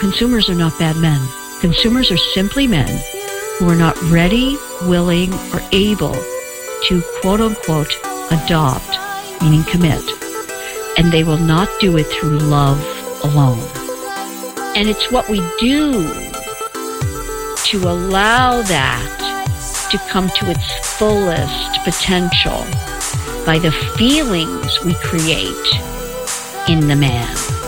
consumers 0.00 0.48
are 0.48 0.54
not 0.54 0.78
bad 0.78 0.96
men. 0.96 1.20
Consumers 1.60 2.10
are 2.10 2.16
simply 2.16 2.66
men 2.66 3.00
who 3.58 3.68
are 3.68 3.76
not 3.76 4.00
ready, 4.10 4.56
willing, 4.82 5.32
or 5.52 5.60
able 5.72 6.14
to 6.84 7.02
quote 7.20 7.40
unquote 7.40 7.94
adopt, 8.30 8.98
meaning 9.40 9.64
commit. 9.64 10.02
And 10.98 11.12
they 11.12 11.24
will 11.24 11.38
not 11.38 11.68
do 11.80 11.96
it 11.96 12.04
through 12.04 12.38
love 12.38 12.80
alone. 13.24 13.60
And 14.76 14.88
it's 14.88 15.10
what 15.10 15.28
we 15.28 15.38
do 15.58 15.92
to 17.64 17.78
allow 17.88 18.62
that 18.62 19.88
to 19.90 19.98
come 20.10 20.28
to 20.28 20.50
its 20.50 20.96
fullest 20.98 21.84
potential 21.84 22.64
by 23.46 23.58
the 23.58 23.72
feelings 23.96 24.84
we 24.84 24.94
create 24.94 25.66
in 26.68 26.88
the 26.88 26.96
man. 26.96 27.65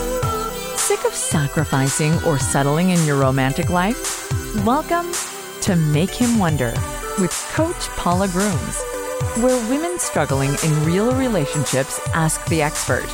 Sacrificing 1.29 2.13
or 2.23 2.39
settling 2.39 2.89
in 2.89 3.05
your 3.05 3.19
romantic 3.19 3.69
life? 3.69 4.31
Welcome 4.65 5.11
to 5.61 5.75
Make 5.75 6.09
Him 6.09 6.39
Wonder 6.39 6.73
with 7.19 7.31
Coach 7.53 7.87
Paula 7.89 8.27
Grooms, 8.29 8.81
where 9.37 9.69
women 9.69 9.99
struggling 9.99 10.49
in 10.63 10.85
real 10.85 11.13
relationships 11.13 11.99
ask 12.15 12.43
the 12.47 12.63
expert. 12.63 13.05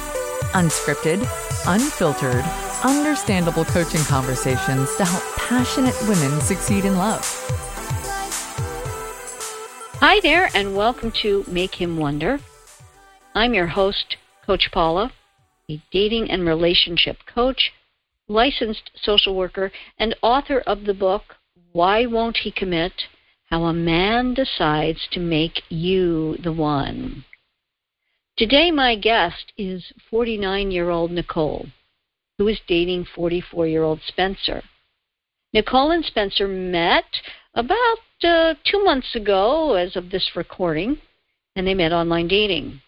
Unscripted, 0.54 1.20
unfiltered, 1.68 2.46
understandable 2.86 3.66
coaching 3.66 4.00
conversations 4.06 4.96
to 4.96 5.04
help 5.04 5.24
passionate 5.36 6.02
women 6.08 6.40
succeed 6.40 6.86
in 6.86 6.96
love. 6.96 7.22
Hi 10.00 10.22
there, 10.22 10.50
and 10.56 10.74
welcome 10.74 11.12
to 11.22 11.44
Make 11.50 11.76
Him 11.76 11.98
Wonder. 11.98 12.40
I'm 13.34 13.54
your 13.54 13.68
host, 13.68 14.16
Coach 14.46 14.70
Paula, 14.72 15.12
a 15.70 15.82
dating 15.92 16.32
and 16.32 16.48
relationship 16.48 17.18
coach, 17.26 17.74
licensed 18.28 18.92
social 18.96 19.36
worker, 19.36 19.72
and 20.00 20.16
author 20.22 20.60
of 20.62 20.86
the 20.86 20.94
book, 20.94 21.36
Why 21.72 22.06
Won't 22.06 22.38
He 22.38 22.52
Commit? 22.52 22.94
How 23.50 23.64
a 23.66 23.74
Man 23.74 24.34
Decides 24.34 25.08
to 25.12 25.20
Make 25.20 25.62
You 25.70 26.38
the 26.44 26.52
One. 26.52 27.26
Today, 28.38 28.72
my 28.72 28.96
guest 28.96 29.54
is 29.58 29.94
49 30.10 30.72
year 30.72 30.90
old 30.90 31.12
Nicole, 31.12 31.68
who 32.38 32.48
is 32.48 32.60
dating 32.68 33.06
44 33.16 33.68
year 33.68 33.84
old 33.84 34.02
Spencer. 34.06 34.64
Nicole 35.54 35.92
and 35.92 36.04
Spencer 36.04 36.48
met 36.48 37.06
about 37.54 38.00
uh, 38.24 38.56
two 38.66 38.84
months 38.84 39.16
ago, 39.16 39.76
as 39.76 39.96
of 39.96 40.10
this 40.10 40.32
recording, 40.36 40.98
and 41.56 41.66
they 41.66 41.74
met 41.74 41.94
online 41.94 42.28
dating. 42.28 42.82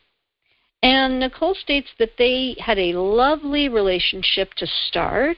And 0.84 1.20
Nicole 1.20 1.56
states 1.56 1.90
that 1.98 2.18
they 2.18 2.56
had 2.60 2.78
a 2.78 2.94
lovely 2.94 3.68
relationship 3.68 4.54
to 4.56 4.68
start, 4.68 5.38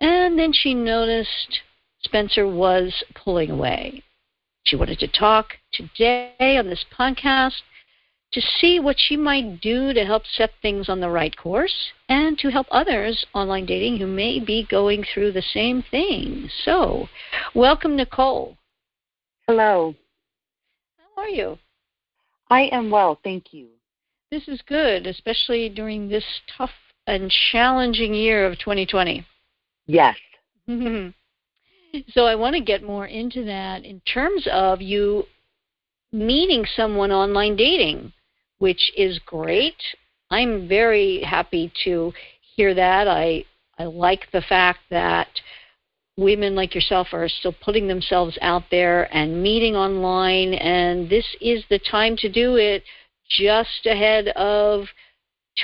and 0.00 0.38
then 0.38 0.52
she 0.52 0.74
noticed 0.74 1.60
Spencer 2.02 2.46
was 2.46 3.02
pulling 3.14 3.50
away. 3.50 4.02
She 4.64 4.76
wanted 4.76 4.98
to 5.00 5.08
talk 5.08 5.54
today 5.72 6.56
on 6.58 6.66
this 6.66 6.84
podcast 6.96 7.62
to 8.32 8.40
see 8.40 8.78
what 8.78 8.96
she 8.98 9.16
might 9.16 9.60
do 9.60 9.92
to 9.92 10.04
help 10.04 10.22
set 10.26 10.52
things 10.62 10.88
on 10.88 11.00
the 11.00 11.10
right 11.10 11.36
course 11.36 11.90
and 12.08 12.38
to 12.38 12.50
help 12.50 12.66
others 12.70 13.26
online 13.34 13.66
dating 13.66 13.98
who 13.98 14.06
may 14.06 14.38
be 14.38 14.66
going 14.70 15.02
through 15.02 15.32
the 15.32 15.42
same 15.42 15.82
thing. 15.90 16.48
So, 16.64 17.08
welcome, 17.54 17.96
Nicole. 17.96 18.56
Hello. 19.48 19.94
How 20.98 21.22
are 21.22 21.28
you? 21.28 21.58
I 22.50 22.62
am 22.72 22.90
well, 22.90 23.18
thank 23.24 23.52
you. 23.52 23.68
This 24.30 24.46
is 24.46 24.62
good, 24.62 25.06
especially 25.08 25.68
during 25.68 26.08
this 26.08 26.24
tough 26.56 26.70
and 27.06 27.30
challenging 27.50 28.14
year 28.14 28.46
of 28.46 28.58
2020. 28.60 29.26
Yes. 29.86 30.16
so 30.68 32.26
I 32.26 32.36
want 32.36 32.54
to 32.54 32.62
get 32.62 32.84
more 32.84 33.06
into 33.06 33.44
that 33.46 33.84
in 33.84 34.00
terms 34.00 34.46
of 34.52 34.80
you 34.80 35.24
meeting 36.12 36.64
someone 36.76 37.10
online 37.10 37.56
dating, 37.56 38.12
which 38.58 38.92
is 38.96 39.18
great. 39.26 39.76
I'm 40.30 40.68
very 40.68 41.22
happy 41.22 41.72
to 41.84 42.12
hear 42.54 42.72
that. 42.74 43.08
I 43.08 43.44
I 43.78 43.84
like 43.84 44.30
the 44.30 44.42
fact 44.42 44.80
that 44.90 45.28
women 46.16 46.54
like 46.54 46.74
yourself 46.74 47.08
are 47.12 47.28
still 47.28 47.54
putting 47.64 47.88
themselves 47.88 48.38
out 48.42 48.64
there 48.70 49.12
and 49.14 49.42
meeting 49.42 49.74
online 49.74 50.52
and 50.54 51.08
this 51.08 51.24
is 51.40 51.64
the 51.70 51.78
time 51.78 52.14
to 52.16 52.28
do 52.28 52.56
it 52.56 52.82
just 53.30 53.86
ahead 53.86 54.28
of 54.28 54.86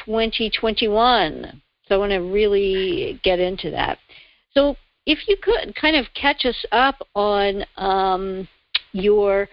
2021. 0.05 1.63
So 1.87 1.95
I 1.95 1.99
want 1.99 2.13
to 2.13 2.19
really 2.19 3.21
get 3.23 3.39
into 3.39 3.71
that. 3.71 3.99
So 4.53 4.77
if 5.07 5.29
you 5.29 5.37
could 5.41 5.75
kind 5.77 5.97
of 5.97 6.07
catch 6.15 6.45
us 6.45 6.65
up 6.73 6.97
on 7.15 7.65
um, 7.77 8.49
your 8.93 9.49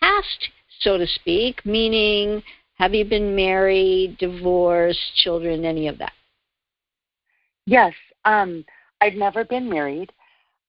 past, 0.00 0.48
so 0.80 0.96
to 0.96 1.06
speak, 1.06 1.64
meaning 1.64 2.42
have 2.74 2.94
you 2.94 3.04
been 3.04 3.34
married, 3.34 4.18
divorced, 4.18 5.16
children, 5.16 5.64
any 5.64 5.88
of 5.88 5.98
that? 5.98 6.12
Yes. 7.66 7.94
Um, 8.24 8.64
I've 9.00 9.14
never 9.14 9.44
been 9.44 9.68
married. 9.68 10.12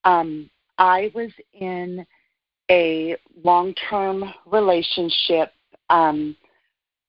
Um, 0.03 0.49
I 0.77 1.11
was 1.13 1.31
in 1.53 2.05
a 2.69 3.15
long 3.43 3.73
term 3.89 4.33
relationship 4.45 5.53
um, 5.89 6.35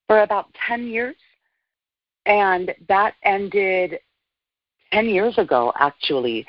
for 0.06 0.22
about 0.22 0.46
10 0.66 0.86
years. 0.86 1.16
And 2.26 2.74
that 2.88 3.14
ended 3.24 3.98
10 4.92 5.08
years 5.08 5.36
ago, 5.38 5.72
actually. 5.78 6.46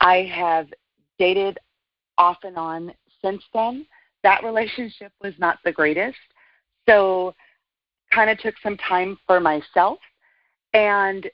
I 0.00 0.30
have 0.34 0.68
dated 1.18 1.58
off 2.16 2.38
and 2.44 2.56
on 2.56 2.92
since 3.22 3.42
then. 3.52 3.86
That 4.22 4.44
relationship 4.44 5.12
was 5.22 5.34
not 5.38 5.58
the 5.64 5.72
greatest. 5.72 6.18
So, 6.88 7.34
kind 8.12 8.30
of 8.30 8.38
took 8.38 8.54
some 8.62 8.76
time 8.78 9.18
for 9.26 9.38
myself. 9.38 9.98
And 10.72 11.28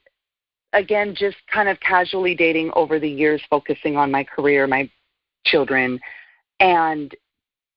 again, 0.73 1.15
just 1.17 1.37
kind 1.53 1.69
of 1.69 1.79
casually 1.81 2.35
dating 2.35 2.71
over 2.75 2.99
the 2.99 3.09
years, 3.09 3.41
focusing 3.49 3.97
on 3.97 4.11
my 4.11 4.25
career, 4.25 4.67
my 4.67 4.91
children, 5.45 6.01
and 6.61 7.15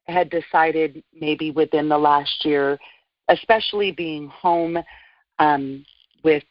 had 0.08 0.29
decided 0.29 1.03
maybe 1.14 1.52
within 1.52 1.90
the 1.90 1.97
last 1.97 2.46
year 2.46 2.79
especially 3.29 3.91
being 3.91 4.27
home 4.27 4.77
um, 5.39 5.85
with 6.23 6.43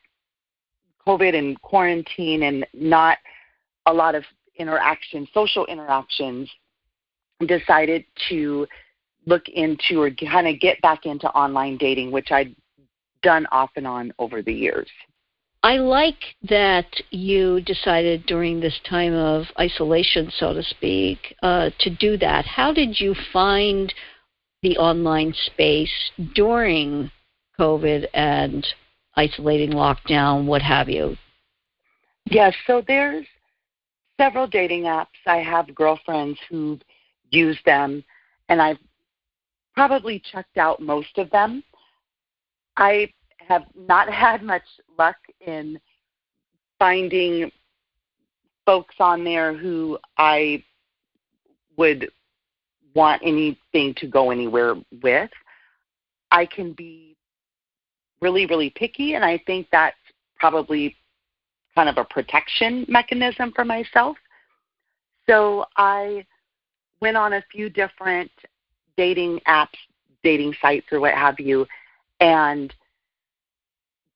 COVID 1.06 1.37
and 1.37 1.60
quarantine 1.62 2.44
and 2.44 2.66
not 2.75 3.19
a 3.87 3.92
lot 3.92 4.14
of 4.14 4.25
interaction, 4.56 5.26
social 5.32 5.66
interactions, 5.66 6.50
decided 7.47 8.04
to 8.28 8.66
look 9.26 9.48
into 9.48 10.00
or 10.00 10.10
kind 10.10 10.47
of 10.47 10.59
get 10.60 10.81
back 10.82 11.04
into 11.04 11.28
online 11.31 11.76
dating, 11.76 12.10
which 12.10 12.31
I'd 12.31 12.54
done 13.22 13.47
off 13.53 13.70
and 13.76 13.86
on 13.86 14.12
over 14.19 14.42
the 14.42 14.53
years. 14.53 14.88
I 15.62 15.78
like 15.78 16.36
that 16.48 16.86
you 17.10 17.60
decided 17.60 18.26
during 18.26 18.60
this 18.60 18.78
time 18.88 19.15
of 19.15 19.47
isolation, 19.59 20.31
so 20.38 20.53
to 20.53 20.62
speak, 20.62 21.34
uh, 21.42 21.70
to 21.81 21.91
do 21.91 22.16
that. 22.19 22.44
How 22.44 22.72
did 22.72 23.00
you 23.00 23.16
find 23.32 23.92
the 24.62 24.77
online 24.78 25.34
space 25.47 25.93
during 26.34 27.11
COVID 27.59 28.06
and 28.15 28.67
isolating 29.17 29.71
lockdown, 29.71 30.47
what 30.47 30.62
have 30.62 30.89
you? 30.89 31.17
Yes, 32.27 32.55
so 32.66 32.83
there's 32.87 33.27
several 34.19 34.47
dating 34.47 34.83
apps. 34.83 35.06
I 35.27 35.37
have 35.37 35.75
girlfriends 35.75 36.39
who 36.49 36.78
use 37.31 37.59
them, 37.65 38.03
and 38.49 38.61
I've 38.61 38.78
probably 39.75 40.22
checked 40.33 40.56
out 40.56 40.81
most 40.81 41.19
of 41.19 41.31
them. 41.31 41.62
I 42.77 43.12
have 43.47 43.65
not 43.75 44.09
had 44.12 44.43
much 44.43 44.65
luck 44.99 45.16
in 45.41 45.78
finding 46.78 47.50
folks 48.65 48.97
on 48.99 49.22
there 49.22 49.56
who 49.56 49.98
I 50.19 50.63
would 51.77 52.10
want 52.97 53.22
anything 53.22 53.95
to 53.98 54.07
go 54.09 54.31
anywhere 54.31 54.75
with. 55.03 55.31
I 56.33 56.47
can 56.47 56.72
be 56.72 57.15
really, 58.21 58.47
really 58.47 58.71
picky, 58.71 59.15
and 59.15 59.25
I 59.25 59.39
think 59.47 59.69
that's 59.71 59.97
probably 60.41 60.97
kind 61.75 61.89
of 61.91 61.98
a 61.98 62.04
protection 62.04 62.87
mechanism 62.89 63.53
for 63.54 63.65
myself. 63.65 64.16
So 65.28 65.66
I 65.77 66.25
went 67.01 67.19
on 67.19 67.34
a 67.34 67.45
few 67.53 67.69
different 67.69 68.31
dating 68.97 69.41
apps, 69.47 69.77
dating 70.25 70.54
sites, 70.63 70.87
or 70.91 70.99
what 70.99 71.15
have 71.15 71.39
you, 71.39 71.66
and 72.21 72.75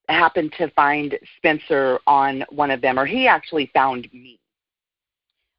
happened 0.08 0.52
to 0.56 0.70
find 0.70 1.16
Spencer 1.36 1.98
on 2.06 2.44
one 2.50 2.70
of 2.70 2.80
them, 2.80 2.98
or 2.98 3.04
he 3.04 3.28
actually 3.28 3.70
found 3.74 4.08
me. 4.12 4.40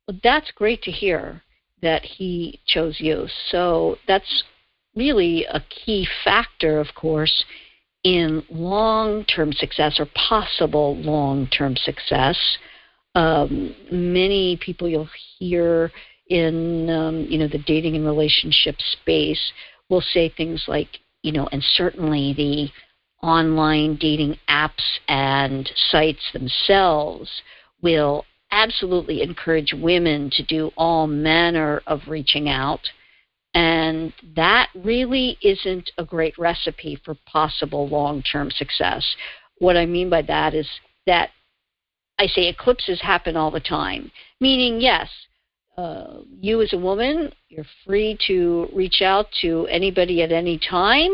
Well, 0.08 0.20
that's 0.24 0.52
great 0.52 0.82
to 0.84 0.92
hear 0.92 1.42
that 1.82 2.04
he 2.04 2.60
chose 2.68 2.98
you. 3.00 3.28
So 3.50 3.98
that's 4.08 4.44
really 4.96 5.46
a 5.46 5.62
key 5.62 6.08
factor, 6.24 6.80
of 6.80 6.88
course, 6.96 7.44
in 8.04 8.44
long 8.50 9.24
term 9.26 9.54
success 9.54 10.00
or 10.00 10.08
possible 10.30 10.98
long 10.98 11.48
term 11.48 11.76
success. 11.76 12.38
um, 13.16 13.76
many 13.92 14.58
people 14.58 14.88
you'll 14.88 15.10
hear 15.38 15.92
in 16.30 16.90
um, 16.90 17.26
you 17.30 17.38
know 17.38 17.48
the 17.48 17.64
dating 17.68 17.96
and 17.96 18.06
relationship 18.06 18.76
space 18.94 19.52
will 19.90 20.02
say 20.02 20.30
things 20.30 20.64
like 20.68 21.00
you 21.22 21.32
know 21.32 21.48
and 21.52 21.62
certainly 21.76 22.34
the 22.34 23.28
online 23.28 23.98
dating 23.98 24.36
apps 24.50 25.00
and 25.08 25.70
sites 25.92 26.24
themselves 26.34 27.30
will 27.82 28.26
absolutely 28.52 29.22
encourage 29.22 29.74
women 29.74 30.30
to 30.32 30.44
do 30.44 30.72
all 30.78 31.08
manner 31.08 31.82
of 31.88 32.02
reaching 32.08 32.50
out 32.50 32.82
and 33.54 34.14
that 34.36 34.70
really 34.76 35.38
isn't 35.42 35.92
a 35.98 36.06
great 36.06 36.38
recipe 36.38 36.98
for 37.04 37.16
possible 37.26 37.88
long-term 37.88 38.50
success 38.52 39.06
what 39.60 39.78
i 39.78 39.86
mean 39.86 40.10
by 40.10 40.22
that 40.22 40.54
is 40.54 40.68
that 41.06 41.30
i 42.20 42.28
say 42.28 42.48
eclipses 42.48 43.02
happen 43.02 43.36
all 43.36 43.52
the 43.52 43.60
time 43.60 44.12
meaning 44.40 44.80
yes 44.80 45.10
uh, 45.78 46.20
you 46.40 46.62
as 46.62 46.74
a 46.74 46.78
woman, 46.78 47.32
you're 47.50 47.66
free 47.86 48.18
to 48.28 48.68
reach 48.74 49.02
out 49.02 49.28
to 49.42 49.66
anybody 49.68 50.22
at 50.22 50.32
any 50.32 50.60
time, 50.60 51.12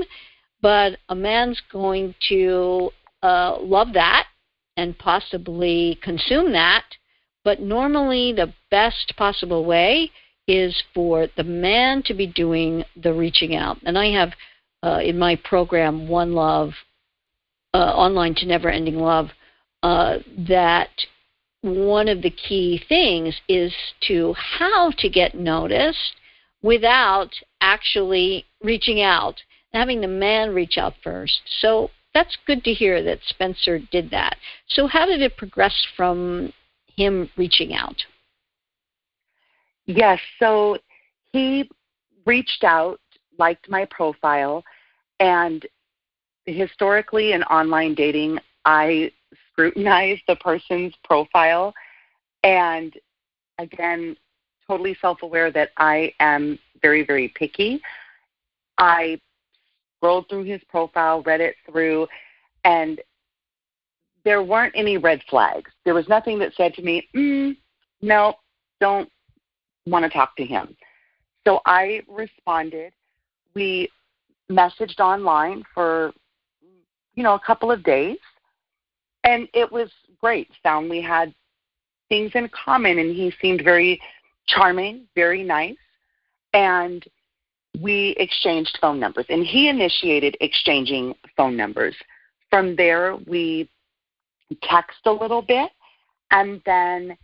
but 0.62 0.98
a 1.10 1.16
man's 1.16 1.62
going 1.72 2.14
to 2.28 2.90
uh, 3.22 3.58
love 3.62 3.94
that 3.94 4.26
and 4.76 4.98
possibly 4.98 5.98
consume 6.02 6.52
that. 6.52 6.84
But 7.48 7.62
normally, 7.62 8.34
the 8.34 8.54
best 8.70 9.14
possible 9.16 9.64
way 9.64 10.12
is 10.50 10.84
for 10.94 11.28
the 11.38 11.46
man 11.46 12.04
to 12.04 12.14
be 12.14 12.28
doing 12.28 12.84
the 13.02 13.14
reaching 13.14 13.56
out. 13.56 13.78
And 13.86 13.98
I 13.98 14.08
have 14.12 14.34
uh, 14.84 15.00
in 15.02 15.18
my 15.18 15.38
program, 15.38 16.10
One 16.10 16.34
Love, 16.34 16.74
uh, 17.74 17.78
Online 17.78 18.36
to 18.36 18.46
Never 18.46 18.70
Ending 18.70 19.00
Love, 19.00 19.30
uh, 19.82 20.18
that 20.50 20.90
one 21.62 22.10
of 22.10 22.22
the 22.22 22.32
key 22.32 22.84
things 22.90 23.40
is 23.48 23.74
to 24.10 24.34
how 24.34 24.92
to 24.98 25.08
get 25.08 25.34
noticed 25.34 26.16
without 26.62 27.32
actually 27.62 28.44
reaching 28.62 29.02
out, 29.02 29.36
having 29.72 30.02
the 30.02 30.08
man 30.10 30.54
reach 30.54 30.78
out 30.78 30.96
first. 31.02 31.40
So 31.62 31.92
that's 32.14 32.38
good 32.46 32.66
to 32.66 32.74
hear 32.74 33.02
that 33.04 33.20
Spencer 33.26 33.80
did 33.80 34.10
that. 34.10 34.36
So, 34.68 34.86
how 34.88 35.06
did 35.06 35.22
it 35.22 35.38
progress 35.38 35.88
from 35.96 36.52
him 36.98 37.30
reaching 37.38 37.74
out? 37.74 37.96
Yes, 39.86 40.20
so 40.40 40.78
he 41.32 41.70
reached 42.26 42.66
out, 42.66 43.00
liked 43.40 43.70
my 43.70 43.86
profile, 43.86 44.64
and 45.20 45.66
historically 46.46 47.32
in 47.32 47.44
online 47.44 47.96
dating, 47.96 48.40
I 48.66 49.12
scrutinize 49.50 50.20
the 50.28 50.36
person's 50.36 50.94
profile. 51.04 51.74
And 52.44 52.94
again, 53.60 54.18
totally 54.68 54.98
self 55.00 55.22
aware 55.22 55.52
that 55.52 55.70
I 55.78 56.14
am 56.20 56.60
very, 56.82 57.06
very 57.06 57.30
picky. 57.30 57.82
I 58.78 59.20
scrolled 59.98 60.30
through 60.30 60.44
his 60.44 60.62
profile, 60.70 61.24
read 61.24 61.42
it 61.42 61.56
through, 61.70 62.08
and 62.66 63.00
there 64.28 64.44
weren't 64.44 64.74
any 64.76 64.98
red 64.98 65.22
flags. 65.30 65.72
There 65.86 65.94
was 65.94 66.10
nothing 66.10 66.38
that 66.40 66.54
said 66.56 66.74
to 66.74 66.82
me, 66.82 67.08
mm, 67.16 67.56
no, 68.02 68.34
don't 68.82 69.10
want 69.86 70.04
to 70.04 70.10
talk 70.10 70.36
to 70.36 70.44
him. 70.44 70.76
So 71.48 71.62
I 71.66 72.02
responded. 72.10 72.92
We 73.56 73.90
messaged 74.52 75.00
online 75.00 75.64
for, 75.74 76.12
you 77.16 77.24
know, 77.24 77.36
a 77.36 77.40
couple 77.40 77.72
of 77.72 77.84
days 77.86 78.18
and 79.24 79.48
it 79.54 79.72
was 79.72 79.90
great. 80.20 80.50
Found 80.62 80.90
we 80.90 81.02
had 81.02 81.34
things 82.10 82.32
in 82.36 82.50
common, 82.50 83.00
and 83.00 83.16
he 83.16 83.32
seemed 83.42 83.62
very 83.64 84.02
charming, 84.46 85.06
very 85.16 85.42
nice, 85.42 85.78
and 86.54 87.06
we 87.82 88.14
exchanged 88.18 88.78
phone 88.82 89.00
numbers. 89.00 89.26
And 89.30 89.46
he 89.46 89.70
initiated 89.70 90.36
exchanging 90.42 91.16
phone 91.38 91.56
numbers. 91.56 91.96
From 92.50 92.76
there, 92.76 93.16
we 93.26 93.70
text 94.56 95.00
a 95.06 95.12
little 95.12 95.42
bit, 95.42 95.72
and 96.32 96.62
then 96.66 97.18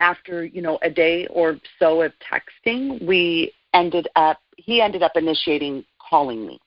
after 0.00 0.44
you 0.44 0.62
know 0.62 0.78
a 0.82 0.90
day 0.90 1.26
or 1.28 1.58
so 1.78 2.02
of 2.02 2.12
texting, 2.32 3.04
we 3.06 3.52
ended 3.72 4.08
up 4.16 4.38
he 4.56 4.80
ended 4.80 5.02
up 5.02 5.12
initiating 5.16 5.84
calling 5.98 6.46
me. 6.46 6.60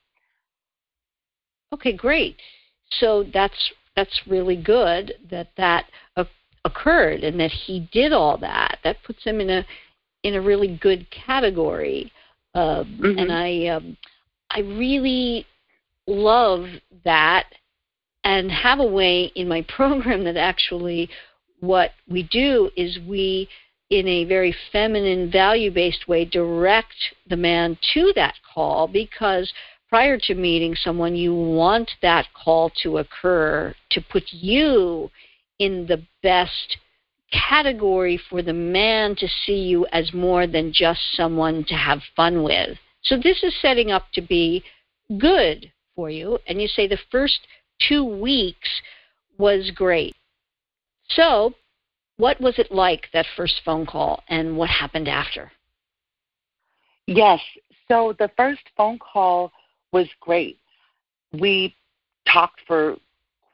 Okay, 1.74 1.94
great. 1.94 2.38
So 3.00 3.26
that's 3.34 3.72
that's 3.96 4.22
really 4.28 4.56
good 4.56 5.14
that 5.30 5.50
that 5.58 5.86
occurred 6.66 7.24
and 7.24 7.40
that 7.40 7.52
he 7.52 7.88
did 7.92 8.14
all 8.14 8.38
that. 8.38 8.80
That 8.84 9.04
puts 9.04 9.24
him 9.24 9.42
in 9.42 9.50
a 9.50 9.66
in 10.24 10.36
a 10.36 10.42
really 10.42 10.78
good 10.82 11.08
category. 11.12 12.12
Uh, 12.54 12.84
mm-hmm. 12.84 13.20
And 13.20 13.32
I 13.32 13.68
um, 13.68 13.98
I 14.52 14.60
really 14.60 15.46
love 16.08 16.66
that 17.04 17.46
and 18.28 18.52
have 18.52 18.80
a 18.80 18.86
way 18.86 19.32
in 19.36 19.48
my 19.48 19.62
program 19.76 20.26
that 20.26 20.38
actually 20.38 21.10
what 21.62 21.92
we 22.08 22.22
do 22.24 22.70
is 22.76 23.00
we 23.08 23.48
in 23.90 24.06
a 24.06 24.26
very 24.26 24.54
feminine 24.72 25.32
value 25.32 25.72
based 25.72 26.08
way 26.10 26.26
direct 26.26 27.16
the 27.30 27.38
man 27.38 27.78
to 27.94 28.12
that 28.16 28.36
call 28.54 28.86
because 28.86 29.52
prior 29.88 30.18
to 30.18 30.36
meeting 30.36 30.76
someone, 30.76 31.16
you 31.16 31.34
want 31.34 31.90
that 32.02 32.26
call 32.34 32.70
to 32.84 32.98
occur 32.98 33.74
to 33.90 34.02
put 34.02 34.24
you 34.32 35.10
in 35.60 35.88
the 35.88 36.04
best 36.22 36.78
category 37.32 38.20
for 38.30 38.42
the 38.42 38.54
man 38.54 39.16
to 39.16 39.28
see 39.46 39.62
you 39.72 39.86
as 39.94 40.14
more 40.14 40.46
than 40.46 40.74
just 40.74 41.00
someone 41.14 41.64
to 41.64 41.76
have 41.76 42.02
fun 42.14 42.44
with. 42.44 42.78
So 43.04 43.16
this 43.16 43.42
is 43.42 43.56
setting 43.62 43.90
up 43.90 44.04
to 44.14 44.22
be 44.22 44.64
good 45.18 45.72
for 45.96 46.10
you. 46.10 46.40
And 46.48 46.62
you 46.62 46.68
say 46.68 46.88
the 46.88 47.00
first 47.10 47.40
two 47.88 48.04
weeks 48.04 48.70
was 49.38 49.72
great. 49.76 50.16
So, 51.10 51.54
what 52.18 52.40
was 52.42 52.58
it 52.58 52.72
like 52.72 53.08
that 53.14 53.26
first 53.36 53.62
phone 53.64 53.86
call 53.86 54.24
and 54.30 54.58
what 54.58 54.70
happened 54.70 55.08
after? 55.08 55.52
Yes. 57.06 57.40
So, 57.88 58.14
the 58.18 58.30
first 58.36 58.64
phone 58.76 59.00
call 59.00 59.52
was 59.92 60.08
great. 60.20 60.60
We 61.34 61.76
talked 62.32 62.62
for 62.68 62.98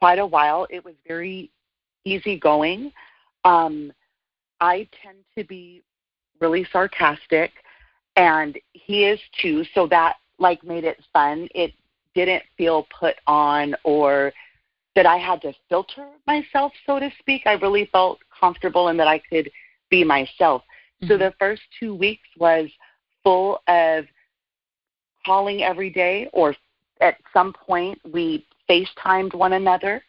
quite 0.00 0.18
a 0.18 0.26
while. 0.26 0.66
It 0.70 0.84
was 0.84 0.94
very 1.06 1.50
easygoing. 2.04 2.92
Um, 3.44 3.92
I 4.60 4.88
tend 5.02 5.18
to 5.36 5.44
be 5.44 5.82
really 6.40 6.66
sarcastic, 6.72 7.52
and 8.16 8.58
he 8.72 9.04
is 9.04 9.20
too. 9.40 9.64
So 9.74 9.86
that 9.88 10.16
like 10.38 10.64
made 10.64 10.84
it 10.84 11.02
fun. 11.12 11.48
It 11.54 11.72
didn't 12.14 12.42
feel 12.56 12.86
put 12.98 13.16
on 13.26 13.74
or 13.84 14.32
that 14.94 15.06
I 15.06 15.16
had 15.16 15.42
to 15.42 15.52
filter 15.68 16.06
myself, 16.26 16.72
so 16.86 17.00
to 17.00 17.10
speak. 17.18 17.42
I 17.46 17.54
really 17.54 17.86
felt 17.92 18.20
comfortable 18.38 18.88
and 18.88 18.98
that 19.00 19.08
I 19.08 19.18
could 19.18 19.50
be 19.90 20.04
myself. 20.04 20.62
Mm-hmm. 21.02 21.08
So 21.08 21.18
the 21.18 21.34
first 21.38 21.62
two 21.78 21.94
weeks 21.94 22.28
was 22.38 22.68
full 23.22 23.60
of 23.66 24.04
calling 25.26 25.62
every 25.62 25.90
day, 25.90 26.28
or 26.32 26.54
at 27.00 27.16
some 27.32 27.52
point 27.52 27.98
we 28.12 28.46
FaceTimed 28.68 29.34
one 29.34 29.54
another. 29.54 30.02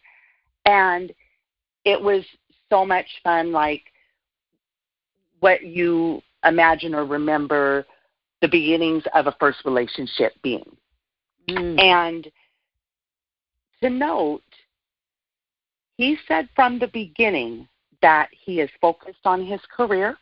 And 0.66 1.12
it 1.84 2.00
was 2.00 2.24
so 2.70 2.86
much 2.86 3.08
fun, 3.24 3.52
like 3.52 3.84
what 5.40 5.64
you 5.64 6.22
imagine 6.44 6.94
or 6.94 7.06
remember 7.06 7.86
the 8.42 8.48
beginnings 8.48 9.04
of 9.14 9.28
a 9.28 9.36
first 9.40 9.60
relationship 9.66 10.34
being. 10.44 10.66
Mm. 11.50 11.80
And 11.80 12.32
to 13.82 13.90
note, 13.90 14.42
he 15.98 16.18
said 16.28 16.50
from 16.56 16.80
the 16.80 16.88
beginning 16.88 17.68
that 18.02 18.30
he 18.32 18.60
is 18.60 18.70
focused 18.82 19.26
on 19.26 19.46
his 19.46 19.62
career. 19.76 20.18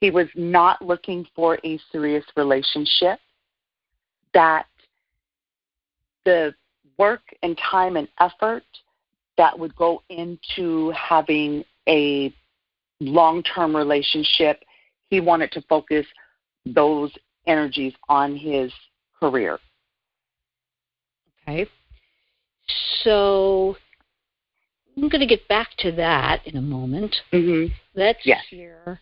He 0.00 0.10
was 0.10 0.28
not 0.34 0.82
looking 0.82 1.26
for 1.34 1.58
a 1.64 1.78
serious 1.92 2.24
relationship 2.36 3.18
that 4.32 4.66
the 6.24 6.54
work 6.98 7.22
and 7.42 7.58
time 7.58 7.96
and 7.96 8.08
effort 8.20 8.64
that 9.36 9.58
would 9.58 9.74
go 9.76 10.02
into 10.10 10.90
having 10.90 11.64
a 11.88 12.34
long 13.00 13.42
term 13.42 13.74
relationship, 13.74 14.62
he 15.10 15.20
wanted 15.20 15.52
to 15.52 15.62
focus 15.62 16.06
those 16.66 17.12
energies 17.46 17.92
on 18.08 18.36
his 18.36 18.72
career. 19.18 19.58
Okay. 21.46 21.66
So 23.02 23.76
I'm 24.96 25.08
going 25.08 25.20
to 25.20 25.26
get 25.26 25.46
back 25.48 25.68
to 25.78 25.92
that 25.92 26.46
in 26.46 26.56
a 26.56 26.62
moment. 26.62 27.14
Mm-hmm. 27.32 27.72
Let's 27.94 28.20
yes. 28.24 28.42
hear 28.48 29.00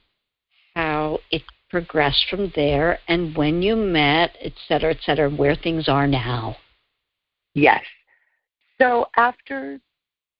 how 0.75 1.21
it 1.31 1.43
progressed 1.71 2.27
from 2.29 2.53
there 2.55 2.99
and 3.09 3.37
when 3.37 3.63
you 3.63 3.77
met, 3.77 4.37
et 4.41 4.53
cetera, 4.69 4.91
et 4.91 4.99
cetera, 5.05 5.31
where 5.31 5.55
things 5.55 5.89
are 5.89 6.07
now. 6.07 6.57
Yes. 7.55 7.83
So 8.79 9.07
after 9.17 9.79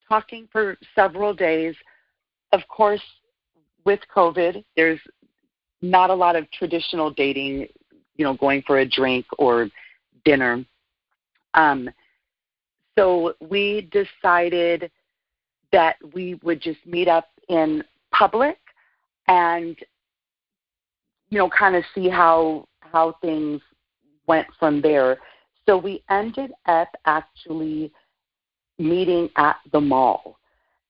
talking 0.09 0.49
for 0.51 0.77
several 0.95 1.33
days, 1.33 1.75
of 2.53 2.61
course, 2.69 3.03
with 3.85 4.01
COVID, 4.15 4.65
there's 4.77 5.01
not 5.81 6.11
a 6.11 6.15
lot 6.15 6.37
of 6.37 6.51
traditional 6.51 7.11
dating, 7.11 7.69
you 8.17 8.25
know, 8.25 8.35
going 8.35 8.63
for 8.67 8.79
a 8.79 8.89
drink 8.89 9.27
or 9.39 9.69
dinner. 10.25 10.65
Um, 11.55 11.91
so 12.99 13.35
we 13.41 13.89
decided 13.91 14.91
that 15.73 15.97
we 16.13 16.39
would 16.43 16.61
just 16.61 16.85
meet 16.87 17.09
up 17.09 17.29
in 17.49 17.83
public 18.13 18.59
and 19.29 19.77
you 21.31 21.39
know 21.39 21.49
kind 21.49 21.75
of 21.75 21.85
see 21.95 22.09
how 22.09 22.67
how 22.81 23.17
things 23.23 23.61
went 24.27 24.47
from 24.59 24.83
there. 24.83 25.19
So 25.67 25.79
we 25.79 26.03
ended 26.11 26.53
up 26.67 26.89
actually 27.07 27.93
meeting 28.79 29.31
at 29.37 29.57
the 29.73 29.81
mall. 29.81 30.39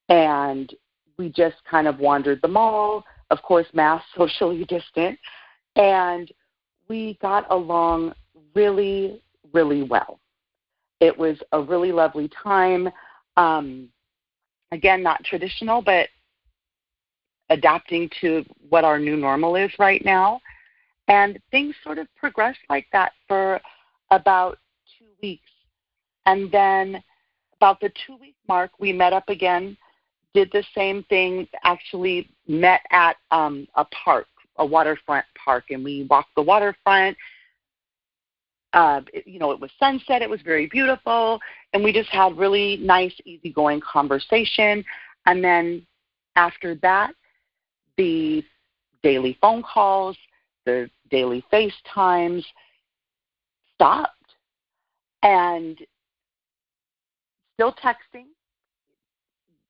And 0.09 0.73
we 1.19 1.28
just 1.28 1.57
kind 1.71 1.87
of 1.87 1.99
wandered 2.00 2.40
the 2.42 2.49
mall 2.49 3.04
of 3.31 3.40
course 3.42 3.66
mass 3.73 4.02
socially 4.16 4.64
distant. 4.64 5.19
And 5.76 6.31
we 6.88 7.16
got 7.23 7.47
along 7.50 8.14
really 8.54 9.23
really 9.52 9.83
well 9.83 10.19
it 11.02 11.16
was 11.16 11.37
a 11.52 11.61
really 11.61 11.92
lovely 11.92 12.30
time 12.42 12.88
um, 13.37 13.88
again 14.71 15.02
not 15.02 15.23
traditional 15.25 15.82
but 15.82 16.09
adapting 17.52 18.11
to 18.21 18.44
what 18.68 18.85
our 18.85 18.99
new 18.99 19.16
normal 19.16 19.56
is 19.56 19.71
right 19.78 20.04
now. 20.04 20.40
And 21.09 21.38
things 21.50 21.75
sort 21.85 21.99
of 21.99 22.06
progressed 22.16 22.61
like 22.71 22.87
that 22.92 23.12
for 23.28 23.61
about 24.11 24.59
two 24.99 25.06
weeks. 25.23 25.50
And 26.26 26.50
then 26.50 27.02
about 27.56 27.80
the 27.80 27.92
two 28.06 28.16
week 28.16 28.37
mark, 28.49 28.71
we 28.78 28.92
met 28.92 29.12
up 29.12 29.28
again, 29.28 29.76
did 30.35 30.50
the 30.52 30.64
same 30.75 31.02
thing, 31.04 31.47
actually 31.64 32.30
met 32.49 32.80
at 32.90 33.16
um, 33.30 33.66
a 33.75 33.85
park, 33.87 34.28
a 34.56 34.64
waterfront 34.64 35.26
park, 35.44 35.64
and 35.71 35.85
we 35.85 36.06
walked 36.09 36.35
the 36.37 36.42
waterfront. 36.42 37.16
Uh, 38.73 39.02
you 39.26 39.38
know, 39.38 39.50
it 39.50 39.61
was 39.61 39.71
sunset, 39.79 40.23
it 40.23 40.31
was 40.31 40.41
very 40.43 40.67
beautiful, 40.67 41.38
and 41.73 41.85
we 41.85 41.93
just 41.93 42.09
had 42.09 42.37
really 42.38 42.79
nice, 42.79 43.14
easygoing 43.26 43.81
conversation. 43.81 44.83
And 45.26 45.45
then 45.45 45.87
after 46.37 46.75
that, 46.76 47.12
the 47.99 48.43
daily 49.02 49.37
phone 49.41 49.62
calls, 49.62 50.17
the 50.64 50.88
daily 51.11 51.45
FaceTimes 51.52 52.45
stopped. 53.75 54.17
And 55.23 55.79
still 57.62 57.75
texting. 57.75 58.26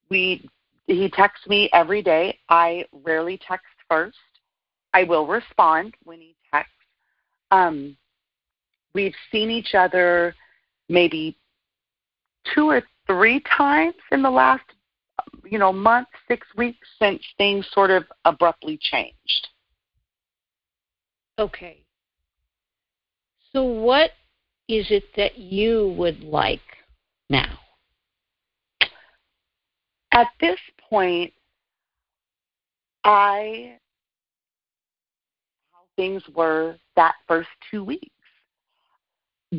We 0.09 0.49
he 0.87 1.09
texts 1.09 1.47
me 1.47 1.69
every 1.73 2.01
day. 2.01 2.39
I 2.49 2.85
rarely 2.91 3.39
text 3.47 3.67
first. 3.89 4.17
I 4.93 5.03
will 5.03 5.27
respond 5.27 5.93
when 6.03 6.19
he 6.19 6.35
texts. 6.51 6.73
Um, 7.51 7.95
we've 8.93 9.15
seen 9.31 9.49
each 9.49 9.73
other 9.75 10.35
maybe 10.89 11.37
two 12.53 12.69
or 12.69 12.83
three 13.07 13.41
times 13.57 13.95
in 14.11 14.21
the 14.21 14.29
last 14.29 14.63
you 15.45 15.59
know, 15.59 15.71
month, 15.71 16.07
six 16.27 16.47
weeks 16.55 16.87
since 16.99 17.21
things 17.37 17.67
sort 17.71 17.91
of 17.91 18.05
abruptly 18.25 18.79
changed. 18.81 19.47
Okay. 21.39 21.77
So, 23.51 23.63
what 23.63 24.11
is 24.67 24.87
it 24.89 25.03
that 25.15 25.37
you 25.37 25.93
would 25.97 26.21
like 26.21 26.61
now? 27.29 27.59
At 30.11 30.27
this 30.39 30.59
point, 30.89 31.33
I 33.03 33.77
how 35.71 35.81
things 35.97 36.23
were 36.35 36.77
that 36.95 37.15
first 37.27 37.49
two 37.69 37.83
weeks. 37.83 38.09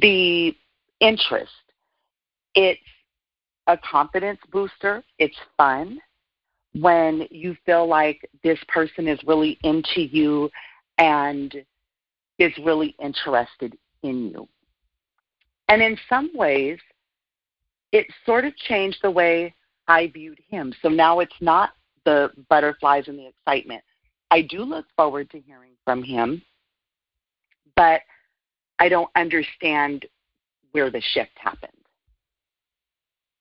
The 0.01 0.55
interest. 1.01 1.53
It's 2.55 2.81
a 3.67 3.77
confidence 3.79 4.41
booster. 4.53 5.03
It's 5.19 5.37
fun 5.57 5.99
when 6.75 7.27
you 7.31 7.57
feel 7.65 7.87
like 7.87 8.29
this 8.43 8.59
person 8.69 9.09
is 9.09 9.19
really 9.27 9.59
into 9.63 10.03
you 10.03 10.51
and 10.99 11.55
is 12.39 12.53
really 12.65 12.97
interested 13.01 13.77
in 14.03 14.31
you. 14.31 14.49
And 15.69 15.81
in 15.83 15.97
some 16.09 16.31
ways, 16.35 16.79
it 17.93 18.07
sort 18.27 18.45
of 18.45 18.57
changed 18.57 18.99
the 19.03 19.11
way 19.11 19.55
I 19.87 20.09
viewed 20.09 20.41
him. 20.49 20.75
So 20.83 20.89
now 20.89 21.21
it's 21.21 21.33
not 21.41 21.71
the 22.05 22.31
butterflies 22.49 23.09
and 23.09 23.19
the 23.19 23.29
excitement. 23.29 23.83
I 24.31 24.43
do 24.43 24.63
look 24.63 24.87
forward 24.97 25.31
to 25.31 25.41
hearing 25.41 25.73
from 25.85 26.03
him, 26.03 26.43
but 27.77 28.01
I 28.79 28.89
don't 28.89 29.11
understand 29.17 30.07
where 30.73 30.91
the 30.91 31.01
shift 31.01 31.33
happened. 31.37 31.73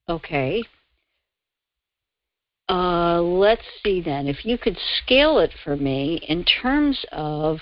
Okay. 0.07 0.63
Uh, 2.69 3.21
let's 3.21 3.63
see 3.83 4.01
then. 4.01 4.27
If 4.27 4.45
you 4.45 4.57
could 4.57 4.77
scale 5.03 5.39
it 5.39 5.51
for 5.63 5.75
me 5.75 6.21
in 6.27 6.43
terms 6.43 7.05
of 7.11 7.59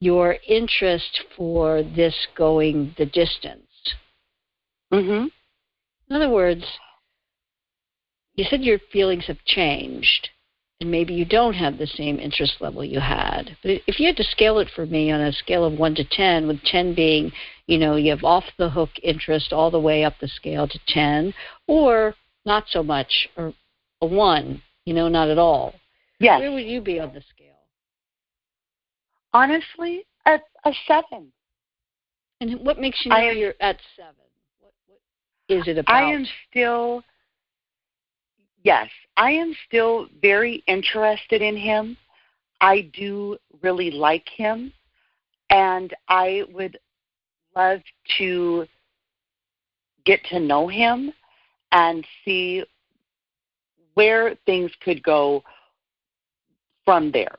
your 0.00 0.36
interest 0.48 1.22
for 1.36 1.82
this 1.82 2.26
going 2.36 2.94
the 2.98 3.06
distance. 3.06 3.62
Mm-hmm. 4.92 5.26
In 6.10 6.16
other 6.16 6.28
words, 6.28 6.64
you 8.34 8.44
said 8.44 8.62
your 8.62 8.78
feelings 8.92 9.26
have 9.26 9.42
changed, 9.44 10.28
and 10.80 10.90
maybe 10.90 11.14
you 11.14 11.24
don't 11.24 11.54
have 11.54 11.78
the 11.78 11.86
same 11.86 12.18
interest 12.18 12.56
level 12.60 12.84
you 12.84 13.00
had. 13.00 13.56
But 13.62 13.80
if 13.86 14.00
you 14.00 14.06
had 14.06 14.16
to 14.16 14.24
scale 14.24 14.58
it 14.58 14.68
for 14.74 14.86
me 14.86 15.10
on 15.10 15.20
a 15.20 15.32
scale 15.32 15.64
of 15.64 15.78
1 15.78 15.94
to 15.96 16.04
10, 16.04 16.46
with 16.48 16.62
10 16.64 16.94
being 16.94 17.32
you 17.66 17.78
know, 17.78 17.96
you 17.96 18.10
have 18.10 18.24
off 18.24 18.44
the 18.58 18.68
hook 18.68 18.90
interest 19.02 19.52
all 19.52 19.70
the 19.70 19.80
way 19.80 20.04
up 20.04 20.14
the 20.20 20.28
scale 20.28 20.68
to 20.68 20.78
10, 20.88 21.32
or 21.66 22.14
not 22.44 22.64
so 22.68 22.82
much, 22.82 23.28
or 23.36 23.52
a 24.02 24.06
1, 24.06 24.62
you 24.84 24.94
know, 24.94 25.08
not 25.08 25.28
at 25.28 25.38
all. 25.38 25.74
Yes. 26.20 26.40
Where 26.40 26.52
would 26.52 26.64
you 26.64 26.80
be 26.80 27.00
on 27.00 27.12
the 27.14 27.22
scale? 27.22 27.54
Honestly, 29.32 30.04
a, 30.26 30.38
a 30.64 30.72
7. 30.86 31.32
And 32.40 32.60
what 32.64 32.78
makes 32.78 33.04
you 33.04 33.10
know 33.10 33.16
am, 33.16 33.36
you're 33.36 33.54
at 33.60 33.78
7? 33.96 34.12
What, 34.60 34.72
what 34.86 35.58
is 35.58 35.66
it 35.66 35.78
about? 35.78 35.94
I 35.94 36.12
am 36.12 36.26
still, 36.50 37.02
yes, 38.64 38.88
I 39.16 39.30
am 39.30 39.54
still 39.66 40.08
very 40.20 40.64
interested 40.66 41.40
in 41.40 41.56
him. 41.56 41.96
I 42.60 42.90
do 42.92 43.36
really 43.62 43.90
like 43.90 44.28
him. 44.28 44.72
And 45.50 45.94
I 46.08 46.44
would 46.52 46.78
love 47.54 47.80
to 48.18 48.66
get 50.04 50.24
to 50.30 50.40
know 50.40 50.66
him 50.66 51.12
and 51.70 52.04
see 52.24 52.64
where 53.94 54.34
things 54.46 54.70
could 54.82 55.02
go 55.02 55.44
from 56.84 57.10
there. 57.12 57.34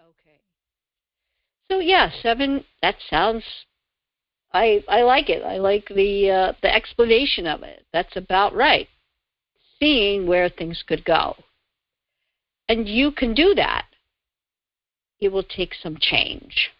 Okay. 0.00 0.38
So 1.70 1.80
yeah, 1.80 2.10
seven. 2.22 2.64
That 2.82 2.96
sounds. 3.08 3.44
I 4.52 4.84
I 4.88 5.02
like 5.02 5.28
it. 5.28 5.42
I 5.42 5.58
like 5.58 5.86
the 5.88 6.30
uh, 6.30 6.52
the 6.62 6.74
explanation 6.74 7.46
of 7.46 7.62
it. 7.62 7.84
That's 7.92 8.16
about 8.16 8.54
right. 8.54 8.88
Seeing 9.82 10.26
where 10.26 10.48
things 10.48 10.82
could 10.86 11.04
go, 11.04 11.36
and 12.68 12.88
you 12.88 13.10
can 13.10 13.34
do 13.34 13.54
that. 13.54 13.86
It 15.20 15.32
will 15.32 15.42
take 15.42 15.74
some 15.74 15.96
change. 15.98 16.70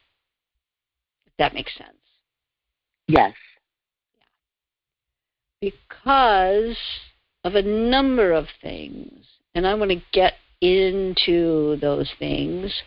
If 1.26 1.32
that 1.38 1.54
makes 1.54 1.76
sense. 1.76 1.96
Yes. 3.08 3.34
Because 5.60 6.76
of 7.44 7.54
a 7.54 7.62
number 7.62 8.32
of 8.32 8.46
things, 8.62 9.26
and 9.54 9.66
I 9.66 9.74
want 9.74 9.90
to 9.90 10.02
get 10.12 10.34
into 10.60 11.76
those 11.80 12.10
things 12.18 12.82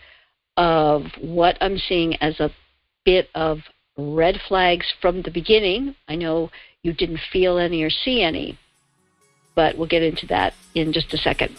of 0.58 1.04
what 1.20 1.58
I'm 1.60 1.78
seeing 1.78 2.16
as 2.22 2.40
a 2.40 2.52
bit 3.04 3.30
of 3.36 3.60
red 3.98 4.40
flags 4.48 4.86
from 5.02 5.22
the 5.22 5.32
beginning. 5.32 5.96
I 6.08 6.16
know 6.16 6.52
you 6.84 6.94
didn't 6.94 7.20
feel 7.32 7.58
any 7.58 7.84
or 7.84 7.90
see 7.90 8.22
any, 8.22 8.58
but 9.56 9.78
we'll 9.78 9.88
get 9.88 10.04
into 10.04 10.28
that 10.28 10.54
in 10.76 10.94
just 10.94 11.14
a 11.14 11.18
second. 11.18 11.56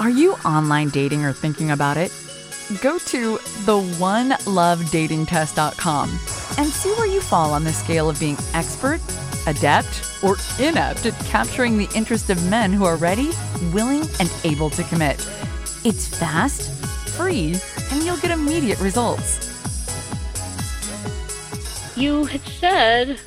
Are 0.00 0.10
you 0.10 0.32
online 0.44 0.88
dating 0.88 1.24
or 1.24 1.32
thinking 1.32 1.70
about 1.70 1.96
it? 1.96 2.10
go 2.80 2.98
to 2.98 3.36
theonelovedatingtest.com 3.36 6.10
and 6.58 6.68
see 6.68 6.90
where 6.92 7.06
you 7.06 7.20
fall 7.20 7.52
on 7.52 7.62
the 7.64 7.72
scale 7.72 8.10
of 8.10 8.20
being 8.20 8.36
expert, 8.54 9.00
adept, 9.46 10.08
or 10.22 10.36
inept 10.58 11.06
at 11.06 11.18
capturing 11.26 11.78
the 11.78 11.88
interest 11.94 12.30
of 12.30 12.42
men 12.48 12.72
who 12.72 12.84
are 12.84 12.96
ready, 12.96 13.30
willing, 13.72 14.02
and 14.20 14.32
able 14.44 14.70
to 14.70 14.84
commit. 14.84 15.16
It's 15.84 16.06
fast, 16.06 16.70
free, 17.10 17.56
and 17.90 18.04
you'll 18.04 18.16
get 18.18 18.30
immediate 18.30 18.78
results. 18.80 19.48
You 21.96 22.24
had 22.24 22.42
said, 22.42 23.18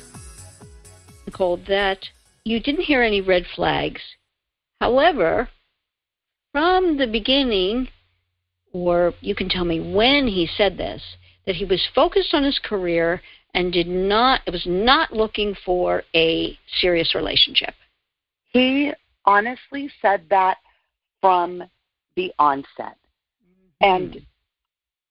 Nicole, 1.26 1.58
that 1.68 1.98
you 2.44 2.60
didn't 2.60 2.84
hear 2.84 3.02
any 3.02 3.20
red 3.20 3.44
flags. 3.54 4.00
However, 4.80 5.48
from 6.52 6.96
the 6.96 7.06
beginning, 7.06 7.88
or 8.72 9.14
you 9.20 9.34
can 9.34 9.48
tell 9.48 9.64
me 9.64 9.92
when 9.94 10.26
he 10.26 10.48
said 10.56 10.76
this, 10.76 11.02
that 11.46 11.56
he 11.56 11.64
was 11.64 11.86
focused 11.94 12.34
on 12.34 12.44
his 12.44 12.58
career 12.58 13.20
and 13.54 13.72
did 13.72 13.88
not 13.88 14.40
was 14.50 14.66
not 14.66 15.12
looking 15.12 15.54
for 15.64 16.02
a 16.14 16.58
serious 16.80 17.14
relationship. 17.14 17.74
He 18.52 18.92
honestly 19.24 19.90
said 20.00 20.26
that 20.30 20.58
from 21.20 21.62
the 22.16 22.32
onset. 22.38 22.96
Mm-hmm. 23.82 23.84
And 23.84 24.26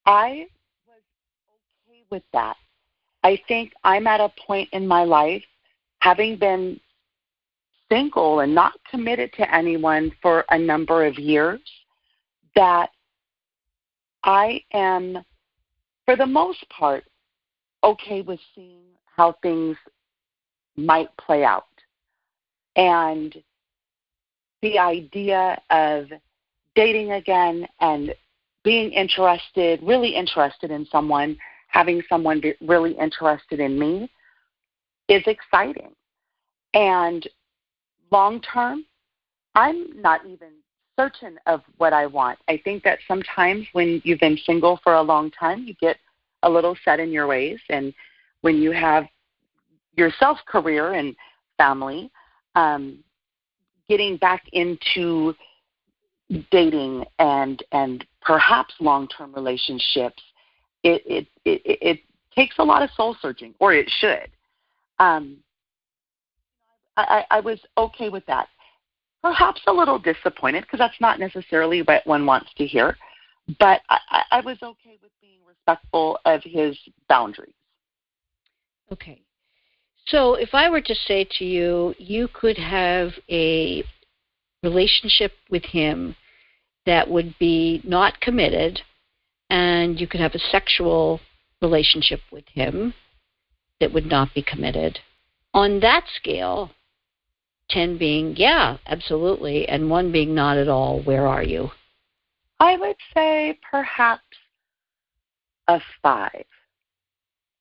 I 0.06 0.48
was 0.88 1.02
okay 1.88 2.04
with 2.10 2.24
that. 2.34 2.58
I 3.24 3.42
think 3.48 3.74
I'm 3.84 4.08
at 4.08 4.20
a 4.22 4.32
point 4.46 4.70
in 4.72 4.88
my 4.88 5.04
life, 5.04 5.44
having 6.06 6.38
been 6.38 6.80
single 7.92 8.42
and 8.42 8.54
not 8.54 8.74
committed 8.92 9.34
to 9.34 9.54
anyone 9.54 10.12
for 10.22 10.46
a 10.52 10.58
number 10.58 11.04
of 11.04 11.18
years, 11.18 11.60
that 12.56 12.92
I 14.24 14.62
am, 14.72 15.18
for 16.06 16.16
the 16.16 16.28
most 16.28 16.64
part, 16.70 17.06
okay 17.84 18.22
with 18.22 18.40
seeing 18.54 18.84
how 19.18 19.34
things 19.42 19.76
might 20.78 21.10
play 21.18 21.44
out. 21.44 21.66
And 22.76 23.36
the 24.62 24.78
idea 24.78 25.60
of 25.72 26.06
dating 26.76 27.14
again 27.14 27.68
and 27.80 28.14
being 28.64 28.92
interested, 28.92 29.80
really 29.82 30.16
interested 30.16 30.70
in 30.70 30.86
someone, 30.92 31.36
having 31.68 32.04
someone 32.08 32.44
really 32.62 32.92
interested 32.92 33.60
in 33.60 33.80
me 33.80 34.08
is 35.08 35.24
exciting. 35.28 35.92
And 36.74 37.28
long 38.12 38.42
term, 38.42 38.86
I'm 39.56 40.02
not 40.02 40.26
even 40.26 40.50
certain 40.98 41.40
of 41.46 41.62
what 41.78 41.94
I 41.94 42.06
want. 42.06 42.40
I 42.48 42.60
think 42.64 42.84
that 42.84 43.00
sometimes 43.08 43.66
when 43.74 44.02
you've 44.04 44.20
been 44.20 44.38
single 44.46 44.80
for 44.84 44.96
a 44.96 45.02
long 45.02 45.32
time, 45.32 45.64
you 45.64 45.74
get 45.76 45.98
a 46.44 46.50
little 46.50 46.76
set 46.84 47.00
in 47.00 47.12
your 47.12 47.28
ways. 47.28 47.60
And 47.70 47.94
when 48.42 48.58
you 48.58 48.72
have 48.72 49.06
yourself, 49.96 50.38
career 50.48 50.94
and 50.94 51.16
family, 51.58 52.12
um, 52.56 53.00
getting 53.90 54.18
back 54.18 54.44
into 54.54 55.34
dating 56.50 57.06
and 57.20 57.64
and 57.72 58.06
perhaps 58.22 58.74
long 58.80 59.08
term 59.08 59.34
relationships, 59.34 60.22
it, 60.84 61.02
it 61.06 61.28
it 61.46 61.62
it 61.66 62.00
takes 62.36 62.56
a 62.60 62.64
lot 62.64 62.84
of 62.84 62.90
soul 62.92 63.16
searching, 63.22 63.54
or 63.60 63.74
it 63.74 63.90
should. 64.00 64.30
Um, 65.00 65.38
I, 66.98 67.26
I 67.30 67.40
was 67.40 67.60
okay 67.78 68.10
with 68.10 68.26
that. 68.28 68.48
Perhaps 69.22 69.62
a 69.68 69.74
little 69.74 70.00
disappointed 70.00 70.62
because 70.62 70.80
that's 70.80 71.00
not 71.02 71.20
necessarily 71.20 71.82
what 71.82 72.06
one 72.06 72.26
wants 72.26 72.54
to 72.58 72.66
hear, 72.66 72.96
but 73.60 73.82
I, 73.90 74.24
I 74.32 74.42
was 74.42 74.58
okay 74.62 74.98
with 75.02 75.12
being 75.20 75.40
respectful 75.48 76.20
of 76.26 76.42
his 76.44 76.78
boundaries. 77.10 77.56
Okay. 78.92 79.22
So 80.08 80.36
if 80.36 80.50
I 80.54 80.70
were 80.70 80.82
to 80.82 80.96
say 81.08 81.28
to 81.40 81.46
you, 81.46 81.96
you 81.98 82.28
could 82.32 82.58
have 82.58 83.14
a 83.30 83.84
relationship 84.62 85.32
with 85.50 85.64
him 85.64 86.16
that 86.86 87.10
would 87.10 87.36
be 87.40 87.82
not 87.84 88.22
committed, 88.22 88.80
and 89.50 90.00
you 90.00 90.06
could 90.08 90.20
have 90.20 90.36
a 90.36 90.40
sexual 90.52 91.20
relationship 91.62 92.20
with 92.32 92.48
him 92.48 92.94
that 93.80 93.94
would 93.94 94.06
not 94.06 94.34
be 94.34 94.42
committed. 94.42 95.00
On 95.54 95.80
that 95.80 96.06
scale, 96.16 96.72
10 97.70 97.98
being, 97.98 98.36
yeah, 98.38 98.78
absolutely, 98.88 99.68
and 99.68 99.90
1 99.90 100.12
being 100.12 100.36
not 100.36 100.58
at 100.58 100.68
all, 100.68 101.02
where 101.02 101.28
are 101.28 101.44
you? 101.44 101.70
I 102.60 102.78
would 102.78 102.96
say 103.14 103.60
perhaps 103.70 104.24
a 105.68 105.80
5. 106.02 106.32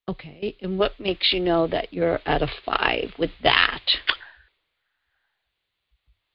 Okay, 0.09 0.57
and 0.61 0.79
what 0.79 0.99
makes 1.01 1.33
you 1.33 1.41
know 1.41 1.67
that 1.67 1.93
you're 1.93 2.21
at 2.27 2.43
a 2.43 2.51
5 2.67 3.15
with 3.19 3.31
that? 3.43 3.83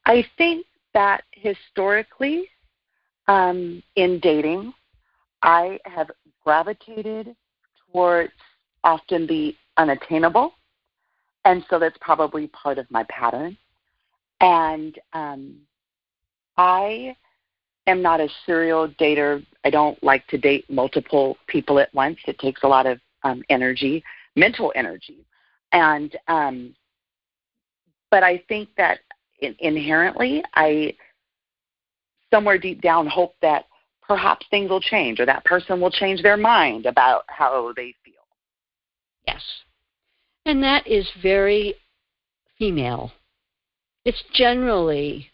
I 0.06 0.25
think 0.38 0.65
that 0.93 1.23
historically, 1.32 2.49
um, 3.27 3.84
in 3.95 4.19
dating, 4.19 4.73
I 5.43 5.80
have 5.86 6.10
gravitated 6.43 7.36
towards 7.91 8.34
often 8.84 9.27
the 9.27 9.56
unattainable 9.79 10.53
and 11.45 11.65
so 11.69 11.79
that's 11.79 11.97
probably 12.01 12.47
part 12.47 12.77
of 12.77 12.89
my 12.91 13.03
pattern. 13.09 13.57
And 14.41 14.97
um, 15.13 15.55
I 16.57 17.15
am 17.87 18.01
not 18.01 18.19
a 18.19 18.29
serial 18.45 18.89
dater. 18.99 19.45
I 19.63 19.69
don't 19.69 20.01
like 20.03 20.25
to 20.27 20.37
date 20.37 20.69
multiple 20.69 21.37
people 21.47 21.79
at 21.79 21.93
once. 21.93 22.17
It 22.27 22.39
takes 22.39 22.63
a 22.63 22.67
lot 22.67 22.85
of 22.85 22.99
um, 23.23 23.43
energy, 23.49 24.03
mental 24.35 24.71
energy, 24.75 25.25
and 25.71 26.15
um, 26.27 26.75
but 28.11 28.23
I 28.23 28.43
think 28.47 28.69
that 28.77 28.99
in, 29.39 29.55
inherently, 29.59 30.43
I 30.53 30.95
somewhere 32.31 32.57
deep 32.57 32.81
down 32.81 33.07
hope 33.07 33.35
that 33.41 33.65
perhaps 34.07 34.45
things 34.49 34.69
will 34.69 34.81
change 34.81 35.19
or 35.19 35.25
that 35.25 35.43
person 35.45 35.81
will 35.81 35.91
change 35.91 36.21
their 36.21 36.37
mind 36.37 36.85
about 36.85 37.23
how 37.27 37.73
they 37.75 37.93
feel. 38.03 38.13
Yes. 39.27 39.41
And 40.49 40.63
that 40.63 40.88
is 40.88 41.07
very 41.21 41.75
female. 42.57 43.12
It's 44.03 44.23
generally 44.33 45.29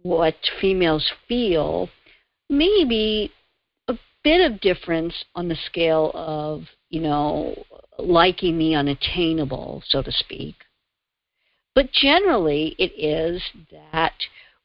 what 0.00 0.36
females 0.60 1.10
feel, 1.26 1.88
maybe 2.48 3.32
a 3.88 3.98
bit 4.22 4.48
of 4.48 4.60
difference 4.60 5.24
on 5.34 5.48
the 5.48 5.56
scale 5.56 6.12
of, 6.14 6.66
you 6.88 7.00
know, 7.00 7.64
liking 7.98 8.58
the 8.58 8.76
unattainable, 8.76 9.82
so 9.88 10.02
to 10.02 10.12
speak. 10.12 10.54
But 11.74 11.90
generally, 11.90 12.76
it 12.78 12.92
is 12.96 13.42
that 13.82 14.14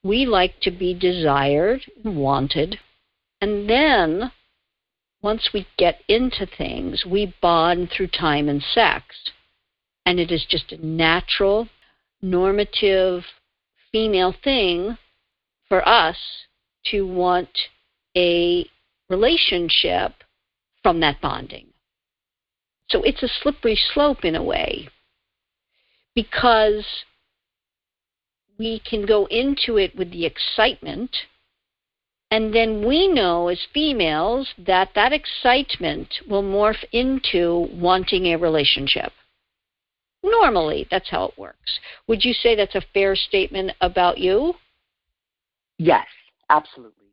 we 0.03 0.27
like 0.27 0.59
to 0.61 0.69
be 0.69 0.93
desired 0.93 1.81
and 2.05 2.15
wanted, 2.15 2.77
and 3.41 3.67
then 3.67 4.31
once 5.21 5.49
we 5.53 5.67
get 5.77 6.01
into 6.07 6.45
things, 6.45 7.05
we 7.05 7.33
bond 7.41 7.89
through 7.91 8.07
time 8.07 8.47
and 8.47 8.63
sex. 8.63 9.03
And 10.05 10.19
it 10.19 10.31
is 10.31 10.45
just 10.49 10.71
a 10.71 10.85
natural, 10.85 11.67
normative 12.21 13.23
female 13.91 14.33
thing 14.43 14.97
for 15.67 15.87
us 15.87 16.17
to 16.85 17.03
want 17.03 17.49
a 18.15 18.65
relationship 19.09 20.13
from 20.81 20.99
that 21.01 21.21
bonding. 21.21 21.67
So 22.89 23.03
it's 23.03 23.21
a 23.21 23.27
slippery 23.27 23.77
slope 23.93 24.23
in 24.23 24.35
a 24.35 24.43
way 24.43 24.89
because 26.15 26.85
we 28.57 28.79
can 28.79 29.05
go 29.05 29.25
into 29.27 29.77
it 29.77 29.95
with 29.95 30.11
the 30.11 30.25
excitement 30.25 31.15
and 32.31 32.53
then 32.53 32.85
we 32.85 33.07
know 33.07 33.47
as 33.47 33.59
females 33.73 34.47
that 34.57 34.89
that 34.95 35.13
excitement 35.13 36.07
will 36.29 36.43
morph 36.43 36.83
into 36.91 37.67
wanting 37.73 38.27
a 38.27 38.37
relationship. 38.37 39.11
Normally, 40.23 40.87
that's 40.91 41.09
how 41.09 41.25
it 41.25 41.37
works. 41.37 41.79
Would 42.07 42.23
you 42.23 42.33
say 42.33 42.55
that's 42.55 42.75
a 42.75 42.85
fair 42.93 43.15
statement 43.15 43.71
about 43.81 44.17
you? 44.17 44.53
Yes, 45.77 46.05
absolutely. 46.49 47.07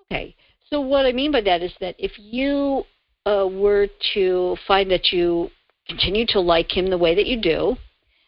Okay. 0.00 0.34
So, 0.70 0.80
what 0.80 1.06
I 1.06 1.12
mean 1.12 1.30
by 1.30 1.42
that 1.42 1.62
is 1.62 1.72
that 1.80 1.94
if 1.98 2.12
you 2.16 2.84
uh, 3.26 3.46
were 3.46 3.88
to 4.14 4.56
find 4.66 4.90
that 4.90 5.12
you 5.12 5.50
continue 5.86 6.26
to 6.28 6.40
like 6.40 6.76
him 6.76 6.88
the 6.88 6.98
way 6.98 7.14
that 7.14 7.26
you 7.26 7.40
do, 7.40 7.76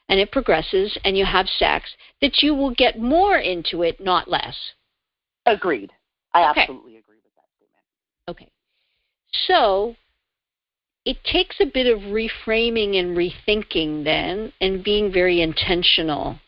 and 0.09 0.21
it 0.21 0.31
progresses, 0.31 0.97
and 1.05 1.17
you 1.17 1.25
have 1.25 1.49
sex, 1.49 1.91
that 2.21 2.43
you 2.43 2.55
will 2.55 2.75
get 2.75 2.99
more 2.99 3.39
into 3.39 3.83
it, 3.83 3.99
not 4.01 4.29
less. 4.29 4.57
Agreed. 5.47 5.91
I 6.39 6.51
okay. 6.51 6.61
absolutely 6.63 6.97
agree 6.97 7.19
with 7.23 7.35
that 7.35 7.49
statement. 7.57 7.85
Okay. 8.29 8.49
So 9.47 9.97
it 11.05 11.25
takes 11.25 11.57
a 11.61 11.67
bit 11.67 11.87
of 11.87 12.01
reframing 12.01 12.99
and 12.99 13.17
rethinking 13.17 14.05
then 14.05 14.53
and 14.61 14.85
being 14.85 15.13
very 15.13 15.41
intentional 15.41 16.39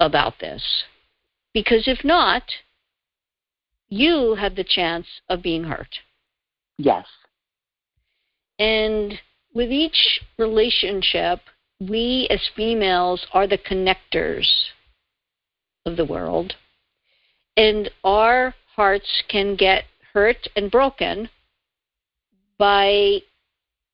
about 0.00 0.38
this. 0.40 0.84
Because 1.52 1.86
if 1.86 2.04
not, 2.04 2.42
you 3.88 4.34
have 4.34 4.56
the 4.56 4.64
chance 4.64 5.06
of 5.28 5.42
being 5.42 5.64
hurt. 5.64 6.00
Yes. 6.76 7.06
And 8.58 9.14
with 9.54 9.70
each 9.70 10.20
relationship, 10.38 11.40
we 11.80 12.26
as 12.30 12.50
females 12.56 13.26
are 13.32 13.46
the 13.46 13.58
connectors 13.58 14.46
of 15.86 15.96
the 15.96 16.04
world. 16.04 16.54
And 17.56 17.90
our 18.02 18.54
hearts 18.76 19.22
can 19.28 19.56
get 19.56 19.84
hurt 20.12 20.48
and 20.56 20.70
broken 20.70 21.28
by 22.58 23.18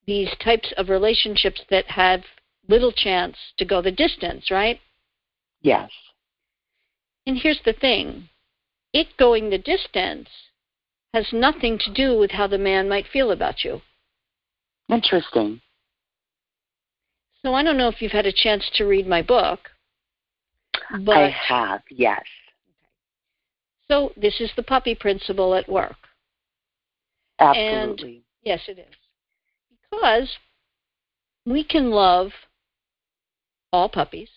these 0.06 0.30
types 0.42 0.72
of 0.76 0.88
relationships 0.88 1.60
that 1.70 1.86
have 1.86 2.22
little 2.68 2.92
chance 2.92 3.36
to 3.58 3.64
go 3.64 3.80
the 3.82 3.90
distance, 3.90 4.50
right? 4.50 4.80
Yes. 5.62 5.90
And 7.26 7.38
here's 7.38 7.60
the 7.64 7.72
thing 7.72 8.28
it 8.92 9.08
going 9.18 9.50
the 9.50 9.58
distance 9.58 10.28
has 11.14 11.26
nothing 11.32 11.78
to 11.78 11.92
do 11.92 12.18
with 12.18 12.30
how 12.30 12.46
the 12.46 12.58
man 12.58 12.88
might 12.88 13.06
feel 13.12 13.30
about 13.30 13.64
you. 13.64 13.80
Interesting. 14.88 15.60
So 17.42 17.54
I 17.54 17.62
don't 17.62 17.78
know 17.78 17.88
if 17.88 18.02
you've 18.02 18.12
had 18.12 18.26
a 18.26 18.32
chance 18.32 18.68
to 18.74 18.84
read 18.84 19.06
my 19.06 19.22
book. 19.22 19.70
But 21.04 21.16
I 21.16 21.30
have, 21.30 21.82
yes. 21.90 22.22
So 23.90 24.12
this 24.16 24.40
is 24.40 24.52
the 24.54 24.62
puppy 24.62 24.94
principle 24.94 25.52
at 25.56 25.68
work. 25.68 25.96
Absolutely. 27.40 28.14
And 28.14 28.22
yes, 28.44 28.60
it 28.68 28.78
is. 28.78 28.94
Because 29.90 30.28
we 31.44 31.64
can 31.64 31.90
love 31.90 32.30
all 33.72 33.88
puppies 33.88 34.28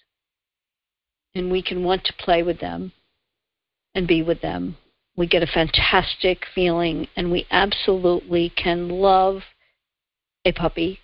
and 1.36 1.52
we 1.52 1.62
can 1.62 1.84
want 1.84 2.04
to 2.06 2.14
play 2.14 2.42
with 2.42 2.62
them 2.62 2.94
and 3.94 4.08
be 4.08 4.24
with 4.24 4.42
them. 4.42 4.76
We 5.16 5.28
get 5.28 5.44
a 5.44 5.48
fantastic 5.48 6.46
feeling 6.56 7.08
and 7.16 7.32
we 7.32 7.46
absolutely 7.52 8.50
can 8.50 8.90
love 8.90 9.44
a 10.46 10.52
puppy 10.52 10.98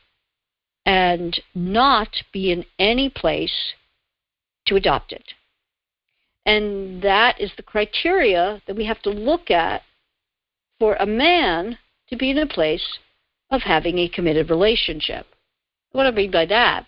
and 0.87 1.39
not 1.53 2.09
be 2.33 2.51
in 2.51 2.65
any 2.79 3.11
place 3.11 3.73
to 4.65 4.75
adopt 4.75 5.11
it. 5.11 5.33
And 6.45 7.01
that 7.01 7.39
is 7.39 7.51
the 7.55 7.63
criteria 7.63 8.61
that 8.65 8.75
we 8.75 8.85
have 8.85 9.01
to 9.03 9.09
look 9.09 9.51
at 9.51 9.83
for 10.79 10.95
a 10.95 11.05
man 11.05 11.77
to 12.09 12.15
be 12.15 12.31
in 12.31 12.37
a 12.37 12.47
place 12.47 12.97
of 13.51 13.61
having 13.61 13.99
a 13.99 14.09
committed 14.09 14.49
relationship. 14.49 15.25
What 15.91 16.05
I 16.05 16.11
mean 16.11 16.31
by 16.31 16.45
that 16.45 16.85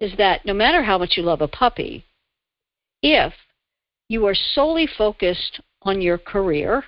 is 0.00 0.16
that 0.18 0.44
no 0.44 0.54
matter 0.54 0.82
how 0.82 0.98
much 0.98 1.16
you 1.16 1.22
love 1.22 1.40
a 1.40 1.48
puppy, 1.48 2.04
if 3.02 3.32
you 4.08 4.26
are 4.26 4.34
solely 4.34 4.86
focused 4.86 5.60
on 5.82 6.00
your 6.00 6.18
career, 6.18 6.84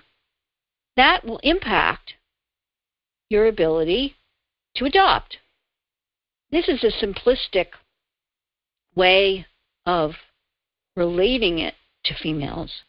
that 0.97 1.25
will 1.25 1.39
impact 1.39 2.15
your 3.29 3.47
ability 3.47 4.17
to 4.77 4.85
adopt. 4.85 5.39
This 6.51 6.69
is 6.69 6.83
a 6.83 7.05
simplistic 7.05 7.69
way 8.95 9.47
of 9.87 10.13
relating 10.97 11.59
it 11.59 11.75
to 12.05 12.15
females, 12.15 12.83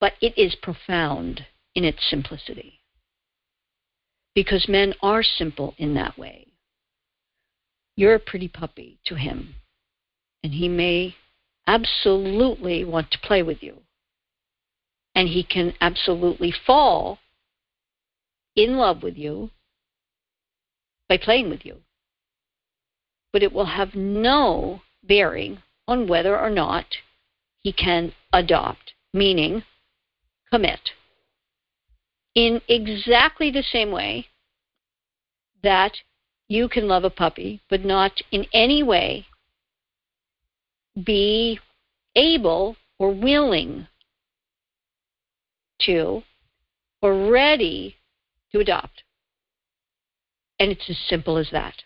but 0.00 0.14
it 0.20 0.36
is 0.36 0.54
profound 0.56 1.46
in 1.74 1.84
its 1.84 1.98
simplicity. 2.08 2.80
Because 4.34 4.68
men 4.68 4.94
are 5.02 5.22
simple 5.22 5.74
in 5.78 5.94
that 5.94 6.18
way. 6.18 6.46
You're 7.96 8.14
a 8.14 8.20
pretty 8.20 8.48
puppy 8.48 8.98
to 9.06 9.14
him, 9.14 9.54
and 10.42 10.52
he 10.52 10.68
may 10.68 11.14
absolutely 11.66 12.84
want 12.84 13.10
to 13.12 13.18
play 13.20 13.42
with 13.42 13.62
you. 13.62 13.78
And 15.14 15.28
he 15.28 15.44
can 15.44 15.74
absolutely 15.80 16.52
fall 16.66 17.20
in 18.56 18.76
love 18.76 19.02
with 19.02 19.16
you 19.16 19.50
by 21.08 21.18
playing 21.18 21.50
with 21.50 21.64
you. 21.64 21.76
But 23.32 23.42
it 23.42 23.52
will 23.52 23.66
have 23.66 23.94
no 23.94 24.82
bearing 25.02 25.58
on 25.86 26.08
whether 26.08 26.38
or 26.38 26.50
not 26.50 26.86
he 27.64 27.72
can 27.72 28.12
adopt, 28.32 28.92
meaning 29.12 29.64
commit. 30.52 30.90
In 32.36 32.60
exactly 32.68 33.50
the 33.50 33.62
same 33.62 33.90
way 33.90 34.26
that 35.62 35.92
you 36.46 36.68
can 36.68 36.86
love 36.86 37.04
a 37.04 37.10
puppy, 37.10 37.62
but 37.70 37.84
not 37.84 38.12
in 38.30 38.46
any 38.52 38.82
way 38.82 39.26
be 41.02 41.58
able 42.14 42.76
or 42.98 43.12
willing 43.12 43.88
to 45.80 46.22
or 47.02 47.30
ready 47.30 47.96
to 48.52 48.60
adopt. 48.60 49.02
And 50.60 50.70
it's 50.70 50.88
as 50.88 50.98
simple 51.08 51.38
as 51.38 51.48
that. 51.50 51.82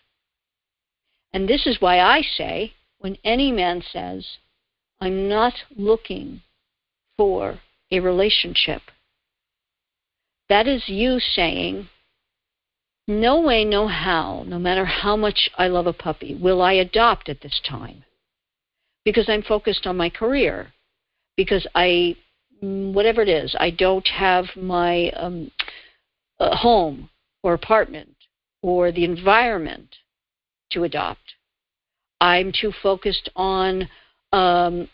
And 1.33 1.47
this 1.47 1.65
is 1.65 1.81
why 1.81 1.99
I 1.99 2.21
say 2.21 2.73
when 2.97 3.17
any 3.23 3.51
man 3.51 3.81
says, 3.81 4.25
I'm 5.01 5.29
not 5.29 5.53
looking 5.75 6.41
for 7.17 7.59
a 7.91 7.99
relationship, 7.99 8.81
that 10.47 10.67
is 10.67 10.83
you 10.87 11.19
saying, 11.19 11.87
no 13.07 13.41
way, 13.41 13.65
no 13.65 13.87
how, 13.87 14.43
no 14.47 14.59
matter 14.59 14.85
how 14.85 15.15
much 15.15 15.49
I 15.57 15.67
love 15.67 15.87
a 15.87 15.93
puppy, 15.93 16.35
will 16.35 16.61
I 16.61 16.73
adopt 16.73 17.29
at 17.29 17.41
this 17.41 17.59
time. 17.67 18.03
Because 19.05 19.27
I'm 19.27 19.41
focused 19.41 19.87
on 19.87 19.97
my 19.97 20.09
career, 20.09 20.73
because 21.35 21.65
I, 21.73 22.15
whatever 22.61 23.21
it 23.21 23.29
is, 23.29 23.55
I 23.59 23.71
don't 23.71 24.07
have 24.07 24.45
my 24.55 25.09
um, 25.11 25.51
home 26.39 27.09
or 27.43 27.53
apartment 27.53 28.15
or 28.61 28.91
the 28.91 29.05
environment 29.05 29.95
to 30.71 30.83
adopt. 30.83 31.33
I'm 32.21 32.51
too 32.51 32.73
focused 32.83 33.29
on 33.35 33.87
um, 34.31 34.89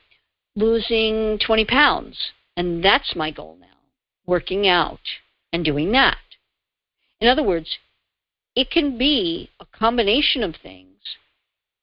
losing 0.56 1.40
20 1.40 1.66
pounds, 1.66 2.18
and 2.58 2.84
that's 2.84 3.16
my 3.16 3.32
goal 3.32 3.58
now 3.60 3.68
working 4.26 4.68
out 4.68 5.00
and 5.54 5.64
doing 5.64 5.92
that. 5.92 6.18
In 7.20 7.28
other 7.28 7.44
words, 7.44 7.78
it 8.56 8.70
can 8.72 8.98
be 8.98 9.50
a 9.60 9.66
combination 9.66 10.44
of 10.44 10.56
things, 10.62 10.98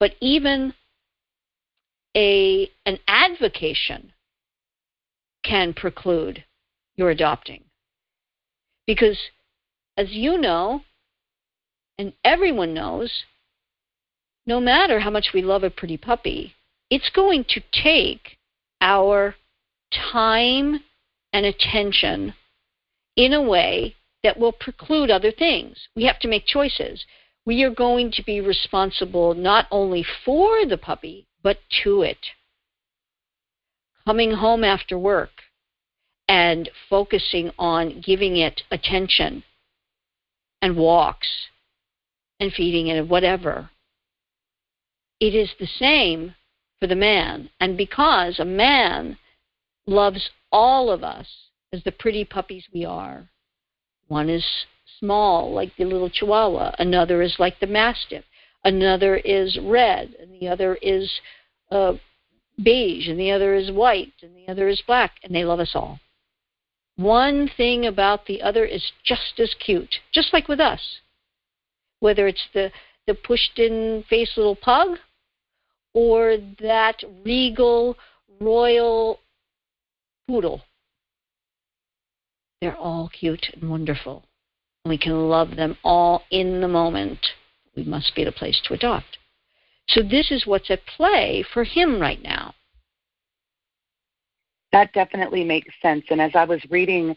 but 0.01 0.13
even 0.21 0.75
a 2.17 2.71
an 2.85 2.99
advocation 3.09 4.13
can 5.45 5.73
preclude 5.73 6.45
your 6.97 7.11
adopting. 7.11 7.65
Because 8.87 9.19
as 9.97 10.11
you 10.11 10.39
know, 10.39 10.83
and 11.99 12.13
everyone 12.25 12.75
knows, 12.75 13.25
no 14.47 14.61
matter 14.61 15.01
how 15.01 15.11
much 15.11 15.31
we 15.33 15.43
love 15.43 15.63
a 15.63 15.71
pretty 15.71 15.97
puppy, 15.97 16.55
it's 16.93 17.09
going 17.09 17.43
to 17.49 17.63
take 17.73 18.37
our 18.83 19.35
time 20.13 20.79
and 21.33 21.47
attention 21.47 22.35
in 23.17 23.33
a 23.33 23.41
way 23.41 23.97
that 24.23 24.39
will 24.39 24.53
preclude 24.53 25.11
other 25.11 25.33
things. 25.33 25.89
We 25.97 26.05
have 26.05 26.19
to 26.19 26.29
make 26.29 26.45
choices. 26.45 27.03
We 27.47 27.63
are 27.63 27.71
going 27.71 28.13
to 28.13 28.23
be 28.23 28.43
responsible 28.43 29.33
not 29.33 29.69
only 29.71 30.05
for 30.23 30.67
the 30.67 30.77
puppy, 30.77 31.27
but 31.43 31.57
to 31.83 32.03
it. 32.03 32.19
Coming 34.05 34.33
home 34.33 34.63
after 34.63 34.99
work 34.99 35.31
and 36.29 36.69
focusing 36.91 37.53
on 37.59 38.03
giving 38.05 38.37
it 38.37 38.65
attention 38.71 39.45
and 40.61 40.77
walks 40.77 41.29
and 42.39 42.53
feeding 42.53 42.89
it 42.89 42.99
and 42.99 43.09
whatever. 43.09 43.71
It 45.21 45.35
is 45.35 45.49
the 45.59 45.67
same 45.67 46.35
for 46.83 46.89
the 46.89 46.97
man. 46.97 47.49
And 47.61 47.77
because 47.77 48.41
a 48.41 48.45
man 48.45 49.17
loves 49.87 50.31
all 50.51 50.91
of 50.91 51.05
us 51.05 51.29
as 51.73 51.81
the 51.85 51.93
pretty 51.93 52.25
puppies 52.25 52.65
we 52.75 52.85
are, 52.85 53.29
one 54.09 54.29
is 54.29 54.45
small, 54.99 55.53
like 55.55 55.71
the 55.77 55.85
little 55.85 56.11
chihuahua, 56.11 56.75
another 56.81 57.23
is 57.23 57.37
like 57.39 57.61
the 57.61 57.69
mastiff, 57.69 58.25
another 58.65 59.15
is 59.15 59.61
red, 59.63 60.17
and 60.21 60.35
the 60.41 60.49
other 60.49 60.75
is 60.83 61.09
uh, 61.71 61.93
beige, 62.61 63.07
and 63.07 63.21
the 63.21 63.31
other 63.31 63.55
is 63.55 63.71
white, 63.71 64.15
and 64.21 64.35
the 64.35 64.51
other 64.51 64.67
is 64.67 64.83
black, 64.85 65.13
and 65.23 65.33
they 65.33 65.45
love 65.45 65.61
us 65.61 65.77
all. 65.77 66.01
One 66.97 67.49
thing 67.57 67.87
about 67.87 68.27
the 68.27 68.43
other 68.43 68.65
is 68.65 68.91
just 69.05 69.39
as 69.39 69.55
cute, 69.65 70.01
just 70.13 70.33
like 70.33 70.49
with 70.49 70.59
us. 70.59 70.99
Whether 72.01 72.27
it's 72.27 72.49
the, 72.53 72.73
the 73.07 73.15
pushed 73.15 73.61
in 73.61 74.03
face 74.11 74.33
little 74.37 74.57
pug 74.57 74.99
or 75.95 76.37
that 76.61 77.03
regal 77.25 77.97
royal 78.41 79.21
poodle. 80.27 80.63
They're 82.61 82.77
all 82.77 83.11
cute 83.13 83.51
and 83.55 83.69
wonderful. 83.71 84.25
We 84.85 84.99
can 84.99 85.29
love 85.29 85.57
them 85.57 85.77
all 85.85 86.23
in 86.31 86.61
the 86.61 86.69
moment 86.69 87.19
we 87.77 87.85
must 87.85 88.15
be 88.15 88.25
a 88.25 88.33
place 88.33 88.61
to 88.65 88.75
adopt. 88.75 89.19
So 89.89 90.03
this 90.03 90.31
is 90.31 90.47
what's 90.47 90.71
at 90.71 90.85
play 90.97 91.45
for 91.53 91.65
him 91.65 92.01
right 92.01 92.23
now. 92.23 92.55
That 94.73 94.93
definitely 94.93 95.45
makes 95.45 95.75
sense. 95.83 96.05
And 96.11 96.21
as 96.21 96.33
I 96.35 96.45
was 96.45 96.61
reading 96.71 97.15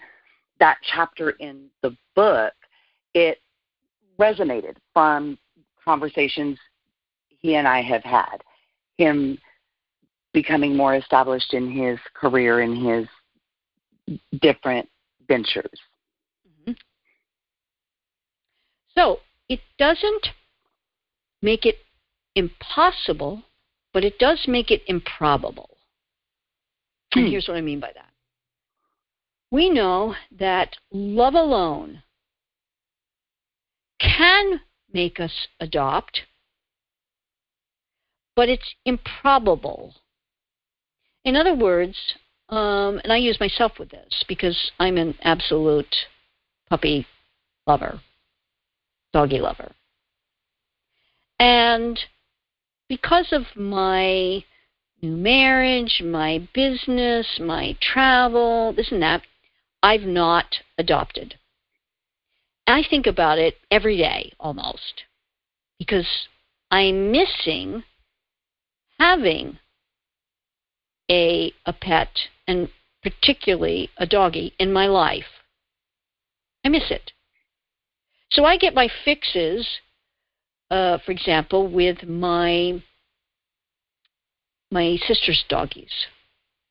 that 0.60 0.78
chapter 0.94 1.32
in 1.32 1.68
the 1.82 1.96
book, 2.16 2.54
it 3.14 3.40
resonated 4.20 4.76
from 4.94 5.38
conversations 5.84 6.58
he 7.30 7.56
and 7.56 7.68
I 7.68 7.82
have 7.82 8.04
had. 8.04 8.44
Him 8.98 9.38
becoming 10.34 10.76
more 10.76 10.96
established 10.96 11.54
in 11.54 11.72
his 11.72 11.98
career 12.14 12.62
in 12.62 12.76
his 12.76 14.20
different 14.42 14.88
ventures. 15.28 15.80
Mm-hmm. 16.48 16.74
So 18.96 19.20
it 19.50 19.60
doesn't 19.78 20.28
make 21.42 21.66
it 21.66 21.78
impossible, 22.36 23.44
but 23.94 24.04
it 24.04 24.20
does 24.20 24.44
make 24.48 24.72
it 24.72 24.82
improbable 24.88 25.76
And 27.16 27.30
here's 27.30 27.48
what 27.48 27.58
I 27.58 27.62
mean 27.62 27.80
by 27.80 27.92
that. 27.96 28.10
We 29.52 29.70
know 29.70 30.16
that 30.38 30.76
love 30.92 31.34
alone 31.34 32.04
can 34.00 34.60
make 34.92 35.20
us 35.20 35.48
adopt, 35.60 36.22
but 38.36 38.50
it's 38.50 38.76
improbable. 38.86 39.96
In 41.24 41.36
other 41.36 41.56
words, 41.56 41.98
um, 42.50 43.00
and 43.04 43.12
I 43.12 43.18
use 43.18 43.40
myself 43.40 43.74
with 43.80 43.90
this 43.90 44.24
because 44.28 44.72
I'm 44.80 44.98
an 44.98 45.18
absolute 45.22 45.96
puppy 46.70 47.08
lover, 47.66 48.02
doggy 49.14 49.40
lover. 49.40 49.72
And 51.40 52.00
because 52.88 53.28
of 53.32 53.44
my 53.56 54.44
new 55.02 55.18
marriage, 55.18 56.02
my 56.04 56.48
business, 56.54 57.40
my 57.40 57.76
travel, 57.82 58.74
this 58.74 58.92
and 58.92 59.02
that, 59.02 59.24
I've 59.82 60.02
not 60.02 60.46
adopted. 60.78 61.36
I 62.68 62.84
think 62.88 63.06
about 63.06 63.38
it 63.38 63.56
every 63.70 63.98
day 63.98 64.32
almost 64.40 65.04
because 65.78 66.28
I'm 66.72 67.12
missing 67.12 67.84
having 69.00 69.60
a 71.10 71.54
a 71.66 71.74
pet 71.74 72.10
and 72.48 72.70
particularly 73.04 73.90
a 73.98 74.06
doggy 74.06 74.54
in 74.58 74.74
my 74.74 74.88
life. 74.88 75.42
I 76.64 76.70
miss 76.70 76.90
it. 76.90 77.12
So 78.32 78.44
I 78.44 78.58
get 78.58 78.74
my 78.74 78.90
fixes, 79.04 79.68
uh, 80.72 80.98
for 81.06 81.12
example, 81.12 81.68
with 81.68 82.04
my 82.04 82.82
my 84.72 84.98
sister's 85.08 85.44
doggies, 85.48 86.08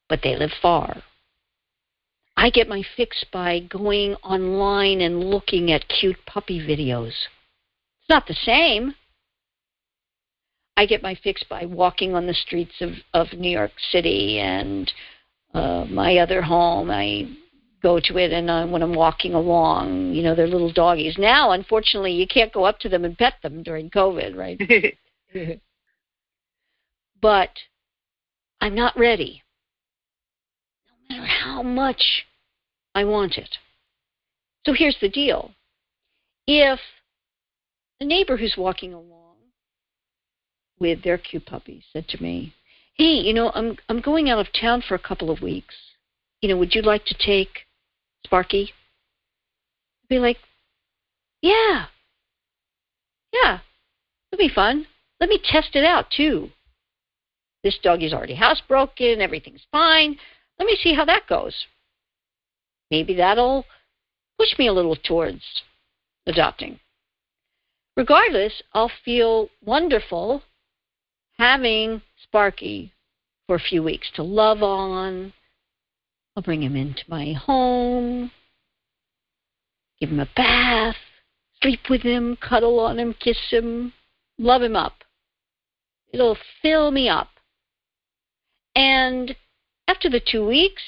but 0.09 0.21
they 0.23 0.37
live 0.37 0.53
far. 0.61 1.05
I 2.37 2.51
get 2.51 2.69
my 2.69 2.83
fix 2.97 3.25
by 3.33 3.61
going 3.61 4.17
online 4.17 5.01
and 5.01 5.31
looking 5.31 5.71
at 5.71 5.89
cute 5.89 6.19
puppy 6.27 6.59
videos. 6.59 7.15
It's 8.01 8.09
not 8.09 8.27
the 8.27 8.35
same. 8.35 8.95
I 10.77 10.87
get 10.87 11.03
my 11.03 11.15
fix 11.23 11.43
by 11.45 11.67
walking 11.67 12.15
on 12.15 12.27
the 12.27 12.35
streets 12.35 12.75
of, 12.81 12.93
of 13.13 13.33
New 13.33 13.51
York 13.51 13.73
City 13.93 14.41
and 14.41 14.91
uh, 15.55 15.85
my 15.89 16.19
other 16.19 16.43
home. 16.43 16.91
I 16.91 17.29
go 17.83 18.01
to 18.01 18.19
it, 18.19 18.33
and 18.33 18.51
uh, 18.51 18.67
when 18.67 18.83
I'm 18.83 18.95
walking 18.95 19.35
along, 19.35 20.13
you 20.13 20.23
know, 20.23 20.35
they're 20.35 20.49
little 20.49 20.73
doggies. 20.73 21.17
Now, 21.17 21.53
unfortunately, 21.53 22.13
you 22.13 22.27
can't 22.27 22.53
go 22.53 22.65
up 22.65 22.81
to 22.81 22.89
them 22.89 23.05
and 23.05 23.17
pet 23.17 23.35
them 23.43 23.63
during 23.63 23.91
COVID, 23.91 24.37
right? 24.37 24.99
but 27.23 27.51
I'm 28.61 28.75
not 28.75 28.99
ready. 28.99 29.43
No 31.09 31.17
matter 31.17 31.27
how 31.27 31.63
much 31.63 32.25
I 32.95 33.05
want 33.05 33.39
it. 33.39 33.59
So 34.67 34.73
here's 34.73 34.97
the 35.01 35.09
deal. 35.09 35.53
If 36.47 36.81
a 38.01 38.05
neighbor 38.05 38.37
who's 38.37 38.57
walking 38.57 38.93
along 38.93 39.24
with 40.85 41.03
their 41.03 41.17
cute 41.17 41.47
puppy 41.47 41.83
said 41.95 42.07
to 42.07 42.23
me, 42.23 42.53
"Hey, 42.93 43.15
you 43.27 43.33
know, 43.33 43.51
I'm 43.55 43.79
I'm 43.89 44.03
going 44.03 44.29
out 44.29 44.39
of 44.39 44.53
town 44.53 44.83
for 44.83 44.95
a 44.95 45.07
couple 45.09 45.31
of 45.31 45.41
weeks. 45.41 45.75
You 46.43 46.51
know, 46.51 46.59
would 46.59 46.75
you 46.75 46.83
like 46.83 47.07
to 47.07 47.15
take 47.15 47.65
Sparky?" 48.27 48.65
I'd 50.03 50.09
be 50.11 50.19
like, 50.19 50.37
"Yeah, 51.41 51.87
yeah, 53.33 53.61
it'll 54.31 54.47
be 54.47 54.55
fun. 54.55 54.87
Let 55.21 55.31
me 55.31 55.41
test 55.43 55.75
it 55.75 55.87
out 55.87 56.11
too. 56.11 56.51
This 57.63 57.79
doggy's 57.79 58.13
already 58.13 58.37
housebroken. 58.37 59.21
Everything's 59.21 59.67
fine. 59.73 60.19
Let 60.59 60.67
me 60.67 60.77
see 60.83 60.93
how 60.93 61.07
that 61.07 61.27
goes. 61.27 61.65
Maybe 62.91 63.15
that'll 63.15 63.65
push 64.39 64.59
me 64.59 64.67
a 64.67 64.75
little 64.75 64.97
towards 64.97 65.63
adopting." 66.27 66.79
Regardless, 67.97 68.61
I'll 68.75 68.93
feel 69.03 69.49
wonderful 69.65 70.43
having 71.39 72.03
Sparky 72.23 72.93
for 73.47 73.57
a 73.57 73.61
few 73.61 73.83
weeks 73.83 74.11
to 74.15 74.23
love 74.23 74.63
on. 74.63 75.33
I'll 76.37 76.43
bring 76.43 76.63
him 76.63 76.77
into 76.77 77.03
my 77.09 77.33
home, 77.33 78.31
give 80.01 80.11
him 80.11 80.21
a 80.21 80.29
bath, 80.35 80.97
sleep 81.63 81.81
with 81.89 82.03
him, 82.03 82.37
cuddle 82.37 82.81
on 82.81 82.99
him, 82.99 83.15
kiss 83.15 83.39
him, 83.51 83.93
love 84.39 84.63
him 84.63 84.75
up. 84.75 85.05
It'll 86.13 86.39
fill 86.61 86.91
me 86.91 87.09
up. 87.09 87.29
And 88.75 89.37
after 89.87 90.09
the 90.09 90.21
two 90.21 90.47
weeks, 90.47 90.83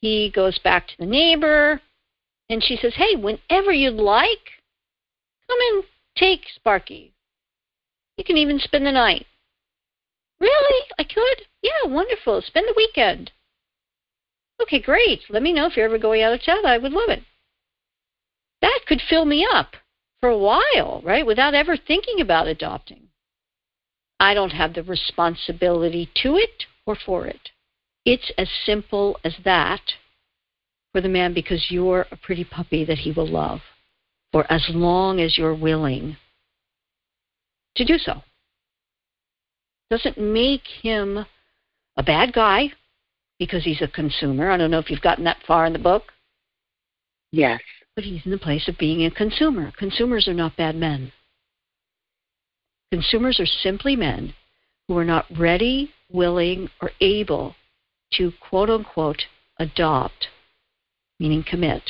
he 0.00 0.30
goes 0.34 0.58
back 0.58 0.88
to 0.88 0.94
the 0.98 1.06
neighbor, 1.06 1.80
and 2.50 2.62
she 2.62 2.76
says, 2.76 2.94
Hey, 2.96 3.16
whenever 3.16 3.72
you'd 3.72 3.94
like, 3.94 4.50
come 5.48 5.58
and 5.72 5.84
take 6.16 6.42
Sparky. 6.54 7.12
You 8.16 8.24
can 8.24 8.36
even 8.36 8.58
spend 8.58 8.86
the 8.86 8.92
night. 8.92 9.26
Really? 10.40 10.86
I 10.98 11.04
could? 11.04 11.42
Yeah, 11.62 11.90
wonderful. 11.90 12.42
Spend 12.42 12.66
the 12.68 12.74
weekend. 12.76 13.32
Okay, 14.62 14.80
great. 14.80 15.20
Let 15.28 15.42
me 15.42 15.52
know 15.52 15.66
if 15.66 15.76
you're 15.76 15.86
ever 15.86 15.98
going 15.98 16.22
out 16.22 16.32
of 16.32 16.44
town. 16.44 16.64
I 16.64 16.78
would 16.78 16.92
love 16.92 17.10
it. 17.10 17.22
That 18.62 18.80
could 18.86 19.02
fill 19.08 19.24
me 19.24 19.46
up 19.50 19.76
for 20.20 20.30
a 20.30 20.38
while, 20.38 21.02
right? 21.04 21.26
Without 21.26 21.54
ever 21.54 21.76
thinking 21.76 22.20
about 22.20 22.46
adopting. 22.46 23.08
I 24.18 24.32
don't 24.32 24.50
have 24.50 24.74
the 24.74 24.82
responsibility 24.82 26.08
to 26.22 26.36
it 26.36 26.64
or 26.86 26.96
for 26.96 27.26
it. 27.26 27.50
It's 28.06 28.32
as 28.38 28.48
simple 28.64 29.18
as 29.24 29.36
that 29.44 29.82
for 30.92 31.00
the 31.00 31.08
man 31.08 31.34
because 31.34 31.70
you're 31.70 32.06
a 32.10 32.16
pretty 32.16 32.44
puppy 32.44 32.84
that 32.84 32.98
he 32.98 33.12
will 33.12 33.28
love 33.28 33.60
for 34.32 34.50
as 34.50 34.66
long 34.70 35.20
as 35.20 35.36
you're 35.36 35.54
willing 35.54 36.16
to 37.76 37.84
do 37.84 37.98
so. 37.98 38.22
Doesn't 39.90 40.18
make 40.18 40.66
him 40.82 41.24
a 41.96 42.02
bad 42.02 42.32
guy 42.32 42.72
because 43.38 43.64
he's 43.64 43.82
a 43.82 43.88
consumer. 43.88 44.50
I 44.50 44.56
don't 44.56 44.70
know 44.70 44.78
if 44.78 44.90
you've 44.90 45.00
gotten 45.00 45.24
that 45.24 45.42
far 45.46 45.66
in 45.66 45.72
the 45.72 45.78
book. 45.78 46.04
Yes. 47.32 47.60
But 47.94 48.04
he's 48.04 48.24
in 48.24 48.30
the 48.30 48.38
place 48.38 48.68
of 48.68 48.78
being 48.78 49.04
a 49.04 49.10
consumer. 49.10 49.72
Consumers 49.78 50.28
are 50.28 50.34
not 50.34 50.56
bad 50.56 50.74
men. 50.74 51.12
Consumers 52.92 53.40
are 53.40 53.46
simply 53.46 53.96
men 53.96 54.34
who 54.86 54.96
are 54.96 55.04
not 55.04 55.26
ready, 55.36 55.90
willing, 56.10 56.68
or 56.80 56.90
able 57.00 57.54
to 58.12 58.32
quote 58.40 58.70
unquote 58.70 59.22
adopt, 59.58 60.28
meaning 61.18 61.44
commit. 61.48 61.82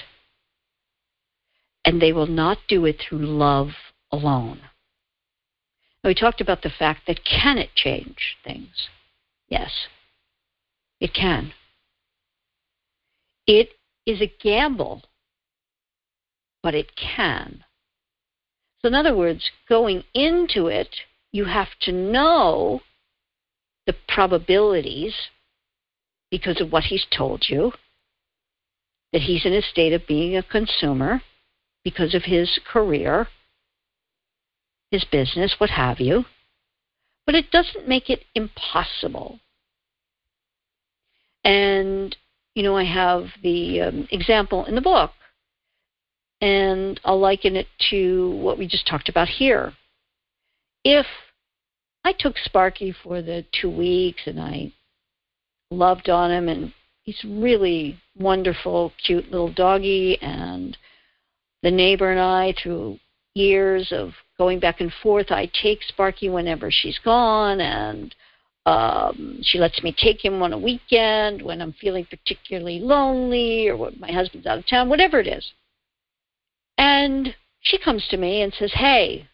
And 1.85 2.01
they 2.01 2.13
will 2.13 2.27
not 2.27 2.59
do 2.69 2.85
it 2.87 3.01
through 3.01 3.27
love 3.27 3.69
alone. 4.11 4.61
We 6.07 6.15
talked 6.15 6.41
about 6.41 6.63
the 6.63 6.71
fact 6.71 7.09
that 7.09 7.25
can 7.25 7.59
it 7.59 7.75
change 7.75 8.37
things? 8.45 8.89
Yes, 9.49 9.73
it 11.01 11.13
can. 11.13 11.53
It 13.49 13.71
is 14.07 14.21
a 14.21 14.33
gamble, 14.41 15.03
but 16.63 16.77
it 16.77 16.93
can. 16.95 17.65
So, 18.81 18.89
in 18.89 18.95
other 18.95 19.17
words, 19.17 19.51
going 19.69 20.05
into 20.15 20.69
it, 20.69 20.95
you 21.33 21.47
have 21.47 21.71
to 21.83 21.93
know 21.93 22.83
the 23.87 23.97
probabilities 24.07 25.15
because 26.31 26.61
of 26.61 26.71
what 26.71 26.85
he's 26.85 27.07
told 27.11 27.47
you, 27.49 27.73
that 29.13 29.23
he's 29.23 29.45
in 29.45 29.53
a 29.53 29.63
state 29.63 29.93
of 29.93 30.07
being 30.07 30.37
a 30.37 30.43
consumer 30.45 31.23
because 31.83 32.15
of 32.15 32.23
his 32.23 32.61
career, 32.65 33.27
his 34.91 35.05
business, 35.05 35.55
what 35.59 35.71
have 35.71 36.01
you. 36.01 36.25
But 37.25 37.35
it 37.35 37.51
doesn't 37.51 37.89
make 37.89 38.09
it 38.09 38.25
impossible. 38.35 39.41
And, 41.45 42.17
you 42.55 42.63
know, 42.63 42.77
I 42.77 42.85
have 42.85 43.27
the 43.43 43.81
um, 43.83 44.09
example 44.11 44.65
in 44.65 44.75
the 44.75 44.81
book, 44.81 45.13
and 46.41 47.01
I'll 47.05 47.21
liken 47.21 47.57
it 47.57 47.67
to 47.91 48.31
what 48.31 48.59
we 48.59 48.67
just 48.67 48.87
talked 48.87 49.09
about 49.09 49.29
here. 49.29 49.73
If 50.85 51.07
I 52.05 52.13
took 52.13 52.37
Sparky 52.39 52.95
for 53.03 53.23
the 53.23 53.45
two 53.61 53.71
weeks 53.71 54.23
and 54.27 54.41
I 54.41 54.73
loved 55.71 56.09
on 56.09 56.31
him, 56.31 56.49
and 56.49 56.73
he's 57.03 57.25
really 57.25 57.99
wonderful, 58.17 58.93
cute 59.05 59.31
little 59.31 59.53
doggy, 59.53 60.19
and 60.23 60.77
the 61.63 61.71
neighbor 61.71 62.11
and 62.11 62.21
I, 62.21 62.55
through 62.63 62.99
years 63.37 63.93
of 63.93 64.13
going 64.39 64.59
back 64.59 64.81
and 64.81 64.93
forth. 65.03 65.31
I 65.31 65.51
take 65.63 65.83
Sparky 65.83 66.29
whenever 66.29 66.71
she's 66.71 66.99
gone, 66.99 67.61
and 67.61 68.15
um, 68.65 69.39
she 69.43 69.59
lets 69.59 69.83
me 69.83 69.95
take 69.97 70.25
him 70.25 70.43
on 70.43 70.53
a 70.53 70.59
weekend 70.59 71.43
when 71.43 71.61
I'm 71.61 71.75
feeling 71.75 72.07
particularly 72.07 72.81
lonely 72.81 73.69
or 73.69 73.77
when 73.77 74.01
my 74.01 74.11
husband's 74.11 74.47
out 74.47 74.59
of 74.59 74.67
town, 74.67 74.89
whatever 74.89 75.21
it 75.21 75.29
is. 75.29 75.53
And 76.79 77.35
she 77.61 77.79
comes 77.79 78.07
to 78.09 78.17
me 78.17 78.43
and 78.43 78.53
says, 78.53 78.73
Hey, 78.75 79.29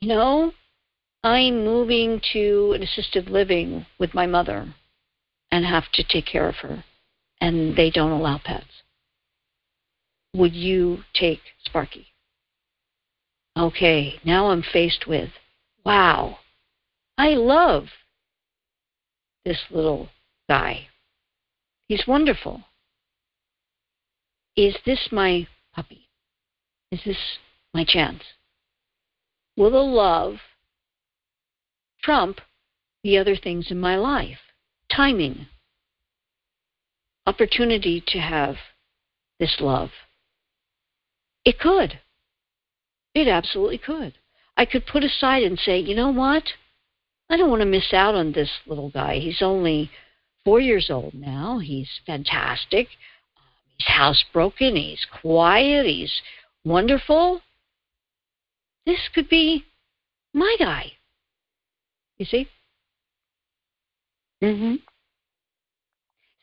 you 0.00 0.08
know, 0.08 0.52
I'm 1.22 1.64
moving 1.64 2.20
to 2.32 2.72
an 2.74 2.82
assisted 2.82 3.30
living 3.30 3.86
with 3.98 4.14
my 4.14 4.26
mother. 4.26 4.74
and 5.52 5.66
have 5.66 5.92
to 5.92 6.02
take 6.02 6.24
care 6.24 6.48
of 6.48 6.56
her, 6.56 6.82
and 7.38 7.76
they 7.76 7.90
don't 7.90 8.10
allow 8.10 8.38
pets. 8.42 8.82
Would 10.34 10.54
you 10.54 11.04
take 11.12 11.40
Sparky? 11.66 12.11
Okay, 13.56 14.14
now 14.24 14.50
I'm 14.50 14.62
faced 14.62 15.06
with, 15.06 15.30
wow, 15.84 16.38
I 17.18 17.30
love 17.30 17.84
this 19.44 19.58
little 19.70 20.08
guy. 20.48 20.88
He's 21.88 22.06
wonderful. 22.06 22.62
Is 24.56 24.76
this 24.86 25.08
my 25.10 25.46
puppy? 25.74 26.08
Is 26.90 27.00
this 27.04 27.38
my 27.74 27.84
chance? 27.84 28.22
Will 29.56 29.70
the 29.70 29.78
love 29.78 30.36
trump 32.02 32.40
the 33.02 33.18
other 33.18 33.36
things 33.36 33.70
in 33.70 33.78
my 33.78 33.96
life? 33.96 34.38
Timing, 34.90 35.46
opportunity 37.26 38.02
to 38.08 38.18
have 38.18 38.56
this 39.38 39.56
love. 39.60 39.90
It 41.44 41.58
could. 41.58 42.00
It 43.14 43.28
absolutely 43.28 43.78
could. 43.78 44.14
I 44.56 44.64
could 44.64 44.86
put 44.86 45.04
aside 45.04 45.42
and 45.42 45.58
say, 45.58 45.78
you 45.78 45.94
know 45.94 46.10
what? 46.10 46.44
I 47.30 47.36
don't 47.36 47.50
want 47.50 47.60
to 47.60 47.66
miss 47.66 47.92
out 47.92 48.14
on 48.14 48.32
this 48.32 48.50
little 48.66 48.90
guy. 48.90 49.18
He's 49.18 49.42
only 49.42 49.90
four 50.44 50.60
years 50.60 50.88
old 50.90 51.14
now. 51.14 51.58
He's 51.58 51.88
fantastic. 52.06 52.88
He's 53.76 53.86
housebroken. 53.88 54.76
He's 54.76 55.06
quiet. 55.20 55.86
He's 55.86 56.20
wonderful. 56.64 57.40
This 58.84 59.08
could 59.14 59.28
be 59.28 59.64
my 60.34 60.56
guy. 60.58 60.92
You 62.18 62.26
see? 62.26 62.48
Mm-hmm. 64.42 64.74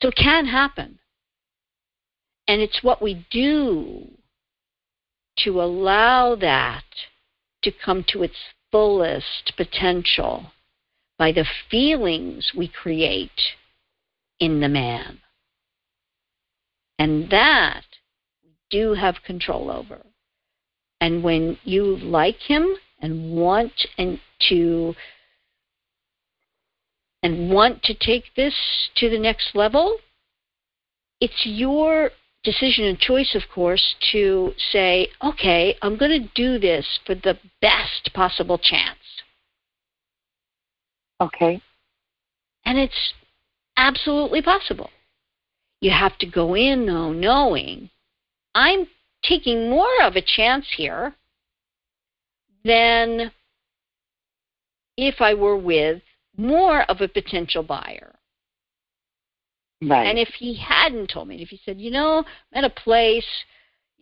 So 0.02 0.08
it 0.08 0.16
can 0.16 0.46
happen. 0.46 0.98
And 2.48 2.60
it's 2.60 2.82
what 2.82 3.02
we 3.02 3.26
do 3.30 4.08
to 5.38 5.60
allow 5.60 6.34
that 6.36 6.84
to 7.62 7.70
come 7.72 8.04
to 8.08 8.22
its 8.22 8.36
fullest 8.70 9.52
potential 9.56 10.52
by 11.18 11.32
the 11.32 11.46
feelings 11.70 12.52
we 12.56 12.68
create 12.68 13.56
in 14.38 14.60
the 14.60 14.68
man. 14.68 15.20
And 16.98 17.30
that 17.30 17.84
we 18.42 18.50
do 18.70 18.94
have 18.94 19.16
control 19.26 19.70
over. 19.70 20.00
And 21.00 21.22
when 21.22 21.58
you 21.64 21.96
like 21.96 22.38
him 22.38 22.74
and 23.00 23.34
want 23.34 23.72
and 23.96 24.20
to 24.48 24.94
and 27.22 27.50
want 27.50 27.82
to 27.82 27.94
take 27.94 28.34
this 28.34 28.54
to 28.96 29.10
the 29.10 29.18
next 29.18 29.54
level, 29.54 29.98
it's 31.20 31.44
your 31.44 32.10
decision 32.42 32.84
and 32.84 32.98
choice, 32.98 33.34
of 33.34 33.42
course, 33.52 33.94
to 34.12 34.52
say, 34.72 35.08
okay, 35.22 35.76
I'm 35.82 35.96
going 35.96 36.22
to 36.22 36.28
do 36.34 36.58
this 36.58 36.86
for 37.04 37.14
the 37.14 37.38
best 37.60 38.10
possible 38.14 38.58
chance. 38.58 38.98
Okay. 41.20 41.60
And 42.64 42.78
it's 42.78 43.14
absolutely 43.76 44.42
possible. 44.42 44.90
You 45.80 45.90
have 45.90 46.16
to 46.18 46.26
go 46.26 46.54
in, 46.54 46.86
though, 46.86 47.12
knowing 47.12 47.90
I'm 48.54 48.86
taking 49.22 49.70
more 49.70 50.02
of 50.02 50.16
a 50.16 50.22
chance 50.22 50.66
here 50.76 51.14
than 52.64 53.32
if 54.96 55.20
I 55.20 55.34
were 55.34 55.56
with 55.56 56.02
more 56.36 56.82
of 56.82 57.00
a 57.00 57.08
potential 57.08 57.62
buyer. 57.62 58.14
Right. 59.82 60.06
And 60.06 60.18
if 60.18 60.28
he 60.38 60.54
hadn't 60.54 61.08
told 61.08 61.28
me, 61.28 61.42
if 61.42 61.48
he 61.48 61.60
said, 61.64 61.80
you 61.80 61.90
know, 61.90 62.18
I'm 62.52 62.64
at 62.64 62.64
a 62.64 62.70
place, 62.70 63.26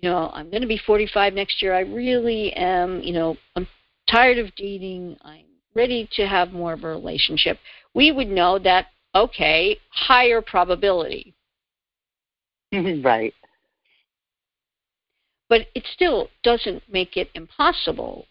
you 0.00 0.08
know, 0.08 0.30
I'm 0.32 0.50
going 0.50 0.62
to 0.62 0.68
be 0.68 0.80
45 0.84 1.34
next 1.34 1.62
year. 1.62 1.74
I 1.74 1.80
really 1.80 2.52
am, 2.54 3.00
you 3.00 3.12
know, 3.12 3.36
I'm 3.54 3.66
tired 4.10 4.38
of 4.38 4.54
dating. 4.56 5.16
I'm 5.22 5.44
ready 5.74 6.08
to 6.14 6.26
have 6.26 6.52
more 6.52 6.72
of 6.72 6.82
a 6.82 6.88
relationship. 6.88 7.58
We 7.94 8.10
would 8.10 8.28
know 8.28 8.58
that, 8.58 8.86
okay, 9.14 9.78
higher 9.90 10.42
probability. 10.42 11.34
right. 12.72 13.34
But 15.48 15.68
it 15.74 15.86
still 15.94 16.28
doesn't 16.42 16.82
make 16.90 17.16
it 17.16 17.30
impossible. 17.34 18.26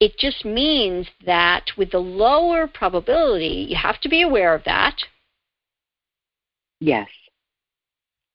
It 0.00 0.18
just 0.18 0.44
means 0.44 1.06
that 1.24 1.66
with 1.76 1.92
the 1.92 1.98
lower 1.98 2.66
probability, 2.66 3.66
you 3.68 3.76
have 3.76 4.00
to 4.00 4.08
be 4.08 4.22
aware 4.22 4.54
of 4.54 4.64
that 4.64 4.96
Yes. 6.84 7.08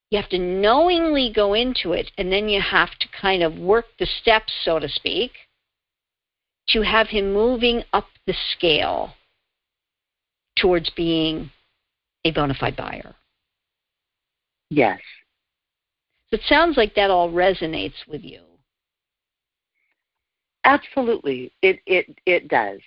You 0.10 0.20
have 0.20 0.30
to 0.30 0.40
knowingly 0.40 1.32
go 1.32 1.54
into 1.54 1.94
it, 1.94 2.10
and 2.18 2.32
then 2.32 2.50
you 2.50 2.60
have 2.60 2.90
to 3.00 3.08
kind 3.22 3.44
of 3.44 3.60
work 3.60 3.86
the 4.00 4.08
steps, 4.22 4.52
so 4.64 4.80
to 4.80 4.90
speak, 4.90 5.34
to 6.70 6.82
have 6.82 7.08
him 7.08 7.32
moving 7.32 7.84
up 7.94 8.08
the 8.26 8.34
scale 8.58 9.14
towards 10.58 10.90
being 10.90 11.52
a 12.26 12.32
bona 12.32 12.56
fide 12.56 12.76
buyer. 12.76 13.14
Yes. 14.72 15.00
So 16.32 16.38
it 16.38 16.42
sounds 16.48 16.76
like 16.76 16.96
that 16.96 17.12
all 17.12 17.30
resonates 17.30 18.08
with 18.08 18.24
you. 18.24 18.42
Absolutely. 20.64 21.52
It 21.62 21.82
it 21.86 22.18
it 22.26 22.48
does. 22.48 22.80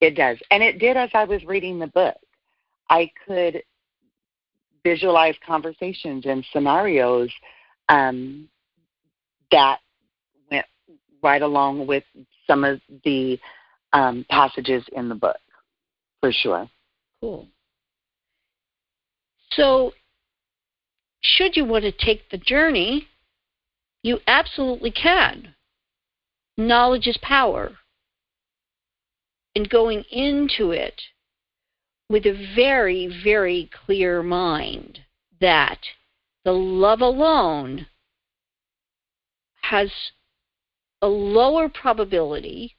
It 0.00 0.14
does. 0.14 0.38
And 0.52 0.62
it 0.62 0.78
did 0.78 0.96
as 0.96 1.10
I 1.14 1.24
was 1.24 1.44
reading 1.44 1.80
the 1.80 1.88
book. 1.88 2.16
I 2.88 3.10
could 3.26 3.60
visualize 4.84 5.34
conversations 5.46 6.24
and 6.26 6.44
scenarios 6.52 7.30
um, 7.88 8.48
that 9.50 9.78
went 10.50 10.66
right 11.22 11.42
along 11.42 11.86
with 11.86 12.04
some 12.46 12.64
of 12.64 12.80
the 13.04 13.38
um, 13.92 14.24
passages 14.30 14.84
in 14.92 15.08
the 15.08 15.14
book, 15.14 15.38
for 16.20 16.32
sure. 16.32 16.68
Cool. 17.20 17.46
So, 19.52 19.92
should 21.22 21.56
you 21.56 21.64
want 21.64 21.84
to 21.84 21.92
take 21.92 22.30
the 22.30 22.38
journey, 22.38 23.08
you 24.02 24.18
absolutely 24.26 24.90
can. 24.90 25.54
Knowledge 26.56 27.06
is 27.06 27.18
power. 27.22 27.72
And 29.56 29.68
going 29.68 30.04
into 30.12 30.70
it 30.70 30.94
with 32.10 32.26
a 32.26 32.54
very, 32.56 33.06
very 33.22 33.70
clear 33.86 34.20
mind 34.20 34.98
that 35.40 35.78
the 36.44 36.52
love 36.52 37.00
alone 37.00 37.86
has 39.62 39.92
a 41.00 41.06
lower 41.06 41.68
probability 41.68 42.74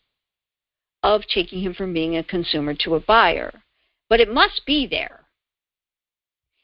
of 1.01 1.21
taking 1.33 1.61
him 1.61 1.73
from 1.73 1.93
being 1.93 2.17
a 2.17 2.23
consumer 2.23 2.75
to 2.75 2.93
a 2.93 2.99
buyer, 2.99 3.63
but 4.09 4.19
it 4.19 4.31
must 4.31 4.65
be 4.65 4.85
there. 4.85 5.21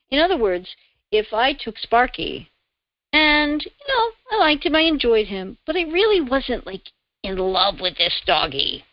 In 0.09 0.19
other 0.19 0.37
words, 0.37 0.67
if 1.09 1.33
I 1.33 1.53
took 1.53 1.77
Sparky 1.77 2.51
and, 3.13 3.63
you 3.63 3.87
know, 3.87 4.11
I 4.29 4.39
liked 4.39 4.65
him, 4.65 4.75
I 4.75 4.81
enjoyed 4.81 5.27
him, 5.27 5.57
but 5.65 5.77
I 5.77 5.83
really 5.83 6.19
wasn't 6.19 6.67
like 6.67 6.83
in 7.23 7.37
love 7.37 7.79
with 7.79 7.97
this 7.97 8.21
doggy. 8.25 8.83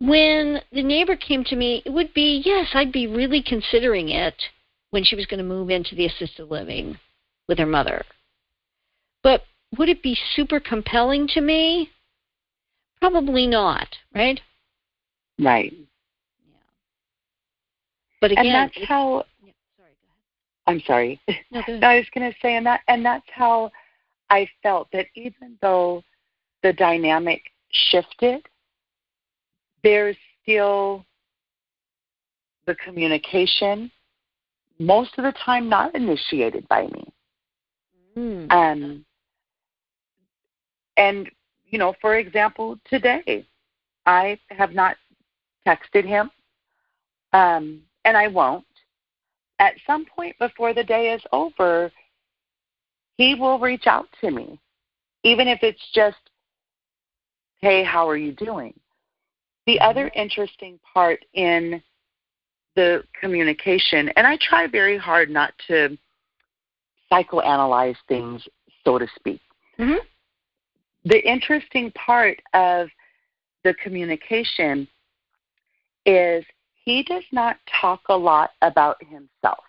When 0.00 0.60
the 0.72 0.82
neighbor 0.82 1.16
came 1.16 1.42
to 1.44 1.56
me, 1.56 1.82
it 1.84 1.90
would 1.90 2.14
be, 2.14 2.42
yes, 2.44 2.68
I'd 2.74 2.92
be 2.92 3.06
really 3.06 3.42
considering 3.42 4.10
it 4.10 4.34
when 4.90 5.04
she 5.04 5.16
was 5.16 5.26
going 5.26 5.38
to 5.38 5.44
move 5.44 5.70
into 5.70 5.94
the 5.94 6.06
assisted 6.06 6.50
living 6.50 6.98
with 7.48 7.58
her 7.58 7.66
mother. 7.66 8.04
But 9.22 9.42
would 9.76 9.88
it 9.88 10.02
be 10.02 10.16
super 10.34 10.60
compelling 10.60 11.26
to 11.28 11.40
me? 11.40 11.90
Probably 13.00 13.46
not, 13.46 13.88
right? 14.14 14.40
Right. 15.38 15.72
Yeah. 15.72 16.56
But 18.20 18.32
again, 18.32 18.46
and 18.46 18.54
that's 18.54 18.88
how 18.88 19.24
yeah, 19.44 19.52
sorry, 19.76 19.90
go 20.00 20.08
ahead. 20.08 20.66
I'm 20.66 20.82
sorry. 20.86 21.20
No. 21.50 21.62
No, 21.80 21.86
I 21.86 21.96
was 21.96 22.06
going 22.14 22.30
to 22.30 22.38
say, 22.40 22.56
and 22.56 22.66
that, 22.66 22.80
and 22.88 23.04
that's 23.04 23.26
how 23.32 23.70
I 24.30 24.48
felt 24.62 24.88
that 24.92 25.06
even 25.14 25.56
though 25.60 26.02
the 26.62 26.72
dynamic 26.72 27.42
shifted, 27.70 28.46
there's 29.82 30.16
still 30.42 31.04
the 32.66 32.74
communication, 32.76 33.90
most 34.78 35.10
of 35.18 35.24
the 35.24 35.34
time 35.44 35.68
not 35.68 35.94
initiated 35.94 36.66
by 36.68 36.86
me. 36.86 37.12
Mm. 38.16 38.52
Um, 38.52 39.04
and 40.96 41.30
you 41.66 41.78
know, 41.78 41.94
for 42.00 42.16
example, 42.16 42.78
today 42.88 43.46
I 44.06 44.38
have 44.50 44.72
not 44.72 44.96
texted 45.66 46.04
him, 46.04 46.30
um, 47.32 47.82
and 48.04 48.16
I 48.16 48.28
won't. 48.28 48.64
At 49.58 49.74
some 49.86 50.06
point 50.06 50.38
before 50.38 50.72
the 50.72 50.84
day 50.84 51.12
is 51.12 51.22
over, 51.32 51.90
he 53.16 53.34
will 53.34 53.58
reach 53.58 53.86
out 53.86 54.06
to 54.20 54.30
me, 54.30 54.58
even 55.24 55.48
if 55.48 55.62
it's 55.62 55.90
just, 55.92 56.30
"Hey, 57.58 57.82
how 57.82 58.08
are 58.08 58.16
you 58.16 58.32
doing?" 58.32 58.78
The 59.68 59.78
other 59.80 60.10
interesting 60.14 60.80
part 60.94 61.22
in 61.34 61.82
the 62.74 63.04
communication, 63.20 64.08
and 64.16 64.26
I 64.26 64.38
try 64.40 64.66
very 64.66 64.96
hard 64.96 65.28
not 65.28 65.52
to 65.66 65.98
psychoanalyze 67.12 67.98
things, 68.08 68.48
so 68.82 68.98
to 68.98 69.06
speak. 69.14 69.42
Mm-hmm. 69.78 69.98
The 71.04 71.30
interesting 71.30 71.90
part 71.90 72.40
of 72.54 72.88
the 73.62 73.74
communication 73.74 74.88
is 76.06 76.46
he 76.86 77.02
does 77.02 77.24
not 77.30 77.58
talk 77.78 78.00
a 78.08 78.16
lot 78.16 78.52
about 78.62 78.96
himself. 79.04 79.64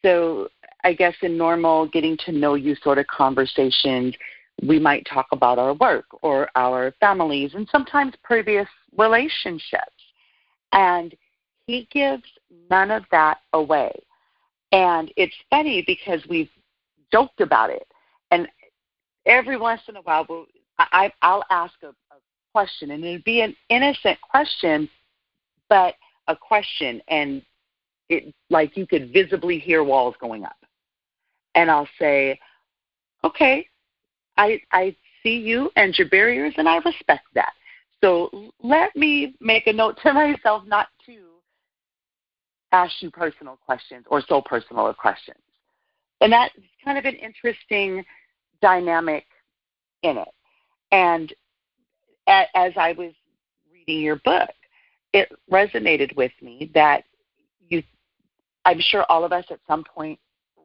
So 0.00 0.48
I 0.82 0.94
guess 0.94 1.14
in 1.20 1.36
normal 1.36 1.88
getting 1.88 2.16
to 2.24 2.32
know 2.32 2.54
you 2.54 2.74
sort 2.76 2.96
of 2.96 3.06
conversations, 3.08 4.14
we 4.62 4.78
might 4.78 5.06
talk 5.06 5.26
about 5.32 5.58
our 5.58 5.74
work 5.74 6.06
or 6.22 6.48
our 6.54 6.92
families 6.98 7.54
and 7.54 7.68
sometimes 7.70 8.14
previous 8.22 8.68
relationships. 8.96 9.82
And 10.72 11.14
he 11.66 11.88
gives 11.92 12.24
none 12.70 12.90
of 12.90 13.04
that 13.10 13.38
away. 13.52 13.92
And 14.72 15.12
it's 15.16 15.34
funny 15.50 15.84
because 15.86 16.20
we've 16.28 16.50
joked 17.12 17.40
about 17.40 17.70
it. 17.70 17.86
And 18.30 18.48
every 19.26 19.56
once 19.56 19.82
in 19.88 19.96
a 19.96 20.02
while, 20.02 20.26
we'll, 20.28 20.46
I, 20.78 21.12
I'll 21.22 21.44
ask 21.50 21.74
a, 21.82 21.88
a 21.88 22.18
question, 22.52 22.90
and 22.92 23.04
it'd 23.04 23.24
be 23.24 23.42
an 23.42 23.54
innocent 23.68 24.18
question, 24.20 24.88
but 25.68 25.94
a 26.28 26.36
question, 26.36 27.00
and 27.08 27.42
it 28.08 28.34
like 28.50 28.76
you 28.76 28.86
could 28.86 29.12
visibly 29.12 29.58
hear 29.58 29.84
walls 29.84 30.14
going 30.20 30.44
up. 30.44 30.56
And 31.54 31.70
I'll 31.70 31.88
say, 31.98 32.38
"Okay, 33.24 33.66
I 34.36 34.60
I 34.72 34.96
see 35.22 35.36
you 35.36 35.70
and 35.76 35.96
your 35.98 36.08
barriers, 36.08 36.54
and 36.56 36.68
I 36.68 36.76
respect 36.78 37.26
that. 37.34 37.52
So 38.02 38.50
let 38.62 38.94
me 38.94 39.34
make 39.40 39.66
a 39.66 39.72
note 39.72 39.98
to 40.02 40.12
myself 40.12 40.64
not 40.66 40.88
to 41.06 41.18
ask 42.72 42.92
you 43.00 43.10
personal 43.10 43.58
questions 43.64 44.04
or 44.08 44.22
so 44.28 44.40
personal 44.42 44.92
questions." 44.94 45.38
And 46.20 46.32
that's 46.32 46.54
kind 46.84 46.98
of 46.98 47.04
an 47.04 47.16
interesting 47.16 48.04
dynamic 48.62 49.26
in 50.02 50.16
it. 50.18 50.28
And 50.92 51.32
as 52.26 52.72
I 52.76 52.94
was 52.96 53.12
reading 53.72 54.02
your 54.02 54.16
book, 54.16 54.50
it 55.12 55.30
resonated 55.50 56.14
with 56.16 56.32
me 56.42 56.70
that 56.74 57.04
you, 57.68 57.82
I'm 58.64 58.80
sure 58.80 59.04
all 59.08 59.24
of 59.24 59.32
us 59.32 59.44
at 59.50 59.60
some 59.66 59.84
point 59.84 60.18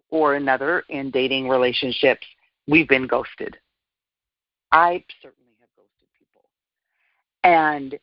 or 0.09 0.35
another 0.35 0.83
in 0.89 1.11
dating 1.11 1.47
relationships, 1.47 2.25
we've 2.67 2.87
been 2.87 3.07
ghosted. 3.07 3.57
I 4.71 5.03
certainly 5.21 5.51
have 5.59 5.69
ghosted 5.75 6.07
people. 6.17 6.43
And 7.43 7.99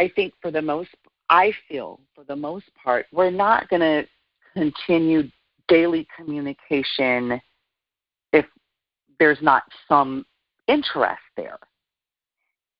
I 0.00 0.10
think 0.14 0.34
for 0.40 0.50
the 0.50 0.62
most, 0.62 0.90
I 1.28 1.52
feel 1.68 2.00
for 2.14 2.24
the 2.24 2.36
most 2.36 2.66
part, 2.82 3.06
we're 3.12 3.30
not 3.30 3.68
going 3.68 3.80
to 3.80 4.06
continue 4.54 5.24
daily 5.68 6.06
communication 6.16 7.40
if 8.32 8.46
there's 9.18 9.42
not 9.42 9.64
some 9.88 10.24
interest 10.68 11.22
there. 11.36 11.58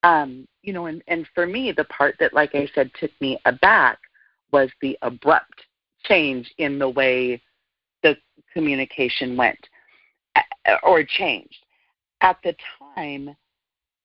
Um, 0.03 0.47
you 0.63 0.73
know, 0.73 0.87
and, 0.87 1.03
and 1.09 1.27
for 1.35 1.47
me, 1.47 1.73
the 1.73 1.85
part 1.85 2.15
that, 2.21 2.33
like 2.33 2.55
I 2.55 2.69
said, 2.75 2.91
took 2.99 3.11
me 3.21 3.39
aback 3.45 3.99
was 4.53 4.71
the 4.81 4.97
abrupt 5.03 5.63
change 6.05 6.53
in 6.59 6.79
the 6.79 6.89
way 6.89 7.43
the 8.03 8.17
communication 8.53 9.37
went 9.37 9.59
Uh, 10.67 10.77
or 10.83 11.03
changed. 11.05 11.65
At 12.23 12.39
the 12.43 12.55
time, 12.95 13.37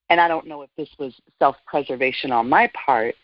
and 0.09 0.19
I 0.19 0.27
don't 0.27 0.45
know 0.45 0.61
if 0.61 0.69
this 0.77 0.89
was 0.99 1.13
self 1.39 1.55
preservation 1.65 2.31
on 2.31 2.49
my 2.49 2.69
part, 2.85 3.15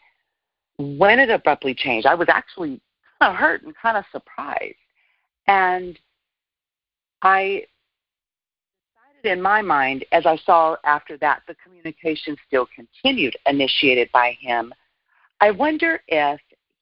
when 0.78 1.20
it 1.20 1.30
abruptly 1.30 1.76
changed, 1.76 2.08
I 2.08 2.16
was 2.16 2.30
actually 2.30 2.80
kind 3.20 3.34
of 3.34 3.36
hurt 3.36 3.64
and 3.64 3.76
kind 3.76 3.98
of 3.98 4.06
surprised. 4.12 4.76
And 5.48 6.00
I 7.22 7.66
decided 9.24 9.38
in 9.38 9.42
my 9.42 9.62
mind, 9.62 10.06
as 10.12 10.26
I 10.26 10.38
saw 10.38 10.78
after 10.86 11.18
that, 11.18 11.42
the 11.48 11.56
communication 11.56 12.38
still 12.48 12.68
continued, 12.74 13.36
initiated 13.46 14.10
by 14.14 14.38
him. 14.40 14.74
I 15.42 15.52
wonder 15.52 16.02
if 16.08 16.40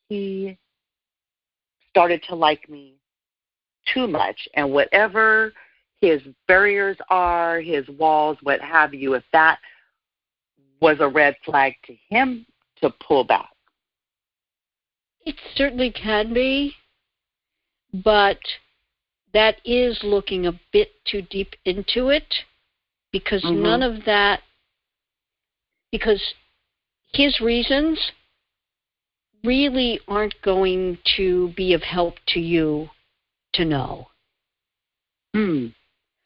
he 0.09 0.57
started 1.89 2.21
to 2.29 2.35
like 2.35 2.69
me 2.69 2.95
too 3.93 4.07
much, 4.07 4.47
and 4.55 4.71
whatever 4.71 5.53
his 6.01 6.21
barriers 6.47 6.97
are, 7.09 7.59
his 7.61 7.87
walls, 7.89 8.37
what 8.43 8.61
have 8.61 8.93
you, 8.93 9.13
if 9.13 9.23
that 9.33 9.59
was 10.81 10.97
a 10.99 11.07
red 11.07 11.35
flag 11.45 11.73
to 11.85 11.95
him 12.09 12.45
to 12.81 12.89
pull 13.05 13.23
back. 13.23 13.49
It 15.25 15.35
certainly 15.55 15.91
can 15.91 16.33
be 16.33 16.75
but 18.03 18.39
that 19.33 19.61
is 19.65 19.99
looking 20.03 20.47
a 20.47 20.59
bit 20.73 20.91
too 21.05 21.21
deep 21.21 21.55
into 21.65 22.09
it 22.09 22.33
because 23.11 23.43
mm-hmm. 23.43 23.63
none 23.63 23.83
of 23.83 24.03
that 24.05 24.41
because 25.91 26.21
his 27.13 27.39
reasons 27.39 27.99
really 29.43 29.99
aren't 30.07 30.41
going 30.41 30.97
to 31.15 31.53
be 31.55 31.73
of 31.73 31.81
help 31.81 32.15
to 32.27 32.39
you 32.39 32.89
to 33.53 33.63
know. 33.63 34.07
Hmm. 35.33 35.67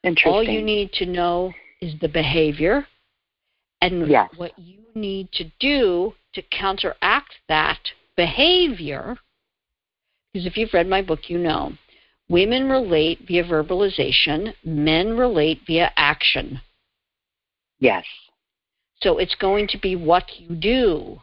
Interesting. 0.04 0.32
All 0.32 0.44
you 0.44 0.62
need 0.62 0.92
to 0.94 1.06
know 1.06 1.54
is 1.82 1.94
the 2.00 2.08
behavior 2.08 2.86
and 3.82 4.08
yes. 4.08 4.30
what 4.38 4.58
you 4.58 4.80
need 4.96 5.32
to 5.34 5.46
do 5.60 6.14
to 6.34 6.42
counteract 6.52 7.36
that 7.48 7.80
behavior 8.16 9.18
because 10.32 10.46
if 10.46 10.58
you've 10.58 10.74
read 10.74 10.88
my 10.88 11.02
book, 11.02 11.30
you 11.30 11.38
know. 11.38 11.74
Women 12.30 12.70
relate 12.70 13.22
via 13.28 13.44
verbalization, 13.44 14.54
men 14.64 15.18
relate 15.18 15.62
via 15.66 15.92
action. 15.98 16.62
Yes. 17.80 18.06
So 19.02 19.18
it's 19.18 19.36
going 19.36 19.68
to 19.70 19.80
be 19.80 19.96
what 19.96 20.26
you 20.38 20.56
do. 20.56 21.20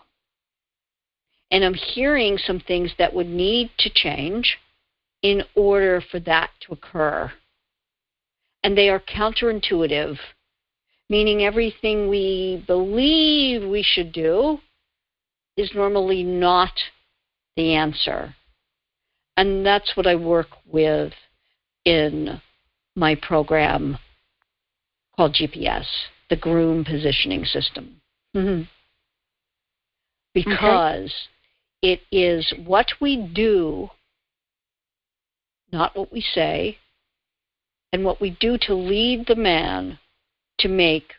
And 1.53 1.63
I'm 1.63 1.75
hearing 1.75 2.39
some 2.39 2.59
things 2.59 2.93
that 2.99 3.15
would 3.15 3.29
need 3.29 3.71
to 3.79 3.91
change 3.95 4.59
in 5.23 5.45
order 5.55 6.01
for 6.11 6.19
that 6.21 6.51
to 6.63 6.73
occur. 6.73 7.31
And 8.67 8.77
they 8.77 8.89
are 8.89 8.99
counterintuitive, 8.99 10.19
meaning 11.09 11.45
everything 11.45 12.09
we 12.09 12.65
believe 12.67 13.63
we 13.63 13.85
should 13.85 14.11
do 14.11 14.59
is 15.57 15.71
normally 15.73 16.25
not 16.25 16.73
the 17.57 17.75
answer. 17.75 18.35
And 19.37 19.65
that's 19.65 19.97
what 19.97 20.09
I 20.09 20.17
work 20.17 20.49
with 20.67 21.13
in 21.85 22.43
my 22.97 23.15
program 23.15 23.99
called 25.15 25.37
GPS, 25.41 25.87
the 26.29 26.35
Groom 26.35 26.85
Positioning 26.85 27.45
System. 27.45 28.01
Mm-hmm. 28.35 28.63
Because 30.35 31.15
okay. 31.85 31.93
it 31.93 32.01
is 32.11 32.53
what 32.65 32.89
we 33.01 33.17
do, 33.33 33.91
not 35.71 35.97
what 35.97 36.13
we 36.13 36.21
say, 36.21 36.79
and 37.97 38.05
what 38.05 38.21
we 38.21 38.29
do 38.29 38.59
to 38.61 38.75
lead 38.75 39.27
the 39.27 39.35
man 39.35 39.99
to 40.59 40.69
make 40.69 41.15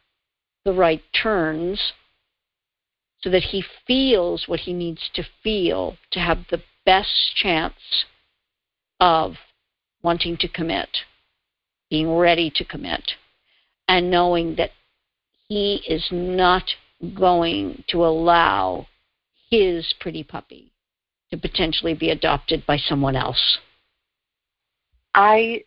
the 0.63 0.71
right 0.71 1.01
turns 1.11 1.93
so 3.19 3.31
that 3.31 3.41
he 3.41 3.63
feels 3.87 4.47
what 4.47 4.59
he 4.59 4.73
needs 4.73 5.09
to 5.15 5.23
feel 5.41 5.97
to 6.11 6.19
have 6.19 6.37
the 6.51 6.61
best 6.85 7.35
chance 7.35 8.05
of 8.99 9.33
wanting 10.03 10.37
to 10.37 10.47
commit, 10.47 10.99
being 11.89 12.15
ready 12.15 12.51
to 12.53 12.63
commit, 12.63 13.13
and 13.87 14.11
knowing 14.11 14.53
that 14.57 14.69
he 15.47 15.81
is 15.87 16.05
not 16.11 16.65
going 17.15 17.83
to 17.87 18.05
allow 18.05 18.85
his 19.49 19.95
pretty 19.99 20.23
puppy 20.23 20.71
to 21.31 21.37
potentially 21.37 21.95
be 21.95 22.11
adopted 22.11 22.63
by 22.67 22.77
someone 22.77 23.15
else. 23.15 23.57
I 25.15 25.63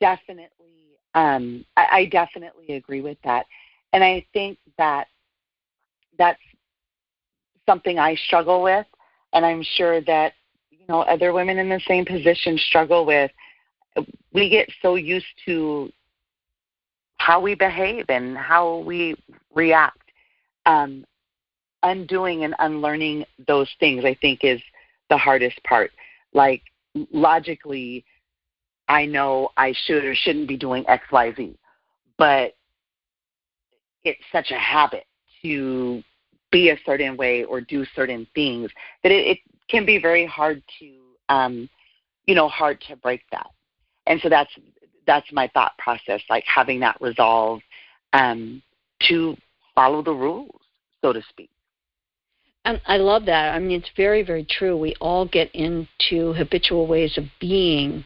definitely, 0.00 0.96
um, 1.14 1.64
I, 1.76 1.86
I 1.92 2.04
definitely 2.06 2.74
agree 2.74 3.00
with 3.00 3.18
that, 3.24 3.46
and 3.92 4.02
I 4.02 4.24
think 4.32 4.58
that 4.76 5.08
that's 6.18 6.40
something 7.66 7.98
I 7.98 8.14
struggle 8.14 8.62
with 8.62 8.86
and 9.32 9.44
I'm 9.44 9.62
sure 9.62 10.00
that 10.02 10.32
you 10.70 10.84
know 10.88 11.02
other 11.02 11.32
women 11.32 11.58
in 11.58 11.68
the 11.68 11.80
same 11.86 12.04
position 12.04 12.58
struggle 12.58 13.04
with. 13.04 13.30
We 14.32 14.48
get 14.48 14.68
so 14.80 14.94
used 14.94 15.26
to 15.46 15.90
how 17.16 17.40
we 17.40 17.54
behave 17.54 18.06
and 18.08 18.36
how 18.36 18.78
we 18.78 19.16
react. 19.54 19.98
Um, 20.66 21.04
undoing 21.82 22.44
and 22.44 22.54
unlearning 22.58 23.24
those 23.46 23.70
things, 23.80 24.04
I 24.04 24.14
think, 24.20 24.40
is 24.42 24.60
the 25.10 25.16
hardest 25.16 25.62
part. 25.64 25.90
Like 26.32 26.62
logically, 27.12 28.04
I 28.88 29.06
know 29.06 29.50
I 29.56 29.74
should 29.84 30.04
or 30.04 30.14
shouldn't 30.14 30.48
be 30.48 30.56
doing 30.56 30.84
X, 30.88 31.04
Y, 31.12 31.34
Z, 31.36 31.58
but 32.16 32.54
it's 34.04 34.20
such 34.32 34.50
a 34.50 34.58
habit 34.58 35.04
to 35.42 36.02
be 36.50 36.70
a 36.70 36.78
certain 36.86 37.16
way 37.16 37.44
or 37.44 37.60
do 37.60 37.84
certain 37.94 38.26
things 38.34 38.70
that 39.02 39.12
it, 39.12 39.26
it 39.26 39.38
can 39.68 39.84
be 39.84 39.98
very 40.00 40.26
hard 40.26 40.62
to 40.78 40.94
um, 41.28 41.68
you 42.26 42.34
know 42.34 42.48
hard 42.48 42.80
to 42.88 42.96
break 42.96 43.22
that 43.30 43.50
and 44.06 44.20
so 44.22 44.28
that's 44.28 44.50
that's 45.06 45.30
my 45.32 45.48
thought 45.48 45.76
process 45.78 46.22
like 46.30 46.44
having 46.46 46.80
that 46.80 46.96
resolve 47.00 47.60
um, 48.14 48.62
to 49.00 49.36
follow 49.74 50.02
the 50.02 50.12
rules 50.12 50.60
so 51.02 51.12
to 51.12 51.20
speak 51.28 51.50
and 52.64 52.82
I 52.86 52.98
love 52.98 53.24
that. 53.24 53.54
I 53.54 53.58
mean, 53.60 53.80
it's 53.80 53.90
very, 53.96 54.22
very 54.22 54.44
true. 54.44 54.76
We 54.76 54.94
all 55.00 55.26
get 55.26 55.50
into 55.54 56.34
habitual 56.34 56.86
ways 56.86 57.16
of 57.16 57.24
being. 57.40 58.04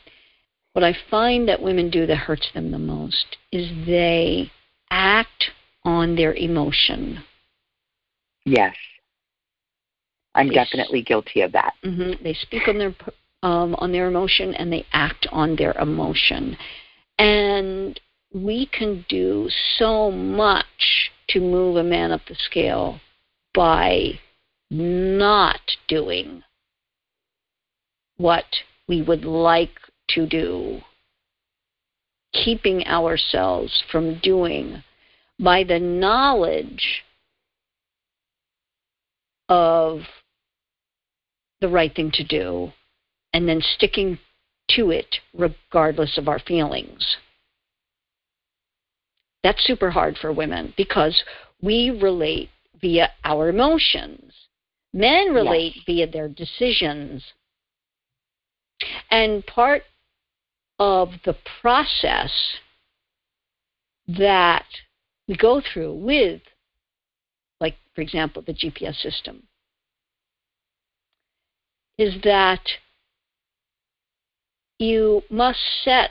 What 0.73 0.85
I 0.85 0.97
find 1.11 1.49
that 1.49 1.63
women 1.63 1.91
do 1.91 2.07
that 2.07 2.17
hurts 2.17 2.49
them 2.55 2.71
the 2.71 2.79
most 2.79 3.37
is 3.51 3.69
they 3.87 4.51
act 4.91 5.51
on 5.85 6.17
their 6.17 6.35
emotion. 6.35 7.23
Yes. 8.45 8.75
I'm 10.35 10.49
they 10.49 10.55
definitely 10.55 11.03
guilty 11.03 11.43
of 11.43 11.53
that. 11.53 11.75
Mm-hmm, 11.85 12.23
they 12.23 12.35
speak 12.35 12.69
on 12.69 12.79
their 12.79 12.95
um, 13.43 13.75
on 13.79 13.93
their 13.93 14.07
emotion 14.07 14.55
and 14.55 14.73
they 14.73 14.87
act 14.93 15.27
on 15.33 15.57
their 15.57 15.73
emotion, 15.73 16.57
and 17.19 18.01
we 18.33 18.67
can 18.67 19.05
do 19.09 19.49
so 19.77 20.11
much 20.11 21.11
to 21.29 21.41
move 21.41 21.77
a 21.77 21.83
man 21.83 22.13
up 22.13 22.23
the 22.29 22.35
scale 22.35 23.01
by 23.53 24.19
not 24.71 25.61
doing 25.89 26.43
what 28.17 28.45
we 28.89 29.03
would 29.03 29.25
like 29.25 29.79
to 30.11 30.27
do, 30.27 30.81
keeping 32.33 32.87
ourselves 32.87 33.83
from 33.91 34.19
doing 34.21 34.83
by 35.39 35.65
the 35.65 35.79
knowledge 35.79 37.03
of 39.49 40.01
the 41.61 41.69
right 41.69 41.95
thing 41.95 42.11
to 42.13 42.25
do 42.25 42.73
and 43.33 43.49
then 43.49 43.61
sticking 43.77 44.19
to 44.71 44.91
it 44.91 45.17
regardless 45.35 46.19
of 46.19 46.29
our 46.29 46.39
feelings. 46.39 47.17
That's 49.43 49.65
super 49.65 49.91
hard 49.91 50.17
for 50.19 50.33
women 50.33 50.73
because 50.77 51.23
we 51.61 51.91
relate 51.91 52.51
via 52.81 53.11
our 53.25 53.49
emotions. 53.49 54.33
Men 54.93 55.33
relate 55.33 55.75
yes. 55.77 55.85
via 55.87 56.07
their 56.11 56.29
decisions. 56.29 57.25
And 59.11 59.45
part 59.47 59.83
of 60.83 61.11
the 61.25 61.37
process 61.61 62.33
that 64.09 64.67
we 65.29 65.37
go 65.37 65.61
through 65.61 65.95
with, 65.95 66.43
like, 67.61 67.77
for 67.95 68.01
example, 68.01 68.43
the 68.45 68.53
GPS 68.53 69.01
system, 69.01 69.45
is 71.99 72.21
that 72.25 72.63
you 74.81 75.23
must 75.31 75.61
set 75.85 76.11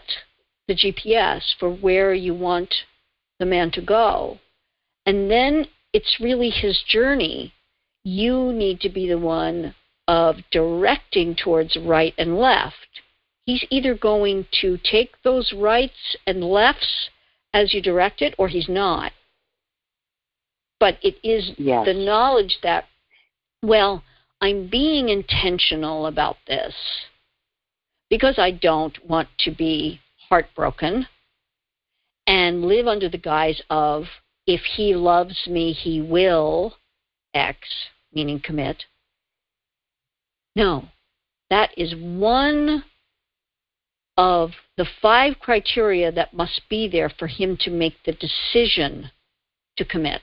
the 0.70 0.76
GPS 0.76 1.42
for 1.60 1.70
where 1.70 2.14
you 2.14 2.34
want 2.34 2.74
the 3.40 3.46
man 3.46 3.72
to 3.72 3.82
go. 3.82 4.40
And 5.06 5.30
then 5.30 5.66
it's 5.92 6.22
really 6.22 6.50
his 6.50 6.82
journey 6.88 7.54
you 8.06 8.54
need 8.54 8.80
to 8.80 8.90
be 8.90 9.10
the 9.10 9.18
one 9.18 9.76
of 10.08 10.38
directing 10.50 11.36
towards 11.36 11.76
right 11.76 12.14
and 12.18 12.38
left. 12.38 13.02
He's 13.46 13.64
either 13.70 13.96
going 13.96 14.46
to 14.62 14.78
take 14.84 15.22
those 15.24 15.52
rights 15.54 16.16
and 16.28 16.44
lefts 16.44 17.10
as 17.54 17.74
you 17.74 17.82
direct 17.82 18.22
it, 18.22 18.36
or 18.38 18.48
he's 18.48 18.70
not. 18.70 19.12
But 20.80 20.98
it 21.02 21.16
is 21.24 21.52
yes. 21.58 21.86
the 21.86 21.94
knowledge 21.94 22.60
that, 22.64 22.86
well, 23.62 24.04
I'm 24.40 24.68
being 24.68 25.10
intentional 25.10 26.08
about 26.08 26.38
this 26.48 26.74
because 28.10 28.36
I 28.38 28.52
don't 28.52 28.98
want 29.08 29.30
to 29.40 29.52
be 29.52 30.00
heartbroken 30.30 31.08
and 32.28 32.66
live 32.66 32.88
under 32.88 33.10
the 33.10 33.18
guise 33.18 33.62
of 33.70 34.06
if 34.48 34.62
he 34.76 34.96
loves 34.96 35.48
me, 35.48 35.74
he 35.74 36.02
will 36.02 36.76
X, 37.34 37.60
meaning 38.14 38.42
commit. 38.44 38.86
No, 40.56 40.86
that 41.50 41.70
is 41.78 41.94
one 41.96 42.84
of 44.22 44.52
the 44.78 44.86
five 45.02 45.40
criteria 45.40 46.12
that 46.12 46.32
must 46.32 46.62
be 46.70 46.88
there 46.88 47.10
for 47.10 47.26
him 47.26 47.58
to 47.60 47.72
make 47.72 47.96
the 48.06 48.12
decision 48.12 49.10
to 49.78 49.84
commit. 49.84 50.22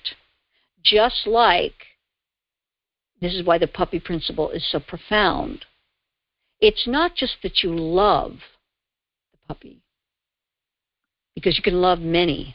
Just 0.84 1.26
like, 1.26 1.74
this 3.20 3.34
is 3.34 3.44
why 3.44 3.58
the 3.58 3.66
puppy 3.66 3.98
principle 3.98 4.50
is 4.50 4.64
so 4.70 4.78
profound. 4.78 5.64
It's 6.60 6.86
not 6.86 7.16
just 7.16 7.38
that 7.42 7.64
you 7.64 7.74
love 7.74 8.34
the 9.32 9.38
puppy, 9.48 9.82
because 11.34 11.56
you 11.56 11.64
can 11.64 11.80
love 11.80 11.98
many. 11.98 12.54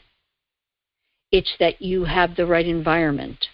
It's 1.30 1.52
that 1.60 1.82
you 1.82 2.04
have 2.04 2.36
the 2.36 2.46
right 2.46 2.66
environment 2.66 3.48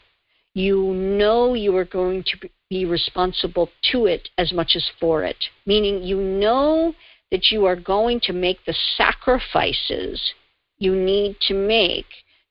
you 0.55 0.93
know 0.95 1.55
you 1.55 1.77
are 1.77 1.85
going 1.85 2.25
to 2.25 2.49
be 2.69 2.85
responsible 2.85 3.69
to 3.93 4.07
it 4.07 4.29
as 4.37 4.53
much 4.53 4.73
as 4.75 4.89
for 4.99 5.23
it, 5.25 5.37
meaning 5.65 6.03
you 6.03 6.17
know 6.17 6.95
that 7.31 7.51
you 7.51 7.65
are 7.65 7.77
going 7.77 8.21
to 8.21 8.33
make 8.33 8.65
the 8.65 8.77
sacrifices 8.97 10.33
you 10.79 10.95
need 10.95 11.37
to 11.41 11.55
make 11.55 12.07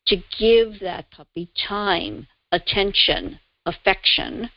to 0.08 0.18
give 0.38 0.80
that 0.80 1.12
puppy 1.12 1.50
time, 1.68 2.28
attention, 2.52 3.40
affection, 3.66 4.50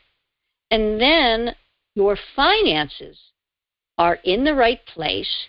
and 0.70 1.00
then 1.00 1.54
your 1.94 2.16
finances 2.34 3.18
are 3.98 4.18
in 4.24 4.44
the 4.44 4.54
right 4.54 4.84
place 4.86 5.48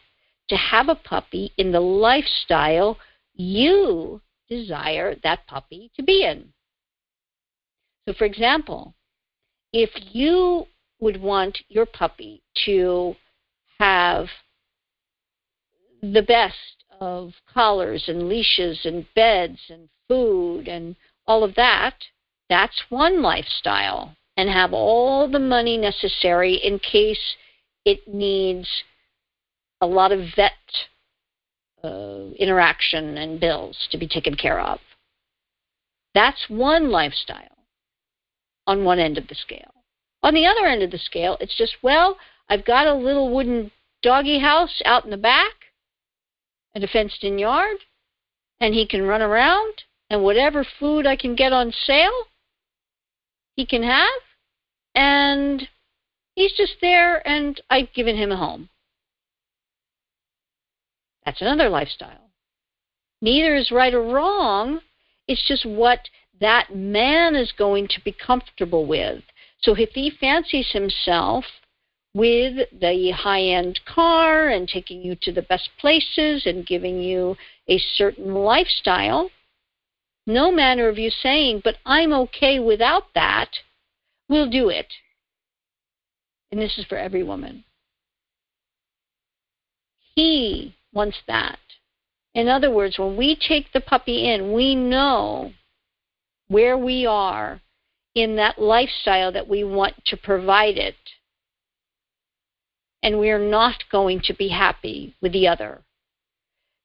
to 0.49 0.55
have 0.57 0.89
a 0.89 0.95
puppy 0.95 1.53
in 1.57 1.71
the 1.71 1.79
lifestyle 1.79 2.97
you 3.33 4.21
desire 4.49 5.15
that 5.23 5.47
puppy 5.47 5.91
to 5.95 6.03
be 6.03 6.25
in. 6.25 6.53
So, 8.05 8.13
for 8.13 8.25
example, 8.25 8.93
if 9.71 9.89
you 10.11 10.67
would 10.99 11.21
want 11.21 11.57
your 11.69 11.85
puppy 11.85 12.43
to 12.65 13.15
have 13.79 14.27
the 16.11 16.21
best 16.21 16.83
of 16.99 17.31
collars 17.53 18.03
and 18.07 18.27
leashes 18.27 18.81
and 18.83 19.05
beds 19.15 19.59
and 19.69 19.87
food 20.09 20.67
and 20.67 20.95
all 21.25 21.43
of 21.43 21.55
that, 21.55 21.95
that's 22.49 22.83
one 22.89 23.21
lifestyle. 23.21 24.15
And 24.35 24.49
have 24.49 24.73
all 24.73 25.29
the 25.29 25.39
money 25.39 25.77
necessary 25.77 26.55
in 26.55 26.79
case 26.79 27.35
it 27.85 28.07
needs 28.07 28.67
a 29.79 29.85
lot 29.85 30.11
of 30.11 30.21
vet 30.35 30.53
uh, 31.83 32.31
interaction 32.39 33.17
and 33.17 33.39
bills 33.39 33.87
to 33.91 33.97
be 33.97 34.07
taken 34.07 34.35
care 34.35 34.59
of. 34.59 34.79
That's 36.15 36.45
one 36.47 36.89
lifestyle 36.89 37.57
on 38.65 38.83
one 38.83 38.97
end 38.97 39.19
of 39.19 39.27
the 39.27 39.35
scale. 39.35 39.71
On 40.23 40.33
the 40.33 40.47
other 40.47 40.65
end 40.65 40.81
of 40.81 40.89
the 40.89 40.97
scale, 40.97 41.37
it's 41.39 41.55
just, 41.55 41.75
well, 41.83 42.17
I've 42.49 42.65
got 42.65 42.87
a 42.87 42.95
little 42.95 43.33
wooden 43.33 43.69
doggy 44.01 44.39
house 44.39 44.81
out 44.83 45.05
in 45.05 45.11
the 45.11 45.17
back 45.17 45.51
and 46.75 46.83
a 46.83 46.87
fenced 46.87 47.23
in 47.23 47.37
yard, 47.37 47.77
and 48.59 48.73
he 48.73 48.87
can 48.87 49.03
run 49.03 49.21
around, 49.21 49.83
and 50.09 50.23
whatever 50.23 50.65
food 50.79 51.05
I 51.05 51.15
can 51.15 51.35
get 51.35 51.53
on 51.53 51.71
sale, 51.71 52.25
he 53.55 53.65
can 53.65 53.83
have, 53.83 54.07
and 54.95 55.67
he's 56.35 56.53
just 56.53 56.75
there, 56.81 57.25
and 57.27 57.61
I've 57.69 57.93
given 57.93 58.15
him 58.15 58.31
a 58.31 58.37
home. 58.37 58.69
That's 61.25 61.41
another 61.41 61.69
lifestyle. 61.69 62.29
Neither 63.21 63.55
is 63.55 63.71
right 63.71 63.93
or 63.93 64.03
wrong. 64.03 64.81
It's 65.27 65.47
just 65.47 65.65
what 65.65 65.99
that 66.41 66.75
man 66.75 67.35
is 67.35 67.53
going 67.57 67.87
to 67.89 68.01
be 68.03 68.11
comfortable 68.11 68.85
with. 68.85 69.23
So 69.61 69.73
if 69.77 69.91
he 69.91 70.09
fancies 70.09 70.71
himself 70.71 71.45
with 72.13 72.69
the 72.79 73.11
high 73.11 73.41
end 73.41 73.79
car 73.85 74.49
and 74.49 74.67
taking 74.67 75.01
you 75.01 75.15
to 75.21 75.31
the 75.31 75.41
best 75.41 75.69
places 75.79 76.45
and 76.45 76.67
giving 76.67 76.99
you 76.99 77.35
a 77.67 77.79
certain 77.95 78.33
lifestyle, 78.33 79.29
no 80.27 80.51
manner 80.51 80.87
of 80.87 80.97
you 80.97 81.09
saying, 81.09 81.61
but 81.63 81.77
I'm 81.85 82.13
okay 82.13 82.59
without 82.59 83.13
that, 83.15 83.49
we'll 84.29 84.49
do 84.49 84.69
it. 84.69 84.87
And 86.51 86.61
this 86.61 86.77
is 86.77 86.85
for 86.85 86.97
every 86.97 87.23
woman. 87.23 87.63
He 90.15 90.75
wants 90.93 91.17
that. 91.27 91.57
In 92.35 92.47
other 92.47 92.71
words, 92.71 92.99
when 92.99 93.17
we 93.17 93.35
take 93.35 93.71
the 93.73 93.81
puppy 93.81 94.31
in, 94.31 94.53
we 94.53 94.75
know 94.75 95.53
where 96.47 96.77
we 96.77 97.05
are 97.05 97.61
in 98.15 98.35
that 98.35 98.59
lifestyle 98.59 99.31
that 99.31 99.47
we 99.47 99.63
want 99.63 99.95
to 100.05 100.17
provide 100.17 100.77
it. 100.77 100.95
And 103.03 103.19
we're 103.19 103.37
not 103.37 103.83
going 103.91 104.21
to 104.25 104.33
be 104.33 104.47
happy 104.47 105.15
with 105.21 105.33
the 105.33 105.47
other. 105.47 105.81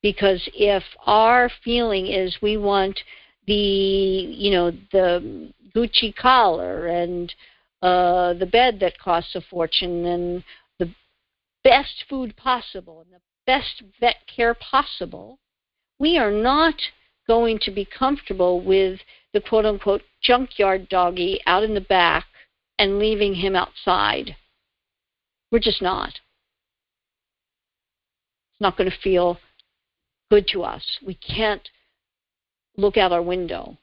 Because 0.03 0.47
if 0.53 0.85
our 1.07 1.51
feeling 1.65 2.07
is 2.07 2.37
we 2.43 2.59
want 2.59 3.01
the 3.47 3.55
you 3.55 4.51
know 4.51 4.71
the 4.93 5.53
Gucci 5.75 6.15
collar 6.15 6.87
and 6.87 7.35
uh, 7.83 8.35
the 8.35 8.47
bed 8.47 8.79
that 8.81 8.99
costs 8.99 9.35
a 9.35 9.41
fortune 9.41 10.05
and 10.07 10.45
the 10.79 10.93
best 11.65 12.05
food 12.09 12.37
possible 12.37 13.01
and 13.01 13.13
the 13.13 13.25
best 13.47 13.83
vet 13.99 14.17
care 14.27 14.55
possible, 14.55 15.39
we 15.99 16.19
are 16.19 16.31
not 16.33 16.75
going 17.27 17.59
to 17.61 17.71
be 17.71 17.85
comfortable 17.85 18.61
with 18.61 19.01
the 19.33 19.41
quote 19.41 19.67
unquote 19.67 20.03
junkyard 20.23 20.89
doggy 20.89 21.41
out 21.47 21.63
in 21.63 21.75
the 21.75 21.81
back 21.81 22.27
and 22.79 22.99
leaving 22.99 23.35
him 23.35 23.55
outside. 23.57 24.37
We're 25.51 25.59
just 25.59 25.83
not. 25.83 26.09
It's 28.51 28.61
not 28.61 28.77
going 28.77 28.91
to 28.91 28.97
feel 28.99 29.39
good 30.31 30.47
to 30.49 30.63
us. 30.63 30.99
We 31.05 31.15
can't 31.15 31.69
look 32.77 32.97
out 32.97 33.13
our 33.13 33.23
window 33.23 33.79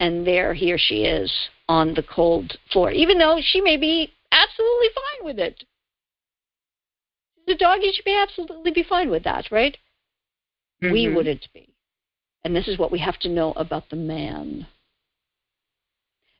and 0.00 0.26
there 0.26 0.54
he 0.54 0.72
or 0.72 0.78
she 0.78 1.04
is 1.04 1.32
on 1.68 1.94
the 1.94 2.02
cold 2.02 2.56
floor, 2.72 2.90
even 2.90 3.18
though 3.18 3.38
she 3.40 3.60
may 3.60 3.76
be 3.76 4.10
absolutely 4.32 4.88
fine 4.94 5.26
with 5.26 5.38
it. 5.38 5.62
The 7.46 7.54
doggy 7.54 7.92
should 7.92 8.04
be 8.04 8.16
absolutely 8.16 8.72
be 8.72 8.82
fine 8.82 9.10
with 9.10 9.24
that, 9.24 9.50
right? 9.52 9.76
Mm-hmm. 10.82 10.92
We 10.92 11.14
wouldn't 11.14 11.46
be. 11.52 11.68
And 12.44 12.56
this 12.56 12.66
is 12.66 12.78
what 12.78 12.90
we 12.90 12.98
have 13.00 13.18
to 13.20 13.28
know 13.28 13.52
about 13.52 13.90
the 13.90 13.96
man. 13.96 14.66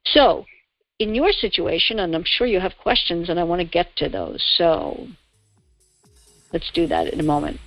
So, 0.06 0.46
in 1.00 1.14
your 1.14 1.32
situation, 1.32 1.98
and 1.98 2.14
I'm 2.14 2.24
sure 2.24 2.46
you 2.46 2.60
have 2.60 2.76
questions, 2.76 3.30
and 3.30 3.40
I 3.40 3.44
want 3.44 3.60
to 3.60 3.66
get 3.66 3.96
to 3.96 4.10
those. 4.10 4.44
So, 4.56 5.08
let's 6.52 6.70
do 6.70 6.86
that 6.88 7.08
in 7.08 7.18
a 7.18 7.24
moment. 7.24 7.58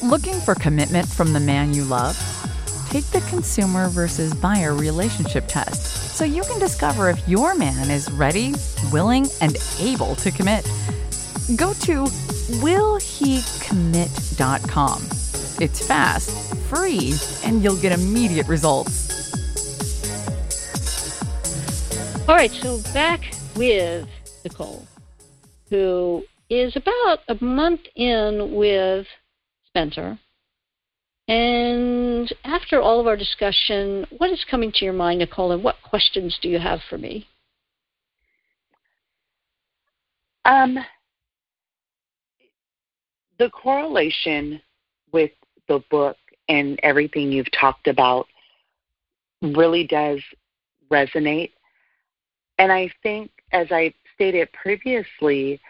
Looking 0.00 0.38
for 0.40 0.54
commitment 0.54 1.08
from 1.08 1.32
the 1.32 1.40
man 1.40 1.74
you 1.74 1.82
love? 1.84 2.16
Take 2.88 3.06
the 3.06 3.18
consumer 3.28 3.88
versus 3.88 4.32
buyer 4.34 4.74
relationship 4.74 5.48
test 5.48 6.16
so 6.16 6.24
you 6.24 6.42
can 6.42 6.60
discover 6.60 7.10
if 7.10 7.28
your 7.28 7.56
man 7.56 7.90
is 7.90 8.08
ready, 8.12 8.54
willing, 8.92 9.26
and 9.40 9.56
able 9.80 10.14
to 10.16 10.30
commit. 10.30 10.64
Go 11.56 11.72
to 11.74 12.04
willhecommit.com. 12.60 15.02
It's 15.60 15.86
fast, 15.86 16.30
free, 16.68 17.14
and 17.44 17.62
you'll 17.62 17.76
get 17.76 17.92
immediate 17.92 18.46
results. 18.46 19.11
All 22.28 22.36
right, 22.36 22.52
so 22.52 22.80
back 22.94 23.20
with 23.56 24.08
Nicole, 24.44 24.86
who 25.68 26.22
is 26.48 26.76
about 26.76 27.18
a 27.28 27.44
month 27.44 27.80
in 27.96 28.54
with 28.54 29.06
Spencer. 29.66 30.18
And 31.26 32.32
after 32.44 32.80
all 32.80 33.00
of 33.00 33.08
our 33.08 33.16
discussion, 33.16 34.06
what 34.18 34.30
is 34.30 34.44
coming 34.48 34.70
to 34.72 34.84
your 34.84 34.94
mind, 34.94 35.18
Nicole, 35.18 35.50
and 35.50 35.64
what 35.64 35.76
questions 35.82 36.38
do 36.40 36.48
you 36.48 36.60
have 36.60 36.80
for 36.88 36.96
me? 36.96 37.26
Um, 40.44 40.78
the 43.38 43.50
correlation 43.50 44.60
with 45.12 45.32
the 45.68 45.82
book 45.90 46.16
and 46.48 46.78
everything 46.82 47.32
you've 47.32 47.50
talked 47.50 47.88
about 47.88 48.26
really 49.42 49.86
does 49.86 50.20
resonate. 50.90 51.50
And 52.58 52.70
I 52.70 52.90
think, 53.02 53.30
as 53.52 53.68
I 53.70 53.92
stated 54.14 54.48
previously, 54.52 55.60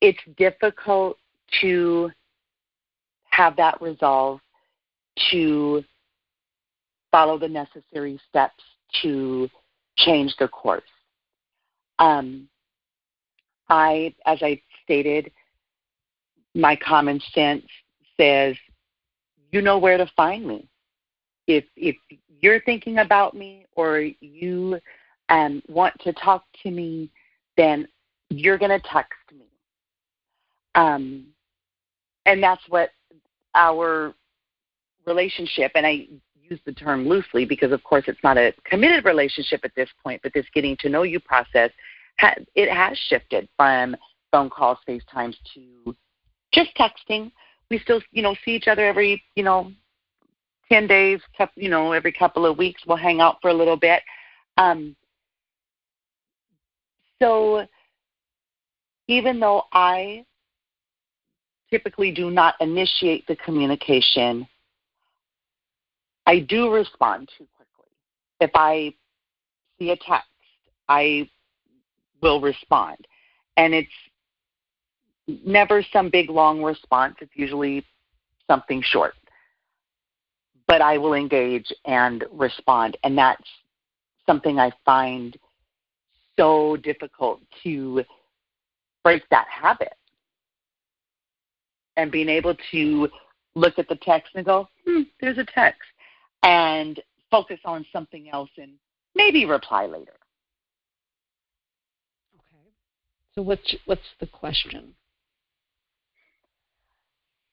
it's 0.00 0.20
difficult 0.36 1.18
to 1.60 2.10
have 3.30 3.56
that 3.56 3.80
resolve 3.80 4.40
to 5.30 5.82
follow 7.10 7.38
the 7.38 7.48
necessary 7.48 8.20
steps 8.28 8.62
to 9.02 9.48
change 9.96 10.34
the 10.38 10.48
course. 10.48 10.82
Um, 11.98 12.48
I, 13.68 14.14
as 14.26 14.38
I 14.42 14.60
stated, 14.84 15.32
my 16.54 16.76
common 16.76 17.20
sense 17.34 17.64
says, 18.16 18.56
you 19.50 19.62
know 19.62 19.78
where 19.78 19.96
to 19.96 20.10
find 20.16 20.46
me. 20.46 20.68
If 21.46 21.64
if 21.76 21.96
you're 22.40 22.60
thinking 22.60 22.98
about 22.98 23.34
me 23.34 23.66
or 23.74 24.00
you 24.20 24.78
um, 25.28 25.62
want 25.68 25.94
to 26.00 26.12
talk 26.12 26.44
to 26.62 26.70
me, 26.70 27.10
then 27.56 27.88
you're 28.30 28.58
going 28.58 28.70
to 28.70 28.86
text 28.88 29.18
me. 29.32 29.46
Um, 30.74 31.26
and 32.26 32.42
that's 32.42 32.62
what 32.68 32.90
our 33.54 34.14
relationship, 35.06 35.72
and 35.74 35.86
I 35.86 36.08
use 36.50 36.60
the 36.66 36.72
term 36.72 37.08
loosely 37.08 37.44
because, 37.44 37.72
of 37.72 37.82
course, 37.84 38.04
it's 38.06 38.22
not 38.22 38.36
a 38.36 38.52
committed 38.64 39.04
relationship 39.04 39.60
at 39.64 39.74
this 39.74 39.88
point, 40.02 40.20
but 40.22 40.32
this 40.34 40.46
getting 40.54 40.76
to 40.80 40.88
know 40.88 41.02
you 41.02 41.20
process, 41.20 41.70
it 42.54 42.72
has 42.72 42.98
shifted 43.08 43.48
from 43.56 43.96
phone 44.30 44.50
calls, 44.50 44.78
FaceTimes 44.88 45.36
to 45.54 45.96
just 46.52 46.70
texting. 46.76 47.30
We 47.70 47.78
still, 47.78 48.00
you 48.12 48.22
know, 48.22 48.34
see 48.44 48.52
each 48.52 48.68
other 48.68 48.86
every, 48.86 49.22
you 49.34 49.42
know, 49.42 49.72
10 50.68 50.86
days, 50.86 51.20
you 51.54 51.68
know, 51.68 51.92
every 51.92 52.12
couple 52.12 52.44
of 52.44 52.58
weeks. 52.58 52.82
We'll 52.86 52.96
hang 52.96 53.20
out 53.20 53.36
for 53.40 53.50
a 53.50 53.54
little 53.54 53.76
bit. 53.76 54.02
Um, 54.56 54.96
so 57.20 57.66
even 59.08 59.40
though 59.40 59.64
I 59.72 60.24
typically 61.70 62.12
do 62.12 62.30
not 62.30 62.54
initiate 62.60 63.26
the 63.26 63.36
communication, 63.36 64.46
I 66.26 66.40
do 66.40 66.72
respond 66.72 67.28
too 67.36 67.46
quickly. 67.56 67.92
If 68.40 68.50
I 68.54 68.94
see 69.78 69.90
a 69.90 69.96
text, 69.96 70.28
I 70.88 71.28
will 72.20 72.40
respond. 72.40 72.96
And 73.56 73.74
it's 73.74 73.88
never 75.44 75.84
some 75.92 76.10
big 76.10 76.30
long 76.30 76.62
response, 76.62 77.16
it's 77.20 77.32
usually 77.34 77.84
something 78.48 78.82
short. 78.84 79.14
But 80.68 80.80
I 80.80 80.98
will 80.98 81.14
engage 81.14 81.72
and 81.84 82.24
respond. 82.32 82.96
And 83.04 83.16
that's 83.16 83.48
something 84.26 84.58
I 84.58 84.72
find 84.84 85.36
so 86.36 86.76
difficult 86.76 87.40
to 87.62 88.04
break 89.04 89.22
that 89.30 89.46
habit 89.48 89.94
and 91.96 92.10
being 92.10 92.28
able 92.28 92.54
to 92.72 93.08
look 93.54 93.78
at 93.78 93.88
the 93.88 93.96
text 93.96 94.32
and 94.34 94.44
go, 94.44 94.68
hmm, 94.86 95.02
there's 95.20 95.38
a 95.38 95.46
text, 95.54 95.80
and 96.42 97.00
focus 97.30 97.58
on 97.64 97.84
something 97.92 98.28
else 98.30 98.50
and 98.58 98.72
maybe 99.14 99.46
reply 99.46 99.86
later. 99.86 100.12
Okay. 102.36 102.70
So 103.34 103.42
what's 103.42 103.74
what's 103.86 104.02
the 104.20 104.26
question? 104.26 104.94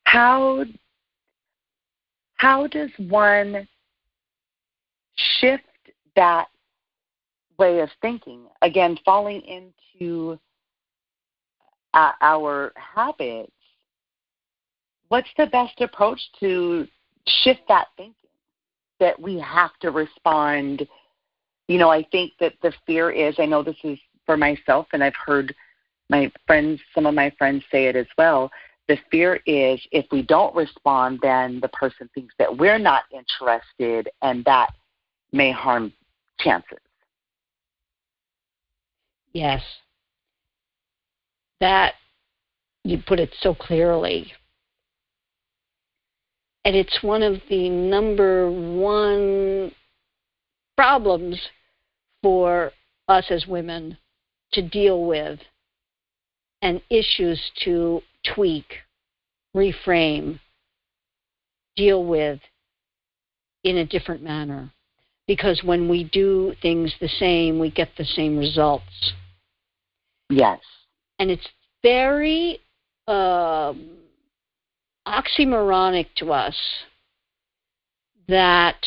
How 0.03 0.65
how 2.43 2.67
does 2.67 2.89
one 2.97 3.65
shift 5.39 5.63
that 6.17 6.47
way 7.57 7.79
of 7.79 7.89
thinking? 8.01 8.41
Again, 8.61 8.99
falling 9.05 9.41
into 9.41 10.37
uh, 11.93 12.11
our 12.21 12.73
habits 12.75 13.49
what's 15.07 15.29
the 15.37 15.45
best 15.45 15.79
approach 15.79 16.19
to 16.39 16.87
shift 17.43 17.61
that 17.67 17.85
thinking 17.95 18.15
that 18.99 19.17
we 19.21 19.39
have 19.39 19.69
to 19.79 19.91
respond? 19.91 20.85
You 21.67 21.77
know, 21.77 21.89
I 21.89 22.03
think 22.11 22.33
that 22.39 22.53
the 22.61 22.73
fear 22.85 23.11
is, 23.11 23.35
I 23.37 23.45
know 23.45 23.61
this 23.61 23.77
is 23.83 23.99
for 24.25 24.35
myself, 24.35 24.87
and 24.91 25.03
I've 25.03 25.15
heard 25.15 25.53
my 26.09 26.31
friends, 26.47 26.81
some 26.93 27.05
of 27.05 27.13
my 27.13 27.31
friends 27.37 27.63
say 27.71 27.85
it 27.85 27.95
as 27.95 28.07
well. 28.17 28.49
The 28.87 28.97
fear 29.09 29.39
is 29.45 29.81
if 29.91 30.05
we 30.11 30.23
don't 30.23 30.55
respond, 30.55 31.19
then 31.21 31.59
the 31.61 31.69
person 31.69 32.09
thinks 32.13 32.33
that 32.37 32.57
we're 32.57 32.79
not 32.79 33.03
interested, 33.11 34.09
and 34.21 34.43
that 34.45 34.71
may 35.31 35.51
harm 35.51 35.93
chances. 36.39 36.79
Yes. 39.31 39.61
That, 41.61 41.93
you 42.83 43.01
put 43.07 43.19
it 43.19 43.33
so 43.39 43.55
clearly 43.55 44.33
and 46.65 46.75
it's 46.75 47.03
one 47.03 47.23
of 47.23 47.41
the 47.49 47.69
number 47.69 48.49
one 48.49 49.71
problems 50.77 51.39
for 52.21 52.71
us 53.09 53.25
as 53.29 53.45
women 53.47 53.97
to 54.53 54.61
deal 54.61 55.05
with 55.05 55.39
and 56.61 56.81
issues 56.89 57.39
to 57.65 58.01
tweak, 58.23 58.65
reframe, 59.55 60.39
deal 61.75 62.05
with 62.05 62.39
in 63.63 63.77
a 63.77 63.85
different 63.85 64.23
manner. 64.23 64.71
Because 65.27 65.61
when 65.63 65.87
we 65.87 66.03
do 66.03 66.53
things 66.61 66.93
the 66.99 67.07
same, 67.07 67.59
we 67.59 67.71
get 67.71 67.89
the 67.97 68.05
same 68.05 68.37
results. 68.37 69.13
Yes. 70.29 70.59
And 71.19 71.31
it's 71.31 71.47
very 71.81 72.59
uh, 73.07 73.73
oxymoronic 75.07 76.07
to 76.17 76.33
us 76.33 76.57
that 78.27 78.85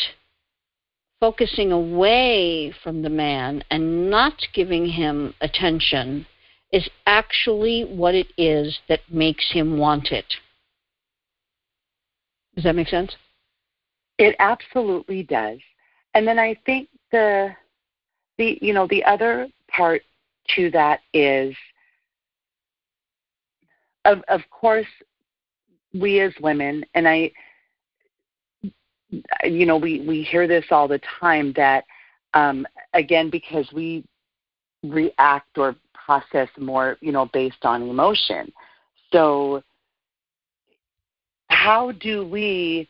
focusing 1.20 1.72
away 1.72 2.72
from 2.82 3.02
the 3.02 3.10
man 3.10 3.64
and 3.70 4.10
not 4.10 4.34
giving 4.52 4.86
him 4.86 5.34
attention 5.40 6.26
is 6.76 6.86
actually 7.06 7.84
what 7.84 8.14
it 8.14 8.26
is 8.36 8.78
that 8.86 9.00
makes 9.10 9.50
him 9.50 9.78
want 9.78 10.12
it. 10.12 10.26
Does 12.54 12.64
that 12.64 12.76
make 12.76 12.88
sense? 12.88 13.16
It 14.18 14.36
absolutely 14.40 15.22
does. 15.22 15.58
And 16.12 16.28
then 16.28 16.38
I 16.38 16.54
think 16.66 16.90
the 17.12 17.56
the 18.36 18.58
you 18.60 18.74
know 18.74 18.86
the 18.88 19.02
other 19.04 19.48
part 19.68 20.02
to 20.54 20.70
that 20.72 21.00
is 21.14 21.56
of 24.04 24.22
of 24.28 24.42
course 24.50 24.86
we 25.94 26.20
as 26.20 26.34
women 26.42 26.84
and 26.92 27.08
I 27.08 27.32
you 29.44 29.64
know 29.64 29.78
we 29.78 30.00
we 30.00 30.22
hear 30.22 30.46
this 30.46 30.66
all 30.70 30.88
the 30.88 31.00
time 31.20 31.54
that 31.56 31.84
um 32.34 32.66
again 32.92 33.30
because 33.30 33.66
we 33.72 34.04
react 34.82 35.56
or 35.56 35.74
process 36.06 36.48
more 36.58 36.96
you 37.00 37.12
know 37.12 37.26
based 37.32 37.64
on 37.64 37.82
emotion 37.82 38.52
so 39.12 39.62
how 41.48 41.92
do 41.92 42.26
we 42.26 42.88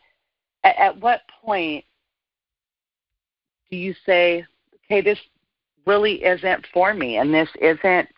at, 0.62 0.76
at 0.76 1.00
what 1.00 1.22
point 1.42 1.84
do 3.70 3.76
you 3.76 3.94
say 4.04 4.44
okay 4.84 5.00
this 5.00 5.18
really 5.86 6.24
isn't 6.24 6.66
for 6.72 6.92
me 6.92 7.16
and 7.16 7.32
this 7.32 7.48
isn't 7.60 8.08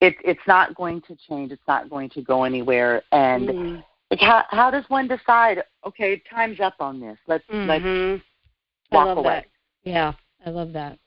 it, 0.00 0.16
it's 0.24 0.40
not 0.46 0.74
going 0.74 1.00
to 1.02 1.16
change 1.28 1.52
it's 1.52 1.68
not 1.68 1.90
going 1.90 2.08
to 2.10 2.22
go 2.22 2.44
anywhere 2.44 3.02
and 3.12 3.48
mm 3.48 3.84
like 4.12 4.20
how 4.20 4.44
how 4.50 4.70
does 4.70 4.84
one 4.88 5.08
decide? 5.08 5.64
Okay, 5.86 6.22
time's 6.30 6.60
up 6.60 6.74
on 6.80 7.00
this. 7.00 7.16
Let's 7.26 7.46
mm-hmm. 7.46 7.66
let's 7.66 8.22
walk 8.92 9.16
away. 9.16 9.46
That. 9.84 9.90
Yeah, 9.90 10.12
I 10.44 10.50
love 10.50 10.74
that. 10.74 10.98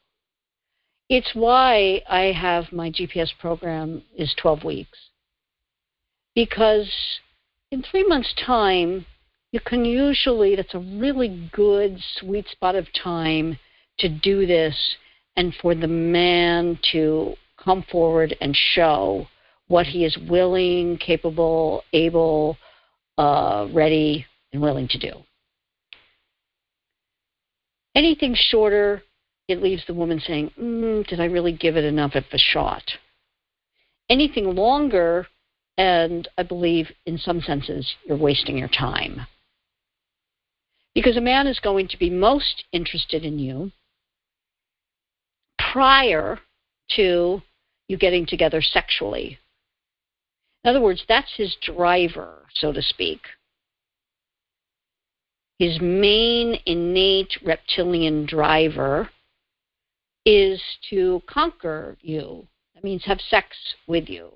It's 1.10 1.32
why 1.34 2.02
I 2.10 2.32
have 2.32 2.72
my 2.72 2.90
GPS 2.90 3.30
program 3.40 4.02
is 4.18 4.34
12 4.42 4.64
weeks. 4.64 4.98
Because 6.34 6.92
in 7.72 7.84
three 7.84 8.06
months' 8.06 8.34
time, 8.46 9.06
you 9.52 9.60
can 9.60 9.86
usually, 9.86 10.56
that's 10.56 10.74
a 10.74 10.80
really 10.80 11.50
good 11.54 11.98
sweet 12.18 12.48
spot 12.50 12.76
of 12.76 12.88
time 12.92 13.58
to 14.00 14.10
do 14.10 14.46
this 14.46 14.76
and 15.38 15.54
for 15.62 15.76
the 15.76 15.88
man 15.88 16.80
to 16.92 17.36
come 17.64 17.84
forward 17.92 18.36
and 18.42 18.56
show 18.56 19.28
what 19.68 19.86
he 19.86 20.06
is 20.06 20.18
willing, 20.30 20.98
capable, 20.98 21.84
able, 21.94 22.58
uh, 23.18 23.68
ready, 23.72 24.26
and 24.52 24.62
willing 24.62 24.88
to 24.88 25.00
do. 25.00 25.14
Anything 27.96 28.36
shorter, 28.36 29.04
it 29.48 29.62
leaves 29.62 29.84
the 29.86 29.94
woman 29.94 30.20
saying, 30.20 30.52
mm, 30.60 31.06
Did 31.08 31.20
I 31.20 31.26
really 31.26 31.52
give 31.52 31.78
it 31.78 31.84
enough 31.84 32.16
of 32.16 32.24
a 32.32 32.38
shot? 32.38 32.84
Anything 34.10 34.56
longer, 34.56 35.28
and 35.78 36.28
I 36.38 36.44
believe 36.44 36.92
in 37.06 37.18
some 37.18 37.42
senses, 37.42 37.96
you're 38.06 38.18
wasting 38.18 38.58
your 38.58 38.68
time. 38.68 39.28
Because 40.94 41.18
a 41.18 41.22
man 41.22 41.48
is 41.48 41.60
going 41.60 41.88
to 41.90 42.00
be 42.00 42.10
most 42.10 42.64
interested 42.72 43.26
in 43.26 43.40
you 43.40 43.72
prior 45.58 46.40
to 46.96 47.42
you 47.88 47.98
getting 47.98 48.26
together 48.26 48.62
sexually 48.62 49.40
in 50.66 50.70
other 50.70 50.82
words, 50.82 51.04
that's 51.08 51.32
his 51.38 51.56
driver, 51.62 52.48
so 52.56 52.74
to 52.74 52.82
speak. 52.82 53.22
His 55.60 55.80
main 55.80 56.60
innate 56.66 57.38
reptilian 57.46 58.26
driver 58.26 59.08
is 60.26 60.62
to 60.90 61.22
conquer 61.28 61.98
you. 62.02 62.48
That 62.74 62.84
means 62.84 63.06
have 63.06 63.20
sex 63.22 63.56
with 63.88 64.10
you. 64.10 64.32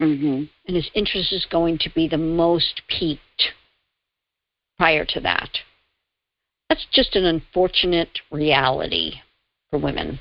Mm-hmm. 0.00 0.44
And 0.66 0.76
his 0.76 0.90
interest 0.94 1.32
is 1.32 1.46
going 1.50 1.78
to 1.78 1.90
be 1.94 2.08
the 2.08 2.18
most 2.18 2.82
peaked 2.88 3.52
prior 4.76 5.04
to 5.06 5.20
that. 5.20 5.50
That's 6.68 6.86
just 6.92 7.16
an 7.16 7.24
unfortunate 7.24 8.18
reality 8.30 9.14
for 9.70 9.78
women. 9.78 10.20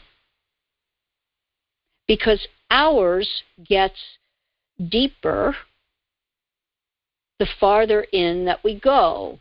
Because 2.07 2.47
ours 2.69 3.43
gets 3.67 3.99
deeper 4.89 5.55
the 7.39 7.47
farther 7.59 8.01
in 8.13 8.45
that 8.45 8.63
we 8.63 8.79
go, 8.79 9.39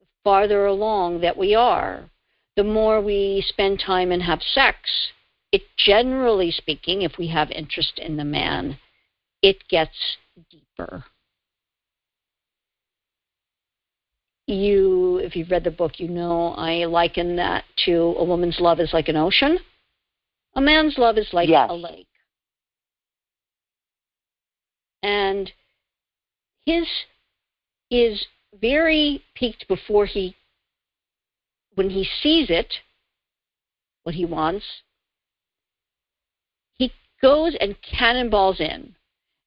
the 0.00 0.06
farther 0.24 0.66
along 0.66 1.20
that 1.20 1.36
we 1.36 1.54
are, 1.54 2.10
the 2.56 2.64
more 2.64 3.00
we 3.00 3.44
spend 3.46 3.80
time 3.80 4.12
and 4.12 4.22
have 4.22 4.42
sex. 4.42 4.78
It 5.50 5.62
generally 5.76 6.50
speaking, 6.50 7.02
if 7.02 7.18
we 7.18 7.28
have 7.28 7.50
interest 7.50 7.98
in 7.98 8.16
the 8.16 8.24
man, 8.24 8.78
it 9.42 9.68
gets 9.68 10.16
deeper. 10.50 11.04
You, 14.46 15.18
if 15.18 15.36
you've 15.36 15.50
read 15.50 15.64
the 15.64 15.70
book, 15.70 16.00
you 16.00 16.08
know 16.08 16.48
I 16.54 16.84
liken 16.84 17.36
that 17.36 17.64
to 17.84 18.14
a 18.18 18.24
woman's 18.24 18.60
love 18.60 18.80
is 18.80 18.92
like 18.92 19.08
an 19.08 19.16
ocean. 19.16 19.58
A 20.54 20.60
man's 20.60 20.98
love 20.98 21.16
is 21.16 21.28
like 21.32 21.48
yes. 21.48 21.68
a 21.70 21.74
lake. 21.74 22.06
and 25.02 25.50
his 26.64 26.86
is 27.90 28.24
very 28.60 29.24
peaked 29.34 29.66
before 29.68 30.06
he 30.06 30.36
when 31.74 31.90
he 31.90 32.04
sees 32.04 32.50
it 32.50 32.74
what 34.02 34.14
he 34.14 34.24
wants 34.24 34.82
he 36.74 36.92
goes 37.20 37.56
and 37.60 37.76
cannonballs 37.82 38.60
in 38.60 38.94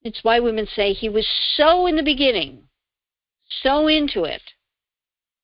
it's 0.02 0.24
why 0.24 0.40
women 0.40 0.68
say 0.68 0.94
he 0.94 1.10
was 1.10 1.28
so 1.56 1.86
in 1.86 1.96
the 1.96 2.04
beginning 2.04 2.64
so 3.48 3.88
into 3.88 4.24
it 4.24 4.42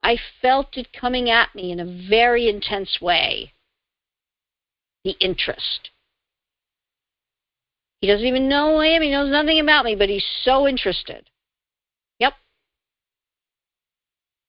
i 0.02 0.18
felt 0.42 0.76
it 0.76 0.92
coming 0.92 1.30
at 1.30 1.54
me 1.54 1.72
in 1.72 1.80
a 1.80 2.08
very 2.10 2.50
intense 2.50 3.00
way 3.00 3.54
the 5.04 5.16
interest 5.20 5.92
he 8.02 8.08
doesn't 8.08 8.26
even 8.26 8.50
know 8.50 8.74
who 8.74 8.82
I 8.82 8.88
am. 8.88 9.04
He 9.04 9.12
knows 9.12 9.30
nothing 9.30 9.60
about 9.60 9.86
me, 9.86 9.96
but 9.96 10.10
he's 10.10 10.26
so 10.42 10.68
interested. 10.68 11.30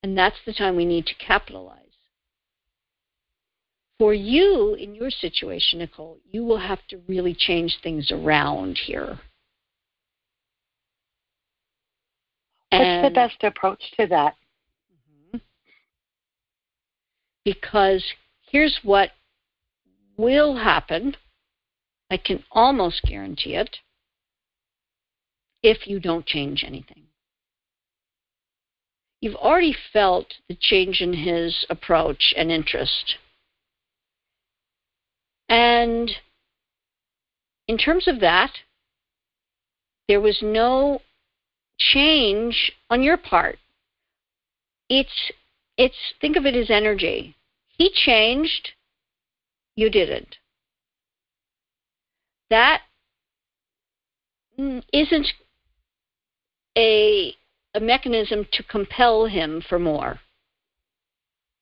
And 0.02 0.18
that's 0.18 0.36
the 0.44 0.52
time 0.52 0.76
we 0.76 0.84
need 0.84 1.06
to 1.06 1.14
capitalize. 1.14 1.78
For 3.98 4.12
you, 4.12 4.74
in 4.74 4.94
your 4.96 5.10
situation, 5.10 5.78
Nicole, 5.78 6.18
you 6.28 6.44
will 6.44 6.58
have 6.58 6.80
to 6.88 7.00
really 7.06 7.34
change 7.38 7.78
things 7.82 8.10
around 8.10 8.78
here. 8.84 9.20
What's 12.70 12.84
and, 12.84 13.04
the 13.04 13.10
best 13.10 13.44
approach 13.44 13.82
to 14.00 14.06
that? 14.08 14.34
Mm-hmm. 15.34 15.38
Because 17.44 18.04
here's 18.50 18.80
what 18.82 19.10
will 20.16 20.56
happen 20.56 21.16
I 22.10 22.16
can 22.16 22.44
almost 22.50 23.02
guarantee 23.04 23.54
it 23.54 23.76
if 25.62 25.86
you 25.86 26.00
don't 26.00 26.26
change 26.26 26.64
anything. 26.66 27.04
You've 29.22 29.36
already 29.36 29.74
felt 29.92 30.34
the 30.48 30.56
change 30.60 31.00
in 31.00 31.14
his 31.14 31.64
approach 31.70 32.34
and 32.36 32.52
interest. 32.52 33.16
And 35.48 36.10
in 37.66 37.78
terms 37.78 38.06
of 38.06 38.20
that, 38.20 38.50
there 40.08 40.20
was 40.20 40.40
no 40.42 41.00
change 41.78 42.72
on 42.90 43.02
your 43.02 43.16
part. 43.16 43.58
It's 44.90 45.32
it's 45.78 46.12
think 46.20 46.36
of 46.36 46.44
it 46.44 46.54
as 46.54 46.68
energy. 46.68 47.34
He 47.78 47.90
changed, 47.90 48.72
you 49.74 49.88
didn't 49.88 50.36
that 52.52 52.82
mm, 54.58 54.82
isn't 54.92 55.26
a, 56.76 57.34
a 57.74 57.80
mechanism 57.80 58.46
to 58.52 58.62
compel 58.62 59.26
him 59.26 59.62
for 59.68 59.78
more. 59.78 60.20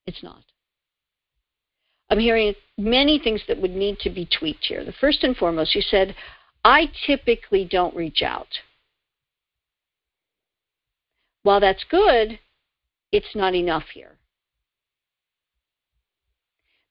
It's 0.07 0.23
not. 0.23 0.43
I'm 2.09 2.19
hearing 2.19 2.55
many 2.77 3.19
things 3.19 3.41
that 3.47 3.61
would 3.61 3.71
need 3.71 3.99
to 4.01 4.11
be 4.11 4.27
tweaked 4.27 4.65
here. 4.65 4.85
The 4.85 4.93
first 4.93 5.23
and 5.23 5.37
foremost, 5.37 5.75
you 5.75 5.83
said, 5.83 6.17
I 6.65 6.91
typically 7.07 7.65
don't 7.65 7.95
reach 7.95 8.23
out. 8.23 8.49
While 11.43 11.61
that's 11.61 11.85
good, 11.89 12.39
it's 13.13 13.35
not 13.35 13.55
enough 13.55 13.85
here. 13.95 14.17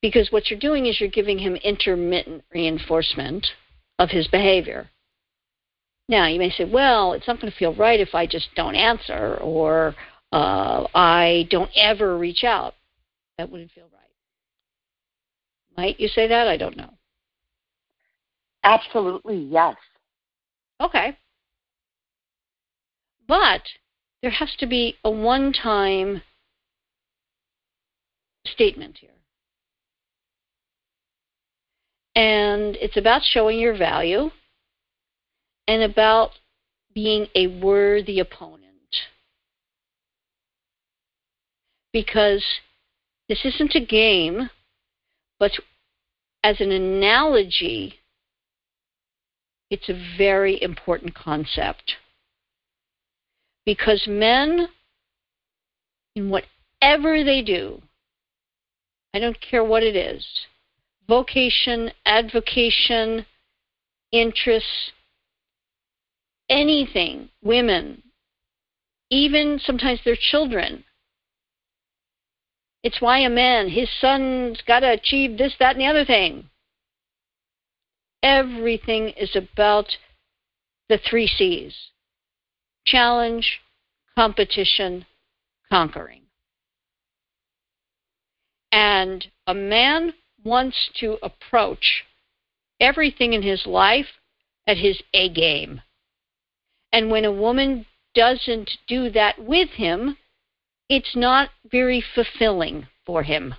Because 0.02 0.32
what 0.32 0.50
you're 0.50 0.60
doing 0.60 0.86
is 0.86 1.00
you're 1.00 1.10
giving 1.10 1.40
him 1.40 1.56
intermittent 1.58 2.46
reinforcement 2.54 3.46
of 4.00 4.10
his 4.10 4.28
behavior. 4.30 4.90
Now, 6.10 6.26
you 6.26 6.40
may 6.40 6.50
say, 6.50 6.66
well, 6.66 7.14
it's 7.14 7.28
not 7.28 7.40
going 7.40 7.52
to 7.52 7.58
feel 7.58 7.76
right 7.76 8.00
if 8.00 8.16
I 8.16 8.26
just 8.26 8.50
don't 8.56 8.74
answer 8.74 9.38
or 9.42 9.96
uh, 10.32 10.88
I 10.96 11.48
don't 11.52 11.70
ever 11.76 12.18
reach 12.18 12.44
out. 12.44 12.74
That 13.38 13.52
wouldn't 13.52 13.72
feel 13.72 13.86
right. 13.94 14.02
Might 15.78 16.00
you 16.00 16.08
say 16.08 16.28
that? 16.28 16.48
I 16.48 16.58
don't 16.58 16.76
know. 16.76 16.90
Absolutely, 18.64 19.38
yes. 19.38 19.76
Okay. 20.82 21.16
But 23.28 23.62
there 24.24 24.32
has 24.32 24.50
to 24.58 24.66
be 24.66 24.98
a 25.04 25.12
one 25.12 25.54
time 25.54 26.24
statement 28.48 28.98
here. 29.00 29.12
And 32.16 32.76
it's 32.78 32.98
about 32.98 33.22
showing 33.24 33.60
your 33.60 33.78
value 33.78 34.32
and 35.70 35.84
about 35.84 36.32
being 36.96 37.28
a 37.36 37.46
worthy 37.46 38.20
opponent. 38.20 38.66
Because 41.94 42.44
this 43.28 43.46
isn't 43.46 43.76
a 43.76 43.86
game, 43.86 44.50
but 45.38 45.52
as 46.44 46.60
an 46.60 46.72
analogy, 46.72 48.00
it's 49.70 49.90
a 49.90 50.18
very 50.18 50.60
important 50.60 51.14
concept. 51.14 51.98
Because 53.64 54.08
men, 54.08 54.70
in 56.16 56.32
whatever 56.32 57.24
they 57.24 57.44
do, 57.44 57.80
I 59.14 59.20
don't 59.20 59.38
care 59.40 59.64
what 59.64 59.84
it 59.84 59.96
is 59.96 60.26
vocation, 61.08 61.92
advocation, 62.06 63.28
interests, 64.12 64.92
anything, 66.50 67.30
women, 67.44 68.04
even 69.10 69.60
sometimes 69.60 70.00
their 70.04 70.18
children. 70.20 70.84
It's 72.84 73.02
why 73.02 73.20
a 73.20 73.30
man, 73.30 73.70
his 73.70 73.90
son's 74.00 74.62
got 74.66 74.82
to 74.82 74.92
achieve 74.92 75.38
this, 75.38 75.54
that, 75.60 75.76
and 75.76 75.82
the 75.82 75.88
other 75.88 76.06
thing. 76.06 76.50
Everything 78.24 79.10
is 79.10 79.36
about 79.36 79.98
the 80.88 80.98
three 80.98 81.28
C's 81.28 81.76
challenge, 82.86 83.60
competition, 84.16 85.06
conquering. 85.70 86.22
And 88.72 89.28
a 89.46 89.54
man 89.54 90.14
wants 90.44 90.90
to 91.00 91.18
approach 91.22 92.04
everything 92.80 93.34
in 93.34 93.42
his 93.42 93.66
life 93.66 94.08
at 94.68 94.78
his 94.78 95.02
A 95.14 95.30
game. 95.30 95.82
And 96.92 97.12
when 97.12 97.26
a 97.26 97.32
woman 97.32 97.86
doesn't 98.16 98.72
do 98.88 99.10
that 99.12 99.40
with 99.44 99.70
him, 99.70 100.18
it's 100.90 101.16
not 101.16 101.50
very 101.72 102.04
fulfilling 102.16 102.88
for 103.06 103.24
him. 103.24 103.54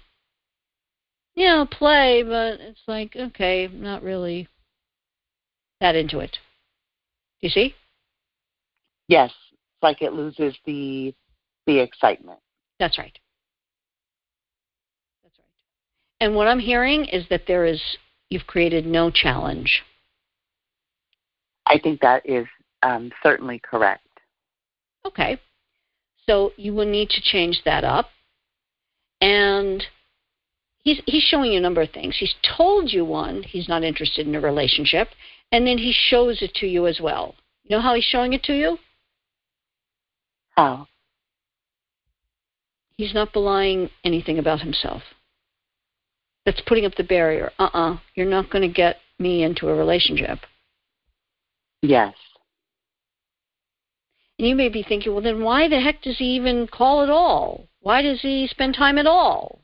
You 1.35 1.47
know, 1.47 1.67
play, 1.67 2.23
but 2.25 2.61
it's 2.61 2.83
like, 2.89 3.15
okay, 3.17 3.69
not 3.73 4.03
really 4.03 4.49
that 5.81 5.95
into 5.95 6.19
it. 6.19 6.33
Do 7.41 7.47
you 7.47 7.51
see? 7.51 7.75
Yes, 9.09 9.33
it's 9.51 9.83
like 9.83 10.03
it 10.03 10.13
loses 10.13 10.57
the 10.67 11.15
the 11.67 11.79
excitement. 11.79 12.39
That's 12.79 12.99
right. 12.99 13.17
That's 15.23 15.39
right. 15.39 15.47
And 16.21 16.35
what 16.35 16.49
I'm 16.49 16.59
hearing 16.59 17.07
is 17.07 17.25
that 17.31 17.45
there 17.47 17.65
is 17.65 17.81
you've 18.29 18.47
created 18.47 18.87
no 18.87 19.11
challenge. 19.11 19.83
I 21.67 21.79
think 21.79 22.01
that 22.01 22.29
is 22.29 22.47
um, 22.83 23.11
certainly 23.23 23.59
correct. 23.59 24.07
Okay. 25.05 25.41
So 26.27 26.53
you 26.57 26.75
will 26.75 26.87
need 26.87 27.11
to 27.11 27.21
change 27.21 27.61
that 27.65 27.85
up. 27.85 28.11
And 29.21 29.83
he's 30.83 31.01
he's 31.07 31.23
showing 31.23 31.53
you 31.53 31.59
a 31.59 31.63
number 31.63 31.83
of 31.83 31.91
things. 31.91 32.17
He's 32.19 32.35
told 32.57 32.93
you 32.93 33.05
one, 33.05 33.43
he's 33.43 33.69
not 33.69 33.83
interested 33.83 34.27
in 34.27 34.35
a 34.35 34.41
relationship, 34.41 35.09
and 35.53 35.67
then 35.67 35.79
he 35.79 35.93
shows 35.93 36.43
it 36.43 36.55
to 36.55 36.67
you 36.67 36.87
as 36.87 37.01
well. 37.03 37.35
You 37.65 37.77
know 37.77 37.83
how 37.83 37.95
he's 37.95 38.05
showing 38.05 38.33
it 38.33 38.43
to 38.45 38.55
you? 38.55 38.79
How? 40.57 40.87
He's 42.97 43.15
not 43.15 43.33
belying 43.33 43.91
anything 44.05 44.39
about 44.39 44.61
himself. 44.61 45.03
That's 46.45 46.61
putting 46.67 46.85
up 46.85 46.95
the 46.97 47.05
barrier. 47.05 47.51
Uh 47.59 47.65
uh-uh, 47.65 47.95
uh, 47.95 47.99
you 48.15 48.27
are 48.27 48.31
not 48.31 48.51
going 48.51 48.67
to 48.67 48.75
get 48.75 48.97
me 49.19 49.43
into 49.43 49.69
a 49.69 49.75
relationship. 49.75 50.41
Yes. 51.83 52.15
And 54.41 54.49
you 54.49 54.57
may 54.57 54.71
be 54.71 54.83
thinking, 54.83 55.13
well, 55.13 55.21
then 55.21 55.43
why 55.43 55.69
the 55.69 55.79
heck 55.79 56.01
does 56.01 56.17
he 56.17 56.25
even 56.37 56.67
call 56.67 57.03
at 57.03 57.11
all? 57.11 57.69
Why 57.81 58.01
does 58.01 58.23
he 58.23 58.47
spend 58.47 58.75
time 58.75 58.97
at 58.97 59.07
all? 59.07 59.61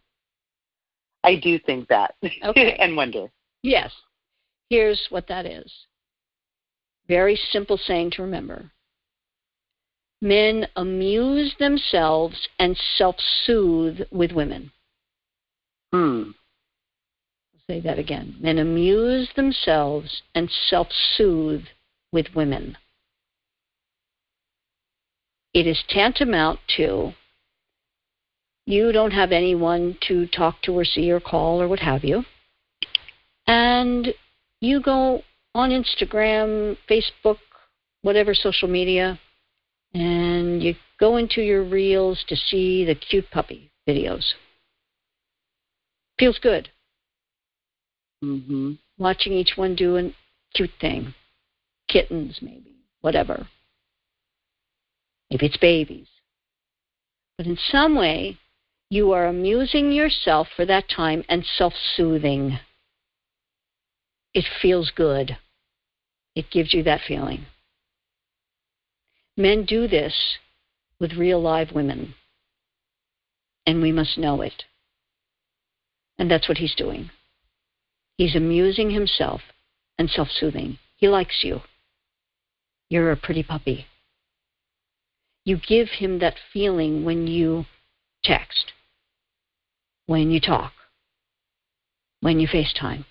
I 1.24 1.37
do 1.37 1.59
think 1.59 1.89
that. 1.89 2.14
Okay. 2.45 2.77
and 2.79 2.95
wonder. 2.95 3.29
Yes. 3.62 3.91
Here's 4.68 5.07
what 5.09 5.29
that 5.29 5.47
is. 5.47 5.72
Very 7.09 7.37
simple 7.37 7.79
saying 7.79 8.11
to 8.12 8.22
remember. 8.22 8.70
Men 10.20 10.66
amuse 10.77 11.55
themselves 11.59 12.47
and 12.59 12.77
self 12.99 13.16
soothe 13.47 14.01
with 14.11 14.33
women. 14.33 14.72
Hmm. 15.91 16.33
I'll 17.55 17.62
say 17.66 17.81
that 17.81 17.99
again. 17.99 18.37
Men 18.41 18.59
amuse 18.59 19.31
themselves 19.37 20.20
and 20.35 20.51
self 20.68 20.89
soothe 21.16 21.64
with 22.12 22.27
women 22.35 22.77
it 25.57 25.66
is 25.66 25.82
tantamount 25.88 26.61
to 26.76 27.14
you 28.66 28.92
don't 28.92 29.12
have 29.12 29.32
anyone 29.32 29.96
to 30.07 30.26
talk 30.26 30.61
to 30.61 30.72
or 30.72 30.84
see 30.84 31.11
or 31.11 31.18
call 31.18 31.62
or 31.62 31.66
what 31.66 31.78
have 31.78 32.04
you. 32.04 32.24
And 33.46 34.09
you 34.61 34.82
go 34.82 35.22
on 35.54 35.70
Instagram, 35.70 36.76
Facebook, 36.90 37.38
whatever 38.02 38.34
social 38.34 38.68
media, 38.68 39.18
and 39.94 40.62
you 40.62 40.74
go 41.00 41.16
into 41.16 41.40
your 41.40 41.64
reels 41.64 42.22
to 42.28 42.36
see 42.36 42.84
the 42.84 42.94
cute 42.94 43.30
puppy 43.30 43.70
videos. 43.88 44.24
Feels 46.18 46.38
good. 46.38 46.68
Mm-hmm. 48.22 48.72
Watching 48.98 49.32
each 49.32 49.52
one 49.57 49.74
do 49.74 49.96
a 49.96 50.14
cute 50.52 50.70
thing. 50.82 51.14
Kittens, 51.88 52.40
maybe, 52.42 52.74
whatever. 53.00 53.46
Maybe 55.31 55.47
it's 55.47 55.57
babies. 55.57 56.09
But 57.37 57.47
in 57.47 57.59
some 57.70 57.97
way, 57.97 58.39
you 58.89 59.12
are 59.12 59.27
amusing 59.27 59.93
yourself 59.93 60.49
for 60.55 60.64
that 60.66 60.89
time 60.89 61.24
and 61.29 61.45
self 61.45 61.74
soothing. 61.97 62.59
It 64.33 64.45
feels 64.62 64.91
good. 64.95 65.37
It 66.35 66.51
gives 66.51 66.72
you 66.72 66.83
that 66.85 67.01
feeling. 67.07 67.47
Men 69.37 69.64
do 69.64 69.89
this 69.89 70.14
with 71.01 71.14
real 71.14 71.41
live 71.41 71.72
women, 71.72 72.14
and 73.66 73.83
we 73.83 73.93
must 73.93 74.16
know 74.16 74.41
it. 74.43 74.64
And 76.18 76.31
that's 76.31 76.49
what 76.49 76.59
he's 76.59 76.74
doing. 76.74 77.11
He's 78.16 78.37
amusing 78.37 78.91
himself 78.91 79.43
and 79.99 80.09
self 80.09 80.29
soothing. 80.31 80.79
He 80.97 81.09
likes 81.09 81.43
you. 81.43 81.61
You're 82.89 83.11
a 83.11 83.16
pretty 83.16 83.43
puppy 83.43 83.87
you 85.47 85.57
give 85.57 85.88
him 85.88 86.18
that 86.18 86.34
feeling 86.53 87.05
when 87.05 87.28
you 87.28 87.64
text, 88.24 88.72
when 90.07 90.30
you 90.30 90.40
talk, 90.40 90.72
when 92.20 92.40
you 92.40 92.49
FaceTime, 92.49 93.05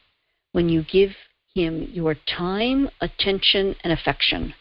when 0.51 0.67
you 0.67 0.83
give 0.83 1.11
him 1.55 1.89
your 1.93 2.13
time, 2.13 2.89
attention, 2.99 3.75
and 3.83 3.93
affection. 3.93 4.53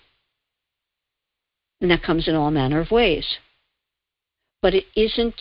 And 1.81 1.91
that 1.91 2.05
comes 2.05 2.29
in 2.29 2.37
all 2.37 2.53
manner 2.53 2.81
of 2.81 2.93
ways. 2.93 3.39
But 4.63 4.75
it 4.75 4.85
isn't 4.95 5.41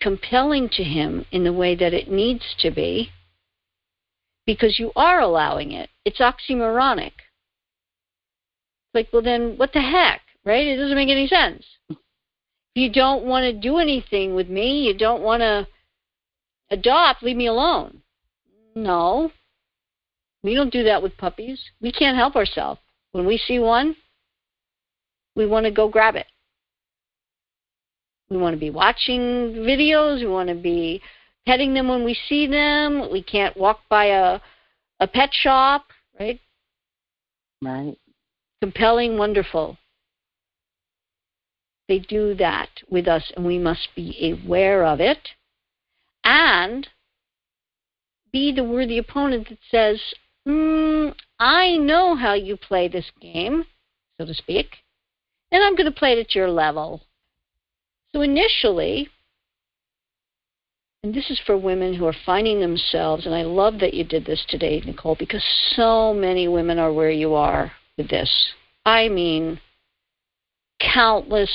compelling 0.00 0.68
to 0.72 0.84
him 0.84 1.24
in 1.32 1.44
the 1.44 1.52
way 1.52 1.74
that 1.74 1.94
it 1.94 2.10
needs 2.10 2.54
to 2.58 2.70
be 2.70 3.08
because 4.44 4.78
you 4.78 4.92
are 4.94 5.20
allowing 5.20 5.72
it. 5.72 5.88
It's 6.04 6.20
oxymoronic. 6.20 7.12
Like, 8.92 9.08
well, 9.12 9.22
then 9.22 9.54
what 9.56 9.72
the 9.72 9.80
heck? 9.80 10.20
Right? 10.44 10.66
It 10.66 10.76
doesn't 10.76 10.96
make 10.96 11.08
any 11.08 11.26
sense. 11.26 11.64
You 12.74 12.90
don't 12.90 13.24
want 13.24 13.44
to 13.44 13.52
do 13.52 13.78
anything 13.78 14.34
with 14.34 14.48
me. 14.48 14.86
You 14.86 14.96
don't 14.96 15.22
want 15.22 15.40
to 15.40 15.66
adopt. 16.70 17.22
Leave 17.22 17.36
me 17.36 17.46
alone. 17.46 18.02
No. 18.74 19.32
We 20.42 20.54
don't 20.54 20.72
do 20.72 20.84
that 20.84 21.02
with 21.02 21.16
puppies. 21.18 21.60
We 21.80 21.92
can't 21.92 22.16
help 22.16 22.36
ourselves. 22.36 22.80
When 23.12 23.26
we 23.26 23.38
see 23.38 23.58
one, 23.58 23.96
we 25.34 25.46
want 25.46 25.64
to 25.64 25.72
go 25.72 25.88
grab 25.88 26.14
it. 26.14 26.26
We 28.30 28.36
want 28.36 28.54
to 28.54 28.60
be 28.60 28.70
watching 28.70 29.18
videos. 29.18 30.20
We 30.20 30.26
want 30.26 30.48
to 30.48 30.54
be 30.54 31.02
petting 31.46 31.74
them 31.74 31.88
when 31.88 32.04
we 32.04 32.16
see 32.28 32.46
them. 32.46 33.10
We 33.10 33.22
can't 33.22 33.56
walk 33.56 33.80
by 33.88 34.06
a 34.06 34.40
a 35.00 35.08
pet 35.08 35.30
shop, 35.32 35.86
right? 36.18 36.38
Right. 37.62 37.96
Compelling, 38.60 39.16
wonderful. 39.18 39.78
They 41.90 41.98
do 41.98 42.36
that 42.36 42.68
with 42.88 43.08
us, 43.08 43.32
and 43.34 43.44
we 43.44 43.58
must 43.58 43.88
be 43.96 44.32
aware 44.32 44.86
of 44.86 45.00
it 45.00 45.30
and 46.22 46.86
be 48.32 48.52
the 48.52 48.62
worthy 48.62 48.96
opponent 48.96 49.48
that 49.48 49.58
says, 49.72 50.00
mm, 50.46 51.12
I 51.40 51.78
know 51.78 52.14
how 52.14 52.34
you 52.34 52.56
play 52.56 52.86
this 52.86 53.10
game, 53.20 53.64
so 54.20 54.24
to 54.24 54.34
speak, 54.34 54.76
and 55.50 55.64
I'm 55.64 55.74
going 55.74 55.92
to 55.92 55.98
play 55.98 56.12
it 56.12 56.20
at 56.20 56.36
your 56.36 56.48
level. 56.48 57.02
So 58.12 58.20
initially, 58.20 59.08
and 61.02 61.12
this 61.12 61.28
is 61.28 61.40
for 61.44 61.58
women 61.58 61.94
who 61.94 62.06
are 62.06 62.14
finding 62.24 62.60
themselves, 62.60 63.26
and 63.26 63.34
I 63.34 63.42
love 63.42 63.80
that 63.80 63.94
you 63.94 64.04
did 64.04 64.26
this 64.26 64.44
today, 64.48 64.80
Nicole, 64.86 65.16
because 65.18 65.44
so 65.74 66.14
many 66.14 66.46
women 66.46 66.78
are 66.78 66.92
where 66.92 67.10
you 67.10 67.34
are 67.34 67.72
with 67.98 68.10
this. 68.10 68.30
I 68.86 69.08
mean, 69.08 69.58
countless 70.80 71.50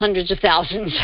hundreds 0.00 0.30
of 0.30 0.38
thousands. 0.38 0.96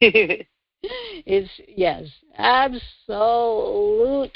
it's, 0.00 1.50
yes, 1.68 2.04
absolutely. 2.38 4.32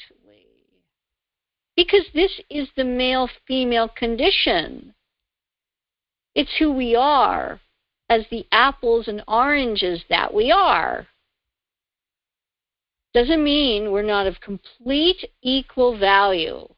Because 1.77 2.05
this 2.15 2.41
is 2.51 2.69
the 2.77 2.85
male 2.85 3.29
female 3.47 3.89
condition. 3.89 4.95
It's 6.35 6.57
who 6.59 6.73
we 6.73 6.95
are 6.95 7.61
as 8.09 8.25
the 8.31 8.47
apples 8.53 9.09
and 9.09 9.23
oranges 9.27 10.03
that 10.11 10.35
we 10.35 10.53
are 10.53 11.07
doesn't 13.15 13.43
mean 13.43 13.93
we're 13.93 14.03
not 14.03 14.27
of 14.27 14.41
complete 14.41 15.25
equal 15.41 15.97
value 15.97 16.69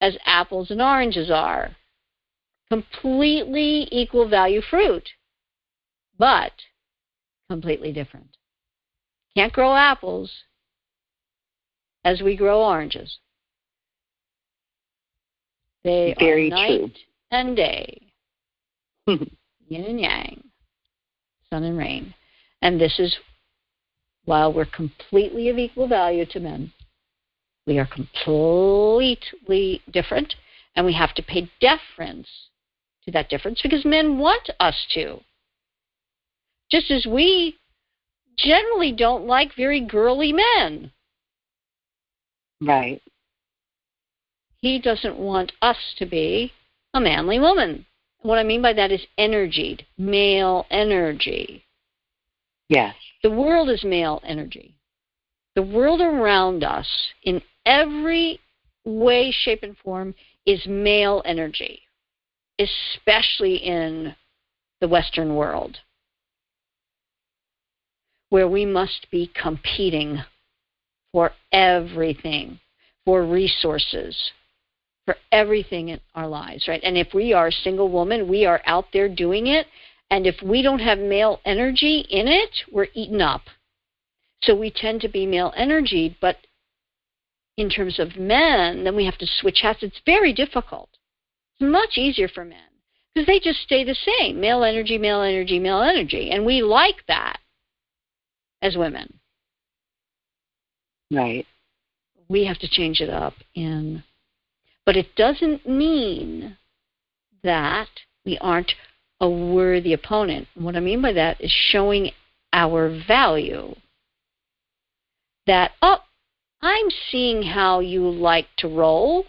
as 0.00 0.16
apples 0.26 0.70
and 0.70 0.82
oranges 0.82 1.30
are. 1.30 1.74
Completely 2.70 3.88
equal 3.90 4.28
value 4.28 4.60
fruit, 4.62 5.08
but 6.18 6.52
completely 7.50 7.92
different. 7.92 8.36
Can't 9.36 9.52
grow 9.52 9.74
apples 9.74 10.30
as 12.04 12.22
we 12.22 12.36
grow 12.36 12.62
oranges. 12.62 13.18
They 15.82 16.14
Very 16.18 16.46
are 16.46 16.50
night 16.50 16.78
true. 16.78 16.90
and 17.30 17.56
day, 17.56 18.12
yin 19.06 19.84
and 19.84 20.00
yang, 20.00 20.44
sun 21.50 21.64
and 21.64 21.76
rain. 21.76 22.14
And 22.62 22.80
this 22.80 22.98
is 22.98 23.16
while 24.24 24.52
we're 24.52 24.64
completely 24.64 25.48
of 25.50 25.58
equal 25.58 25.86
value 25.86 26.24
to 26.26 26.40
men, 26.40 26.72
we 27.66 27.78
are 27.78 27.86
completely 27.86 29.82
different, 29.90 30.34
and 30.74 30.86
we 30.86 30.94
have 30.94 31.14
to 31.14 31.22
pay 31.22 31.50
deference 31.60 32.28
to 33.04 33.12
that 33.12 33.28
difference 33.28 33.60
because 33.62 33.84
men 33.84 34.18
want 34.18 34.50
us 34.60 34.76
to. 34.94 35.20
Just 36.70 36.90
as 36.90 37.06
we 37.06 37.56
generally 38.36 38.92
don't 38.92 39.26
like 39.26 39.54
very 39.56 39.80
girly 39.80 40.32
men. 40.32 40.90
Right. 42.60 43.02
He 44.60 44.78
doesn't 44.78 45.18
want 45.18 45.52
us 45.60 45.76
to 45.98 46.06
be 46.06 46.52
a 46.94 47.00
manly 47.00 47.38
woman. 47.38 47.86
What 48.22 48.38
I 48.38 48.42
mean 48.42 48.62
by 48.62 48.72
that 48.72 48.90
is 48.90 49.06
energied, 49.18 49.84
male 49.98 50.66
energy. 50.70 51.64
Yes. 52.70 52.94
The 53.22 53.30
world 53.30 53.68
is 53.68 53.84
male 53.84 54.22
energy. 54.24 54.74
The 55.54 55.62
world 55.62 56.00
around 56.00 56.64
us, 56.64 56.88
in 57.22 57.42
every 57.66 58.40
way, 58.84 59.30
shape, 59.30 59.62
and 59.62 59.76
form, 59.76 60.14
is 60.46 60.66
male 60.66 61.22
energy, 61.24 61.82
especially 62.58 63.56
in 63.56 64.14
the 64.80 64.88
Western 64.88 65.34
world, 65.34 65.78
where 68.30 68.48
we 68.48 68.64
must 68.64 69.06
be 69.10 69.30
competing 69.40 70.22
for 71.12 71.32
everything, 71.52 72.58
for 73.04 73.24
resources, 73.24 74.16
for 75.04 75.16
everything 75.30 75.90
in 75.90 76.00
our 76.14 76.26
lives, 76.26 76.66
right? 76.66 76.82
And 76.82 76.96
if 76.96 77.14
we 77.14 77.32
are 77.32 77.48
a 77.48 77.52
single 77.52 77.90
woman, 77.90 78.28
we 78.28 78.46
are 78.46 78.62
out 78.66 78.86
there 78.92 79.08
doing 79.08 79.46
it 79.48 79.66
and 80.10 80.26
if 80.26 80.36
we 80.42 80.62
don't 80.62 80.80
have 80.80 80.98
male 80.98 81.40
energy 81.44 82.06
in 82.08 82.28
it, 82.28 82.50
we're 82.70 82.88
eaten 82.94 83.20
up. 83.20 83.42
So 84.42 84.54
we 84.54 84.70
tend 84.70 85.00
to 85.00 85.08
be 85.08 85.26
male 85.26 85.52
energy, 85.56 86.16
but 86.20 86.36
in 87.56 87.70
terms 87.70 87.98
of 87.98 88.16
men, 88.16 88.84
then 88.84 88.94
we 88.94 89.06
have 89.06 89.18
to 89.18 89.26
switch 89.26 89.60
hats. 89.62 89.82
It's 89.82 90.00
very 90.04 90.32
difficult. 90.32 90.88
It's 91.58 91.70
much 91.70 91.96
easier 91.96 92.28
for 92.28 92.44
men 92.44 92.58
because 93.14 93.26
they 93.26 93.38
just 93.38 93.60
stay 93.62 93.84
the 93.84 93.94
same 93.94 94.40
male 94.40 94.64
energy, 94.64 94.98
male 94.98 95.22
energy, 95.22 95.58
male 95.58 95.82
energy. 95.82 96.30
And 96.30 96.44
we 96.44 96.62
like 96.62 97.06
that 97.06 97.38
as 98.60 98.76
women. 98.76 99.20
Right. 101.10 101.46
We 102.28 102.44
have 102.46 102.58
to 102.58 102.68
change 102.68 103.00
it 103.00 103.10
up 103.10 103.34
in. 103.54 104.02
But 104.84 104.96
it 104.96 105.14
doesn't 105.14 105.68
mean 105.68 106.56
that 107.42 107.88
we 108.24 108.38
aren't 108.38 108.72
a 109.20 109.28
worthy 109.28 109.92
opponent. 109.92 110.48
What 110.54 110.76
I 110.76 110.80
mean 110.80 111.00
by 111.00 111.12
that 111.12 111.40
is 111.40 111.50
showing 111.50 112.10
our 112.52 112.88
value. 113.06 113.74
That, 115.46 115.72
oh, 115.82 115.98
I'm 116.62 116.86
seeing 117.10 117.42
how 117.42 117.80
you 117.80 118.08
like 118.08 118.46
to 118.58 118.68
roll, 118.68 119.26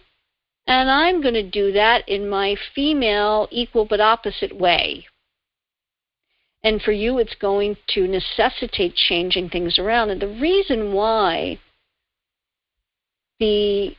and 0.66 0.90
I'm 0.90 1.22
going 1.22 1.34
to 1.34 1.48
do 1.48 1.72
that 1.72 2.08
in 2.08 2.28
my 2.28 2.56
female, 2.74 3.48
equal 3.50 3.84
but 3.84 4.00
opposite 4.00 4.56
way. 4.56 5.06
And 6.62 6.82
for 6.82 6.92
you, 6.92 7.18
it's 7.18 7.36
going 7.36 7.76
to 7.90 8.08
necessitate 8.08 8.96
changing 8.96 9.50
things 9.50 9.78
around. 9.78 10.10
And 10.10 10.20
the 10.20 10.40
reason 10.40 10.92
why 10.92 11.60
the 13.38 13.94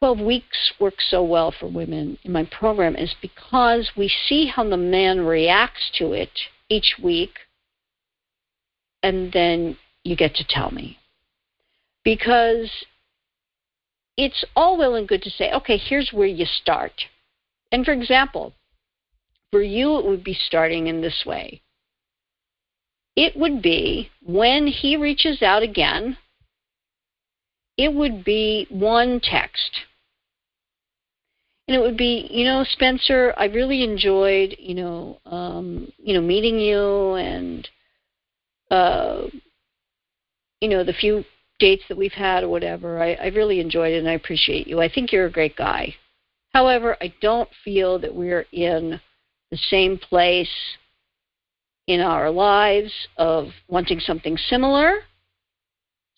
12 0.00 0.20
weeks 0.20 0.72
works 0.78 1.06
so 1.10 1.22
well 1.22 1.52
for 1.58 1.68
women 1.68 2.18
in 2.24 2.32
my 2.32 2.44
program 2.44 2.96
is 2.96 3.14
because 3.22 3.90
we 3.96 4.10
see 4.28 4.46
how 4.46 4.68
the 4.68 4.76
man 4.76 5.20
reacts 5.20 5.90
to 5.98 6.12
it 6.12 6.30
each 6.68 6.96
week, 7.02 7.32
and 9.02 9.32
then 9.32 9.76
you 10.04 10.16
get 10.16 10.34
to 10.34 10.44
tell 10.48 10.70
me. 10.70 10.98
Because 12.04 12.70
it's 14.16 14.44
all 14.54 14.76
well 14.76 14.94
and 14.94 15.08
good 15.08 15.22
to 15.22 15.30
say, 15.30 15.52
okay, 15.52 15.76
here's 15.76 16.10
where 16.12 16.26
you 16.26 16.44
start. 16.44 16.92
And 17.72 17.84
for 17.84 17.92
example, 17.92 18.54
for 19.50 19.62
you, 19.62 19.98
it 19.98 20.06
would 20.06 20.24
be 20.24 20.34
starting 20.34 20.86
in 20.86 21.00
this 21.00 21.24
way. 21.26 21.62
It 23.16 23.36
would 23.36 23.62
be 23.62 24.10
when 24.22 24.66
he 24.66 24.96
reaches 24.96 25.42
out 25.42 25.62
again, 25.62 26.16
it 27.76 27.92
would 27.92 28.24
be 28.24 28.66
one 28.70 29.20
text 29.20 29.80
and 31.70 31.76
it 31.76 31.82
would 31.82 31.96
be, 31.96 32.26
you 32.32 32.44
know, 32.46 32.64
Spencer, 32.64 33.32
I 33.36 33.44
really 33.44 33.84
enjoyed, 33.84 34.56
you 34.58 34.74
know, 34.74 35.20
um, 35.24 35.92
you 35.98 36.14
know, 36.14 36.20
meeting 36.20 36.58
you 36.58 37.14
and, 37.14 37.68
uh, 38.72 39.28
you 40.60 40.68
know, 40.68 40.82
the 40.82 40.92
few 40.92 41.24
dates 41.60 41.84
that 41.88 41.96
we've 41.96 42.12
had 42.12 42.42
or 42.42 42.48
whatever. 42.48 43.00
I, 43.00 43.12
I 43.14 43.26
really 43.28 43.60
enjoyed 43.60 43.92
it 43.92 43.98
and 43.98 44.08
I 44.08 44.14
appreciate 44.14 44.66
you. 44.66 44.80
I 44.80 44.88
think 44.88 45.12
you're 45.12 45.26
a 45.26 45.32
great 45.32 45.56
guy. 45.56 45.94
However, 46.52 46.96
I 47.00 47.14
don't 47.20 47.48
feel 47.64 47.98
that 48.00 48.14
we're 48.14 48.46
in 48.50 49.00
the 49.50 49.56
same 49.56 49.98
place 49.98 50.50
in 51.86 52.00
our 52.00 52.30
lives 52.30 52.92
of 53.16 53.48
wanting 53.68 54.00
something 54.00 54.36
similar. 54.36 55.00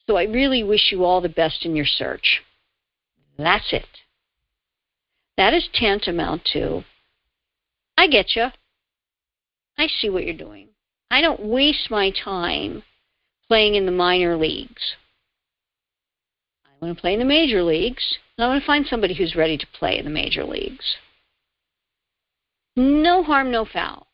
So 0.07 0.17
I 0.17 0.25
really 0.25 0.65
wish 0.65 0.91
you 0.91 1.05
all 1.05 1.21
the 1.21 1.29
best 1.29 1.65
in 1.65 1.77
your 1.77 1.87
search. 1.87 2.43
That's 3.39 3.73
it. 3.73 3.87
That 5.37 5.55
is 5.55 5.69
tantamount 5.73 6.45
to, 6.53 6.85
I 7.97 8.07
get 8.07 8.37
you. 8.37 8.47
I 9.79 9.87
see 9.87 10.11
what 10.11 10.25
you're 10.25 10.37
doing. 10.37 10.69
I 11.11 11.21
don't 11.21 11.45
waste 11.45 11.91
my 11.91 12.11
time 12.11 12.83
playing 13.49 13.75
in 13.75 13.87
the 13.87 13.93
minor 13.93 14.37
leagues. 14.37 14.97
I 16.83 16.87
want 16.87 16.99
to 16.99 17.01
play 17.01 17.13
in 17.13 17.21
the 17.21 17.25
major 17.25 17.63
leagues, 17.63 18.19
and 18.37 18.45
I 18.45 18.49
want 18.49 18.61
to 18.61 18.67
find 18.67 18.85
somebody 18.85 19.15
who's 19.15 19.37
ready 19.37 19.57
to 19.57 19.67
play 19.79 19.99
in 19.99 20.05
the 20.05 20.11
major 20.11 20.45
leagues. 20.45 20.97
No 22.75 23.23
harm, 23.23 23.53
no 23.53 23.65
foul. 23.65 24.09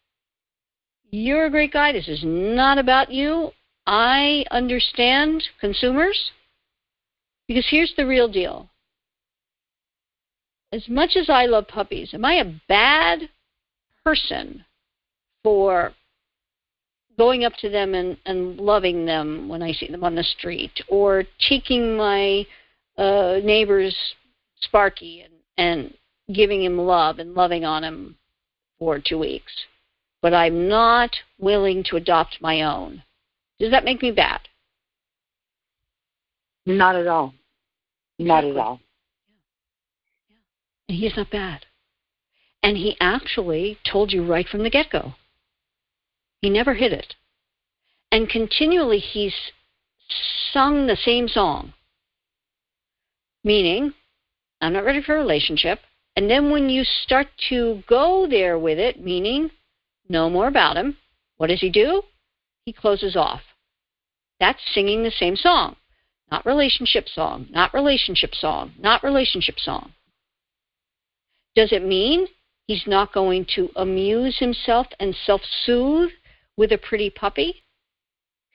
You're 1.11 1.47
a 1.47 1.51
great 1.51 1.73
guy. 1.73 1.93
This 1.93 2.09
is 2.09 2.21
not 2.23 2.77
about 2.77 3.11
you. 3.11 3.53
I 3.87 4.45
understand 4.51 5.43
consumers 5.61 6.31
because 7.47 7.67
here's 7.71 7.95
the 7.97 8.07
real 8.07 8.29
deal 8.29 8.69
as 10.73 10.87
much 10.89 11.17
as 11.17 11.31
I 11.31 11.47
love 11.47 11.67
puppies, 11.67 12.13
am 12.13 12.27
I 12.27 12.35
a 12.35 12.61
bad 12.69 13.31
person 14.05 14.67
for 15.43 15.95
going 17.17 17.45
up 17.45 17.55
to 17.61 17.69
them 17.69 17.95
and, 17.95 18.17
and 18.27 18.59
loving 18.61 19.07
them 19.07 19.49
when 19.49 19.63
I 19.63 19.73
see 19.73 19.89
them 19.89 20.05
on 20.05 20.15
the 20.15 20.23
street, 20.23 20.83
or 20.89 21.25
taking 21.49 21.97
my 21.97 22.47
uh, 22.99 23.41
neighbor's 23.43 23.97
Sparky 24.61 25.23
and, 25.23 25.33
and 25.57 25.95
giving 26.35 26.63
him 26.63 26.79
love 26.79 27.19
and 27.19 27.35
loving 27.35 27.65
on 27.65 27.85
him 27.85 28.17
for 28.79 28.99
two 28.99 29.19
weeks, 29.19 29.53
but 30.21 30.35
I'm 30.35 30.69
not 30.69 31.11
willing 31.39 31.85
to 31.85 31.97
adopt 31.97 32.39
my 32.41 32.63
own. 32.63 33.03
Does 33.59 33.71
that 33.71 33.85
make 33.85 34.03
me 34.03 34.11
bad? 34.11 34.41
Not 36.67 36.97
at 36.97 37.07
all. 37.07 37.35
Not 38.19 38.45
at 38.45 38.57
all. 38.57 38.81
And 40.89 40.99
he's 40.99 41.17
not 41.17 41.31
bad. 41.31 41.67
And 42.63 42.77
he 42.77 42.97
actually 43.01 43.79
told 43.91 44.13
you 44.13 44.27
right 44.27 44.47
from 44.47 44.65
the 44.65 44.71
get 44.71 44.91
go. 44.91 45.15
He 46.41 46.51
never 46.51 46.75
hid 46.75 46.93
it. 46.93 47.15
And 48.11 48.29
continually 48.29 48.99
he's 48.99 49.35
sung 50.53 50.87
the 50.87 50.97
same 50.97 51.29
song. 51.29 51.75
Meaning, 53.49 53.95
I'm 54.61 54.75
not 54.75 54.85
ready 54.85 55.01
for 55.01 55.17
a 55.17 55.21
relationship. 55.21 55.79
And 56.17 56.29
then 56.29 56.51
when 56.51 56.69
you 56.69 56.85
start 56.85 57.29
to 57.49 57.83
go 57.89 58.27
there 58.29 58.59
with 58.59 58.79
it, 58.79 59.03
meaning 59.03 59.51
know 60.07 60.29
more 60.29 60.49
about 60.49 60.77
him, 60.77 60.99
what 61.39 61.47
does 61.47 61.63
he 61.63 61.71
do? 61.71 62.03
He 62.67 62.75
closes 62.75 63.17
off. 63.17 63.41
That's 64.39 64.61
singing 64.75 65.03
the 65.03 65.11
same 65.11 65.35
song. 65.35 65.77
Not 66.31 66.45
relationship 66.45 67.09
song, 67.09 67.47
not 67.49 67.73
relationship 67.73 68.35
song, 68.35 68.75
not 68.79 69.03
relationship 69.03 69.59
song. 69.59 69.95
Does 71.55 71.73
it 71.73 71.83
mean 71.83 72.27
he's 72.67 72.87
not 72.87 73.15
going 73.15 73.47
to 73.55 73.71
amuse 73.77 74.37
himself 74.39 74.89
and 75.01 75.17
self 75.25 75.41
soothe 75.65 76.11
with 76.59 76.71
a 76.71 76.77
pretty 76.77 77.09
puppy? 77.09 77.63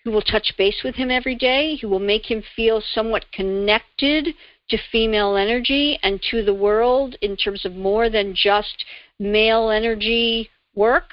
Who 0.04 0.12
will 0.12 0.22
touch 0.22 0.54
base 0.56 0.82
with 0.84 0.94
him 0.94 1.10
every 1.10 1.34
day, 1.34 1.78
who 1.78 1.89
will 1.89 1.98
make 1.98 2.30
him 2.30 2.44
feel 2.56 2.80
somewhat 2.94 3.32
connected 3.32 4.36
to 4.74 4.80
female 4.91 5.36
energy 5.36 5.99
and 6.01 6.19
to 6.32 6.43
the 6.43 6.53
world 6.53 7.15
in 7.21 7.38
terms 7.38 7.63
of 7.63 7.76
more 7.76 8.09
than 8.09 8.34
just 8.34 8.84
male 9.19 9.69
energy 9.69 10.49
work? 10.74 11.11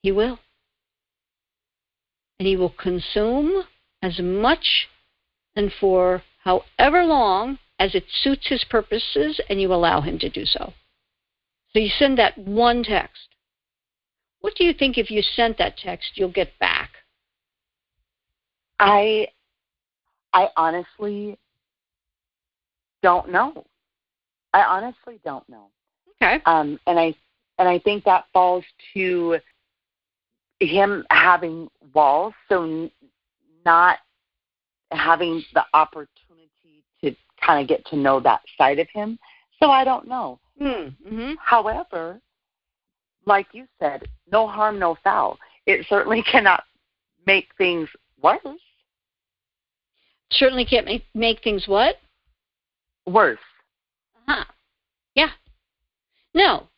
He 0.00 0.12
will. 0.12 0.38
And 2.38 2.46
he 2.46 2.56
will 2.56 2.70
consume 2.70 3.64
as 4.00 4.20
much 4.20 4.86
and 5.56 5.72
for 5.80 6.22
however 6.44 7.02
long 7.02 7.58
as 7.80 7.96
it 7.96 8.04
suits 8.22 8.46
his 8.46 8.62
purposes 8.70 9.40
and 9.50 9.60
you 9.60 9.74
allow 9.74 10.00
him 10.00 10.20
to 10.20 10.28
do 10.28 10.44
so. 10.46 10.72
So 11.72 11.80
you 11.80 11.90
send 11.98 12.16
that 12.18 12.38
one 12.38 12.84
text. 12.84 13.26
What 14.38 14.54
do 14.54 14.62
you 14.62 14.72
think 14.72 14.96
if 14.96 15.10
you 15.10 15.22
sent 15.22 15.58
that 15.58 15.78
text 15.78 16.12
you'll 16.14 16.30
get 16.30 16.56
back? 16.60 16.90
I 18.78 19.26
I 20.32 20.48
honestly 20.56 21.38
don't 23.02 23.30
know. 23.30 23.64
I 24.52 24.62
honestly 24.62 25.20
don't 25.24 25.48
know. 25.48 25.68
Okay. 26.20 26.42
Um, 26.46 26.78
and 26.86 26.98
I 26.98 27.14
and 27.58 27.68
I 27.68 27.78
think 27.78 28.04
that 28.04 28.24
falls 28.32 28.64
to 28.94 29.38
him 30.60 31.04
having 31.10 31.68
walls, 31.94 32.34
so 32.48 32.90
not 33.64 33.98
having 34.90 35.42
the 35.54 35.64
opportunity 35.74 36.84
to 37.02 37.14
kind 37.44 37.60
of 37.60 37.68
get 37.68 37.84
to 37.86 37.96
know 37.96 38.20
that 38.20 38.40
side 38.56 38.78
of 38.78 38.88
him. 38.92 39.18
So 39.60 39.70
I 39.70 39.84
don't 39.84 40.08
know. 40.08 40.38
Mm-hmm. 40.60 41.32
However, 41.40 42.20
like 43.26 43.48
you 43.52 43.66
said, 43.78 44.08
no 44.30 44.46
harm, 44.46 44.78
no 44.78 44.96
foul. 45.04 45.38
It 45.66 45.86
certainly 45.88 46.22
cannot 46.30 46.64
make 47.26 47.48
things 47.58 47.88
worse 48.20 48.40
certainly 50.30 50.64
can't 50.64 50.86
make, 50.86 51.04
make 51.14 51.42
things 51.42 51.66
what? 51.66 51.96
Worse. 53.06 53.38
Uh-huh. 54.28 54.44
Yeah. 55.14 55.30
No, 56.34 56.68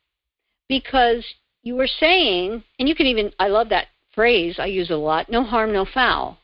because 0.69 1.25
you 1.63 1.75
were 1.75 1.89
saying, 1.89 2.63
and 2.79 2.89
you 2.89 2.95
can 2.95 3.07
even, 3.07 3.33
I 3.39 3.49
love 3.49 3.69
that 3.71 3.89
phrase, 4.15 4.57
I 4.59 4.67
use 4.67 4.91
a 4.91 4.97
lot 4.97 5.31
no 5.31 5.43
harm, 5.43 5.73
no 5.73 5.85
foul. 5.85 6.39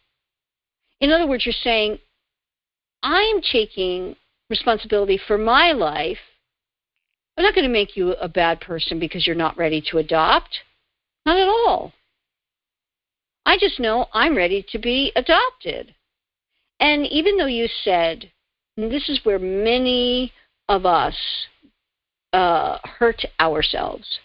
In 1.01 1.11
other 1.11 1.27
words, 1.27 1.47
you're 1.47 1.53
saying, 1.53 1.99
I'm 3.03 3.41
taking 3.41 4.17
responsibility 4.51 5.19
for 5.27 5.39
my 5.39 5.73
life. 5.73 6.19
I'm 7.37 7.45
not 7.45 7.55
going 7.55 7.67
to 7.67 7.73
make 7.73 7.97
you 7.97 8.13
a 8.13 8.29
bad 8.29 8.61
person 8.61 8.99
because 8.99 9.27
you're 9.27 9.37
not 9.37 9.59
ready 9.59 9.83
to 9.91 9.99
adopt. 9.99 10.61
Not 11.27 11.39
at 11.39 11.49
all. 11.49 11.93
I 13.45 13.59
just 13.59 13.79
know 13.79 14.07
I'm 14.13 14.37
ready 14.37 14.65
to 14.71 14.79
be 14.79 15.13
adopted. 15.15 15.95
And 16.81 17.07
even 17.07 17.37
though 17.37 17.47
you 17.47 17.69
said, 17.85 18.31
this 18.77 19.09
is 19.09 19.21
where 19.25 19.39
many 19.39 20.33
of 20.69 20.85
us 20.85 21.17
uh, 22.33 22.79
hurt 22.85 23.25
ourselves, 23.41 24.19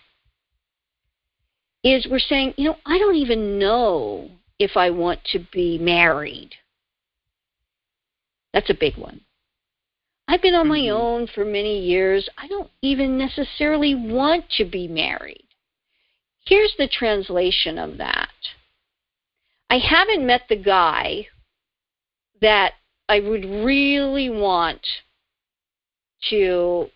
is 1.83 2.07
we're 2.09 2.19
saying, 2.19 2.53
you 2.57 2.65
know, 2.65 2.77
I 2.85 2.97
don't 2.97 3.15
even 3.15 3.57
know 3.57 4.29
if 4.59 4.75
I 4.75 4.89
want 4.89 5.19
to 5.31 5.39
be 5.51 5.77
married. 5.79 6.51
That's 8.53 8.69
a 8.69 8.77
big 8.79 8.97
one. 8.97 9.21
I've 10.27 10.41
been 10.41 10.55
on 10.55 10.67
my 10.67 10.79
mm-hmm. 10.79 10.95
own 10.95 11.27
for 11.27 11.43
many 11.43 11.79
years. 11.79 12.29
I 12.37 12.47
don't 12.47 12.69
even 12.81 13.17
necessarily 13.17 13.95
want 13.95 14.45
to 14.57 14.65
be 14.65 14.87
married. 14.87 15.43
Here's 16.45 16.73
the 16.77 16.87
translation 16.87 17.77
of 17.77 17.97
that 17.97 18.29
I 19.69 19.77
haven't 19.77 20.25
met 20.25 20.43
the 20.49 20.57
guy 20.57 21.27
that 22.41 22.73
I 23.07 23.19
would 23.19 23.45
really 23.45 24.29
want 24.29 24.81
to 26.29 26.87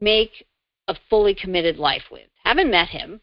make 0.00 0.46
a 0.88 0.96
fully 1.10 1.34
committed 1.34 1.76
life 1.76 2.04
with. 2.10 2.28
Haven't 2.44 2.70
met 2.70 2.88
him. 2.88 3.20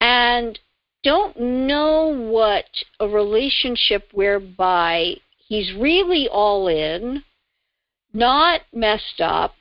And 0.00 0.58
don't 1.02 1.38
know 1.38 2.06
what 2.06 2.66
a 3.00 3.08
relationship 3.08 4.08
whereby 4.12 5.16
he's 5.36 5.72
really 5.74 6.28
all 6.28 6.68
in, 6.68 7.24
not 8.12 8.62
messed 8.72 9.20
up, 9.20 9.54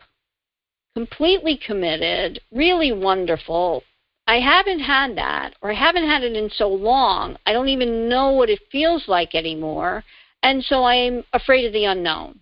completely 0.95 1.57
committed, 1.57 2.41
really 2.51 2.91
wonderful, 2.91 3.83
I 4.27 4.39
haven't 4.39 4.81
had 4.81 5.17
that, 5.17 5.55
or 5.61 5.71
I 5.71 5.75
haven't 5.75 6.07
had 6.07 6.23
it 6.23 6.35
in 6.35 6.49
so 6.51 6.67
long, 6.67 7.37
I 7.45 7.53
don't 7.53 7.69
even 7.69 8.07
know 8.07 8.31
what 8.31 8.49
it 8.49 8.59
feels 8.71 9.07
like 9.07 9.33
anymore, 9.33 10.03
and 10.43 10.63
so 10.63 10.83
I'm 10.83 11.23
afraid 11.33 11.65
of 11.65 11.73
the 11.73 11.85
unknown. 11.85 12.39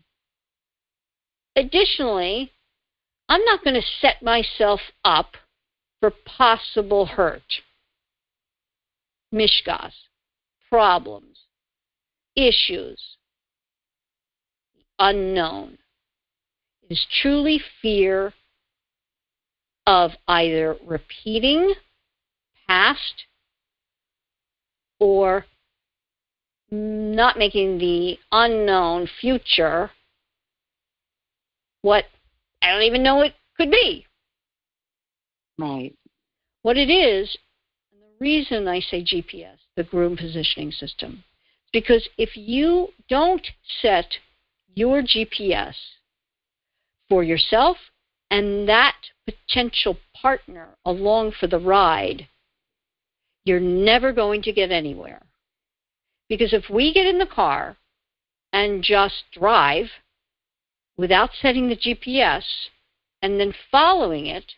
Additionally, 1.55 2.51
I'm 3.27 3.43
not 3.45 3.63
going 3.63 3.75
to 3.75 3.87
set 4.01 4.23
myself 4.23 4.79
up 5.03 5.35
for 5.99 6.11
possible 6.25 7.05
hurt, 7.05 7.61
mishgas, 9.33 9.93
problems, 10.69 11.39
issues, 12.35 13.17
unknown. 14.97 15.77
It 16.83 16.93
is 16.93 17.05
truly 17.21 17.61
fear 17.81 18.33
of 19.85 20.11
either 20.27 20.77
repeating 20.85 21.73
past 22.67 23.25
or 24.99 25.45
not 26.71 27.37
making 27.37 27.77
the 27.77 28.17
unknown 28.31 29.07
future 29.19 29.91
what 31.81 32.05
I 32.61 32.71
don't 32.71 32.83
even 32.83 33.03
know 33.03 33.21
it 33.21 33.33
could 33.57 33.71
be. 33.71 34.05
Right. 35.57 35.95
What 36.61 36.77
it 36.77 36.89
is, 36.89 37.37
and 37.91 38.01
the 38.01 38.17
reason 38.19 38.67
I 38.67 38.79
say 38.79 39.03
GPS, 39.03 39.57
the 39.75 39.83
groom 39.83 40.17
positioning 40.17 40.71
system, 40.71 41.23
because 41.71 42.07
if 42.17 42.35
you 42.35 42.89
don't 43.07 43.45
set 43.81 44.17
your 44.75 45.01
GPS 45.01 45.75
for 47.07 47.23
yourself 47.23 47.77
and 48.31 48.67
that 48.67 48.95
potential 49.25 49.97
partner 50.21 50.69
along 50.85 51.33
for 51.39 51.47
the 51.47 51.59
ride, 51.59 52.27
you're 53.45 53.59
never 53.59 54.11
going 54.11 54.41
to 54.43 54.51
get 54.51 54.71
anywhere. 54.71 55.21
Because 56.29 56.53
if 56.53 56.69
we 56.69 56.93
get 56.93 57.07
in 57.07 57.17
the 57.17 57.25
car 57.25 57.75
and 58.53 58.83
just 58.83 59.23
drive 59.33 59.87
without 60.95 61.31
setting 61.41 61.67
the 61.67 61.75
GPS 61.75 62.43
and 63.21 63.39
then 63.39 63.53
following 63.71 64.27
it, 64.27 64.53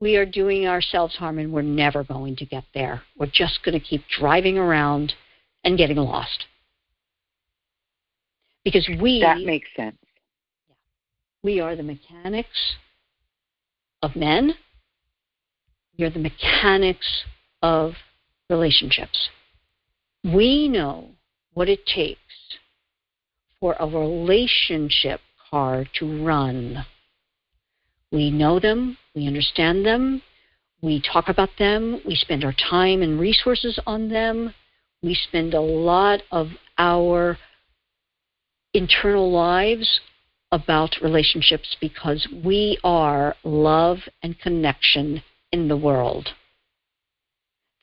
we 0.00 0.16
are 0.16 0.26
doing 0.26 0.66
ourselves 0.66 1.16
harm 1.16 1.38
and 1.38 1.52
we're 1.52 1.62
never 1.62 2.04
going 2.04 2.36
to 2.36 2.46
get 2.46 2.64
there. 2.74 3.02
We're 3.18 3.30
just 3.32 3.60
going 3.64 3.78
to 3.78 3.84
keep 3.84 4.02
driving 4.08 4.56
around 4.56 5.14
and 5.64 5.76
getting 5.76 5.96
lost. 5.96 6.44
Because 8.64 8.88
we. 9.00 9.20
That 9.20 9.40
makes 9.40 9.68
sense. 9.74 9.96
We 11.42 11.60
are 11.60 11.76
the 11.76 11.82
mechanics 11.82 12.74
of 14.02 14.16
men. 14.16 14.54
We 15.98 16.04
are 16.04 16.10
the 16.10 16.18
mechanics 16.18 17.24
of 17.62 17.94
relationships. 18.50 19.30
We 20.34 20.66
know 20.66 21.10
what 21.54 21.68
it 21.68 21.86
takes 21.86 22.20
for 23.60 23.76
a 23.78 23.86
relationship 23.86 25.20
car 25.50 25.84
to 26.00 26.24
run. 26.24 26.84
We 28.10 28.30
know 28.32 28.58
them, 28.58 28.98
we 29.14 29.28
understand 29.28 29.86
them, 29.86 30.22
we 30.82 31.00
talk 31.00 31.28
about 31.28 31.50
them, 31.58 32.00
we 32.04 32.16
spend 32.16 32.44
our 32.44 32.54
time 32.68 33.02
and 33.02 33.20
resources 33.20 33.78
on 33.86 34.08
them, 34.08 34.52
we 35.00 35.14
spend 35.14 35.54
a 35.54 35.60
lot 35.60 36.22
of 36.32 36.48
our 36.76 37.38
internal 38.74 39.30
lives 39.30 40.00
about 40.50 40.96
relationships 41.02 41.76
because 41.80 42.26
we 42.44 42.78
are 42.82 43.36
love 43.44 43.98
and 44.22 44.38
connection 44.40 45.22
in 45.52 45.68
the 45.68 45.76
world. 45.76 46.28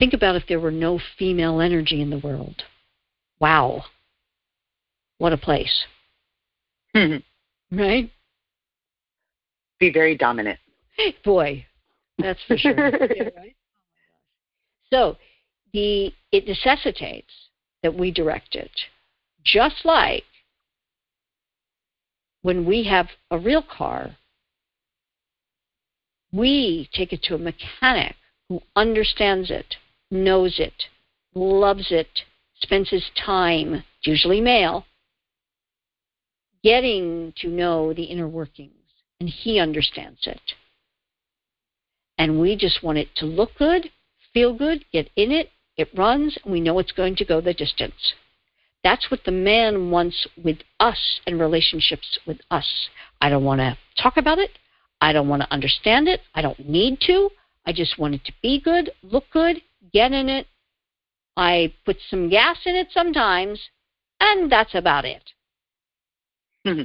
Think 0.04 0.14
about 0.14 0.36
if 0.36 0.44
there 0.50 0.60
were 0.60 0.70
no 0.70 1.00
female 1.18 1.62
energy 1.62 2.02
in 2.02 2.10
the 2.10 2.18
world. 2.18 2.64
Wow. 3.40 3.86
What 5.18 5.32
a 5.32 5.38
place. 5.38 5.86
Mm-hmm. 6.94 7.80
Right? 7.80 8.12
Be 9.80 9.94
very 9.94 10.18
dominant. 10.18 10.60
Boy, 11.24 11.66
that's 12.18 12.42
for 12.50 12.58
sure. 12.58 12.76
yeah, 13.16 13.30
right? 13.38 13.56
So 14.92 15.16
the 15.72 16.14
it 16.34 16.50
necessitates 16.50 17.32
that 17.82 17.96
we 17.96 18.12
direct 18.12 18.56
it. 18.56 18.72
Just 19.46 19.86
like 19.86 20.26
when 22.42 22.66
we 22.66 22.84
have 22.84 23.08
a 23.32 23.40
real 23.40 23.64
car, 23.64 24.18
we 26.34 26.90
take 26.92 27.14
it 27.14 27.24
to 27.24 27.36
a 27.36 27.38
mechanic 27.38 28.18
who 28.50 28.62
understands 28.76 29.50
it, 29.50 29.78
knows 30.14 30.60
it, 30.60 30.74
loves 31.34 31.88
it, 31.92 32.08
spends 32.62 32.90
his 32.90 33.04
time, 33.26 33.84
usually 34.04 34.40
male, 34.40 34.86
getting 36.64 37.34
to 37.38 37.50
know 37.50 37.94
the 37.94 38.04
inner 38.04 38.28
workings, 38.28 38.72
and 39.20 39.28
he 39.28 39.60
understands 39.60 40.26
it. 40.26 40.42
And 42.18 42.40
we 42.40 42.56
just 42.56 42.84
want 42.84 43.00
it 43.00 43.10
to 43.18 43.26
look 43.26 43.52
good, 43.58 43.90
feel 44.34 44.54
good, 44.54 44.86
get 44.94 45.10
in 45.16 45.32
it, 45.32 45.50
it 45.76 45.90
runs, 45.98 46.38
and 46.44 46.54
we 46.54 46.62
know 46.62 46.80
it's 46.80 46.92
going 46.92 47.16
to 47.18 47.26
go 47.26 47.42
the 47.42 47.54
distance. 47.54 48.14
That's 48.84 49.10
what 49.10 49.22
the 49.26 49.32
man 49.32 49.92
wants 49.92 50.28
with 50.44 50.58
us 50.80 51.20
and 51.26 51.40
relationships 51.40 52.20
with 52.28 52.40
us. 52.52 52.68
I 53.22 53.30
don't 53.30 53.44
want 53.44 53.60
to 53.60 53.78
talk 54.02 54.18
about 54.18 54.40
it. 54.40 54.52
I 55.02 55.14
don't 55.14 55.30
want 55.30 55.42
to 55.42 55.52
understand 55.52 56.08
it. 56.08 56.22
I 56.36 56.42
don't 56.42 56.70
need 56.70 57.00
to. 57.08 57.30
I 57.66 57.74
just 57.74 57.98
want 57.98 58.16
it 58.16 58.26
to 58.26 58.34
be 58.42 58.60
good, 58.60 58.92
look 59.02 59.26
good, 59.32 59.62
get 59.92 60.12
in 60.12 60.30
it. 60.30 60.48
I 61.36 61.74
put 61.86 61.98
some 62.10 62.30
gas 62.30 62.58
in 62.66 62.76
it 62.76 62.88
sometimes, 62.92 63.60
and 64.20 64.52
that's 64.52 64.76
about 64.76 65.06
it. 65.06 65.24
Mm-hmm. 66.66 66.84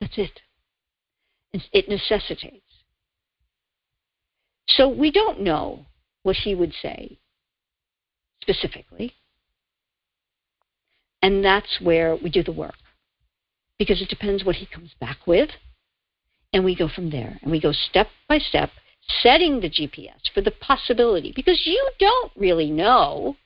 That's 0.00 0.18
it. 0.18 0.40
It 1.72 1.88
necessitates. 1.88 2.62
So 4.68 4.88
we 4.88 5.10
don't 5.10 5.40
know 5.40 5.86
what 6.22 6.36
he 6.36 6.54
would 6.54 6.72
say 6.74 7.18
specifically. 8.42 9.14
And 11.22 11.44
that's 11.44 11.80
where 11.82 12.16
we 12.16 12.30
do 12.30 12.42
the 12.42 12.52
work. 12.52 12.76
Because 13.78 14.00
it 14.00 14.08
depends 14.08 14.44
what 14.44 14.56
he 14.56 14.66
comes 14.66 14.90
back 15.00 15.26
with. 15.26 15.50
And 16.52 16.64
we 16.64 16.76
go 16.76 16.88
from 16.88 17.10
there. 17.10 17.38
And 17.42 17.50
we 17.50 17.60
go 17.60 17.72
step 17.72 18.08
by 18.28 18.38
step, 18.38 18.70
setting 19.22 19.60
the 19.60 19.70
GPS 19.70 20.30
for 20.34 20.40
the 20.40 20.50
possibility. 20.50 21.32
Because 21.34 21.60
you 21.64 21.90
don't 21.98 22.32
really 22.36 22.70
know. 22.70 23.36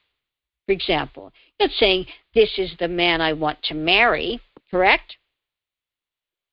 For 0.66 0.72
example, 0.72 1.32
you're 1.58 1.68
not 1.68 1.76
saying, 1.76 2.06
This 2.34 2.50
is 2.58 2.72
the 2.78 2.88
man 2.88 3.20
I 3.20 3.32
want 3.32 3.62
to 3.64 3.74
marry, 3.74 4.40
correct? 4.70 5.16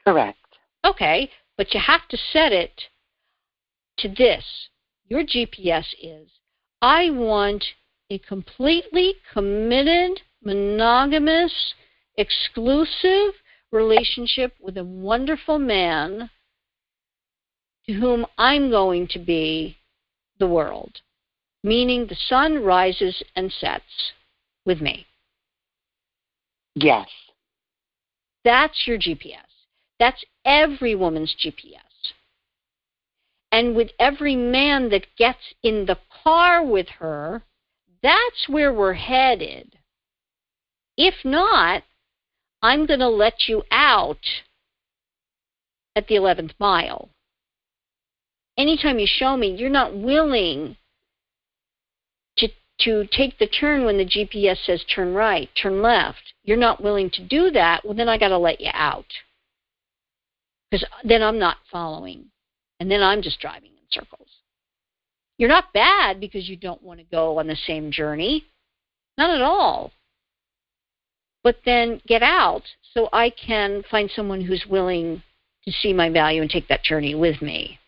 Correct. 0.05 0.37
Okay, 0.85 1.29
but 1.57 1.73
you 1.73 1.79
have 1.79 2.07
to 2.09 2.17
set 2.31 2.51
it 2.51 2.81
to 3.97 4.07
this. 4.09 4.43
Your 5.07 5.23
GPS 5.23 5.85
is 6.01 6.29
I 6.81 7.09
want 7.09 7.63
a 8.09 8.17
completely 8.19 9.15
committed, 9.33 10.21
monogamous, 10.43 11.53
exclusive 12.15 13.33
relationship 13.71 14.53
with 14.59 14.77
a 14.77 14.83
wonderful 14.83 15.59
man 15.59 16.29
to 17.89 17.95
whom 17.95 18.23
I'm 18.37 18.69
going 18.69 19.07
to 19.07 19.17
be 19.17 19.75
the 20.37 20.45
world, 20.45 21.01
meaning 21.63 22.05
the 22.05 22.15
sun 22.27 22.63
rises 22.63 23.23
and 23.35 23.51
sets 23.51 24.13
with 24.63 24.79
me. 24.79 25.07
Yes. 26.75 27.09
That's 28.45 28.85
your 28.85 28.99
GPS. 28.99 29.49
That's 29.97 30.23
every 30.45 30.93
woman's 30.93 31.35
GPS. 31.43 32.13
And 33.51 33.75
with 33.75 33.89
every 33.97 34.35
man 34.35 34.91
that 34.91 35.07
gets 35.17 35.55
in 35.63 35.87
the 35.87 35.97
car 36.23 36.63
with 36.63 36.89
her, 36.99 37.41
that's 38.03 38.47
where 38.47 38.71
we're 38.71 38.93
headed. 38.93 39.79
If 40.95 41.15
not, 41.25 41.81
I'm 42.61 42.85
going 42.85 42.99
to 42.99 43.09
let 43.09 43.47
you 43.47 43.63
out 43.71 44.23
at 45.95 46.07
the 46.07 46.15
11th 46.17 46.53
mile. 46.59 47.09
Anytime 48.59 48.99
you 48.99 49.07
show 49.07 49.37
me 49.37 49.55
you're 49.55 49.69
not 49.69 49.95
willing 49.95 50.75
to, 52.37 52.49
to 52.81 53.07
take 53.09 53.39
the 53.39 53.47
turn 53.47 53.85
when 53.85 53.97
the 53.97 54.03
GPS 54.03 54.57
says 54.65 54.83
turn 54.83 55.13
right, 55.13 55.49
turn 55.55 55.81
left, 55.81 56.33
you're 56.43 56.57
not 56.57 56.83
willing 56.83 57.09
to 57.11 57.25
do 57.25 57.51
that, 57.51 57.85
well, 57.85 57.93
then 57.93 58.09
I 58.09 58.17
got 58.17 58.27
to 58.27 58.37
let 58.37 58.59
you 58.59 58.69
out. 58.73 59.05
Because 60.69 60.85
then 61.05 61.23
I'm 61.23 61.39
not 61.39 61.55
following. 61.71 62.25
And 62.81 62.91
then 62.91 63.01
I'm 63.01 63.21
just 63.21 63.39
driving 63.39 63.71
in 63.71 63.83
circles. 63.91 64.27
You're 65.37 65.47
not 65.47 65.71
bad 65.71 66.19
because 66.19 66.49
you 66.49 66.57
don't 66.57 66.83
want 66.83 66.99
to 66.99 67.05
go 67.05 67.39
on 67.39 67.47
the 67.47 67.55
same 67.55 67.91
journey. 67.91 68.43
Not 69.17 69.29
at 69.29 69.41
all. 69.41 69.93
But 71.45 71.59
then 71.63 72.01
get 72.05 72.23
out 72.23 72.63
so 72.93 73.07
I 73.13 73.29
can 73.29 73.83
find 73.89 74.11
someone 74.13 74.41
who's 74.41 74.65
willing 74.69 75.23
to 75.63 75.71
see 75.71 75.93
my 75.93 76.09
value 76.09 76.41
and 76.41 76.51
take 76.51 76.67
that 76.67 76.83
journey 76.83 77.15
with 77.15 77.41
me. 77.41 77.79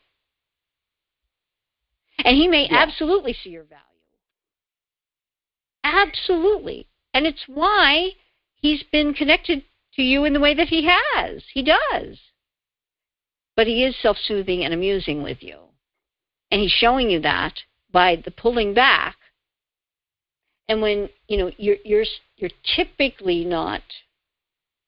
And 2.26 2.38
he 2.38 2.48
may 2.48 2.68
yeah. 2.70 2.78
absolutely 2.78 3.34
see 3.34 3.50
your 3.50 3.64
value. 3.64 3.82
Absolutely. 5.84 6.88
And 7.14 7.26
it's 7.26 7.44
why 7.48 8.12
he's 8.56 8.84
been 8.92 9.14
connected 9.14 9.64
to 9.96 10.02
you 10.02 10.26
in 10.26 10.34
the 10.34 10.40
way 10.40 10.54
that 10.54 10.68
he 10.68 10.88
has. 10.88 11.44
He 11.54 11.64
does. 11.64 12.18
But 13.56 13.68
he 13.68 13.84
is 13.84 13.96
self 14.02 14.18
soothing 14.18 14.64
and 14.64 14.74
amusing 14.74 15.24
with 15.24 15.42
you. 15.42 15.58
And 16.50 16.62
he's 16.62 16.72
showing 16.72 17.10
you 17.10 17.20
that 17.22 17.54
by 17.92 18.22
the 18.24 18.32
pulling 18.32 18.74
back. 18.74 19.18
And 20.68 20.82
when, 20.82 21.10
you 21.28 21.38
know, 21.38 21.52
you're 21.58 21.78
you're 21.84 22.06
you're 22.38 22.52
typically 22.76 23.44
not 23.44 23.82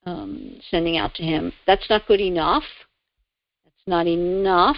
um, 0.05 0.59
sending 0.69 0.97
out 0.97 1.13
to 1.15 1.23
him, 1.23 1.53
that's 1.67 1.89
not 1.89 2.07
good 2.07 2.21
enough. 2.21 2.63
That's 3.65 3.87
not 3.87 4.07
enough. 4.07 4.77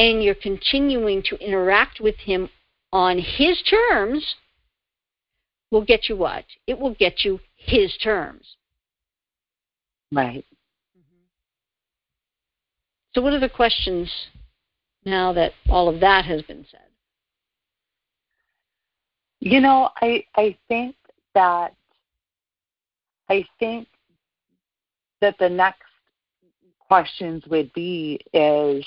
And 0.00 0.24
you're 0.24 0.34
continuing 0.34 1.22
to 1.24 1.36
interact 1.44 2.00
with 2.00 2.16
him 2.16 2.48
on 2.90 3.18
his 3.18 3.62
terms 3.68 4.24
will 5.70 5.84
get 5.84 6.08
you 6.08 6.16
what? 6.16 6.46
It 6.66 6.78
will 6.78 6.94
get 6.94 7.22
you 7.22 7.38
his 7.54 7.94
terms. 7.98 8.56
Right. 10.10 10.46
So, 13.14 13.20
what 13.20 13.34
are 13.34 13.40
the 13.40 13.50
questions 13.50 14.10
now 15.04 15.34
that 15.34 15.52
all 15.68 15.90
of 15.90 16.00
that 16.00 16.24
has 16.24 16.40
been 16.42 16.64
said? 16.70 16.80
You 19.40 19.60
know, 19.60 19.90
I 20.00 20.24
I 20.34 20.56
think 20.66 20.96
that 21.34 21.74
I 23.28 23.44
think 23.58 23.86
that 25.20 25.36
the 25.38 25.50
next 25.50 25.82
questions 26.88 27.44
would 27.48 27.70
be 27.74 28.18
is 28.32 28.82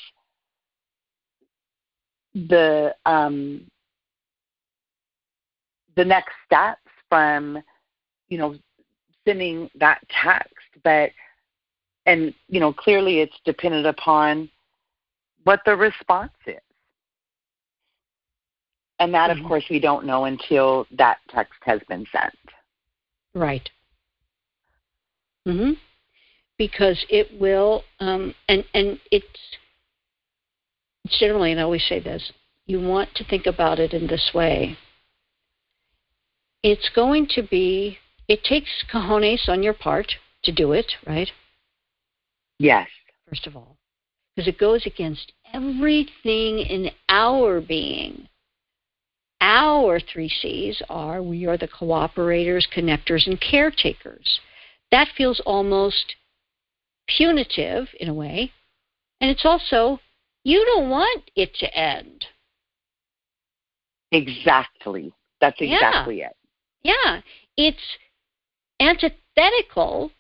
the 2.33 2.95
um, 3.05 3.61
the 5.95 6.05
next 6.05 6.33
steps 6.45 6.81
from 7.09 7.61
you 8.29 8.37
know 8.37 8.55
sending 9.25 9.69
that 9.75 10.01
text, 10.09 10.53
but 10.83 11.11
and 12.05 12.33
you 12.47 12.59
know 12.59 12.73
clearly 12.73 13.19
it's 13.19 13.35
dependent 13.45 13.85
upon 13.85 14.49
what 15.43 15.61
the 15.65 15.75
response 15.75 16.31
is. 16.47 16.55
And 18.99 19.13
that 19.13 19.29
mm-hmm. 19.29 19.43
of 19.43 19.47
course 19.47 19.65
we 19.69 19.79
don't 19.79 20.05
know 20.05 20.25
until 20.25 20.85
that 20.97 21.17
text 21.29 21.59
has 21.63 21.81
been 21.87 22.05
sent. 22.11 22.35
Right. 23.33 23.69
Mhm 25.47 25.77
because 26.57 27.03
it 27.09 27.27
will 27.39 27.83
um 27.99 28.33
and 28.47 28.63
and 28.73 28.99
it's 29.11 29.25
generally 31.07 31.51
and 31.51 31.59
i 31.59 31.63
always 31.63 31.85
say 31.87 31.99
this 31.99 32.31
you 32.65 32.79
want 32.79 33.13
to 33.15 33.23
think 33.25 33.45
about 33.45 33.79
it 33.79 33.93
in 33.93 34.07
this 34.07 34.31
way 34.33 34.77
it's 36.63 36.89
going 36.95 37.27
to 37.27 37.41
be 37.43 37.97
it 38.27 38.43
takes 38.43 38.83
cojones 38.91 39.49
on 39.49 39.61
your 39.63 39.73
part 39.73 40.13
to 40.43 40.51
do 40.51 40.71
it, 40.71 40.91
right? 41.05 41.29
Yes. 42.59 42.87
First 43.27 43.47
of 43.47 43.55
all, 43.55 43.77
because 44.35 44.47
it 44.47 44.57
goes 44.57 44.85
against 44.85 45.33
everything 45.53 46.59
in 46.59 46.91
our 47.09 47.61
being. 47.61 48.27
Our 49.41 49.99
three 49.99 50.29
C's 50.29 50.81
are 50.89 51.21
we 51.21 51.45
are 51.45 51.57
the 51.57 51.67
cooperators, 51.67 52.65
connectors, 52.73 53.27
and 53.27 53.39
caretakers. 53.41 54.39
That 54.91 55.09
feels 55.17 55.41
almost 55.45 56.15
punitive 57.07 57.87
in 57.99 58.07
a 58.07 58.13
way. 58.13 58.51
And 59.19 59.29
it's 59.29 59.45
also, 59.45 59.99
you 60.43 60.63
don't 60.65 60.89
want 60.89 61.29
it 61.35 61.53
to 61.55 61.77
end. 61.77 62.25
Exactly. 64.11 65.13
That's 65.41 65.59
exactly 65.59 66.19
yeah. 66.19 66.27
it. 66.27 66.35
Yeah. 66.83 67.21
It's 67.57 67.97
antithetical 68.79 70.11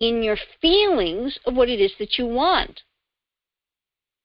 in 0.00 0.22
your 0.22 0.36
feelings 0.60 1.38
of 1.46 1.54
what 1.54 1.68
it 1.68 1.80
is 1.80 1.92
that 1.98 2.18
you 2.18 2.26
want. 2.26 2.82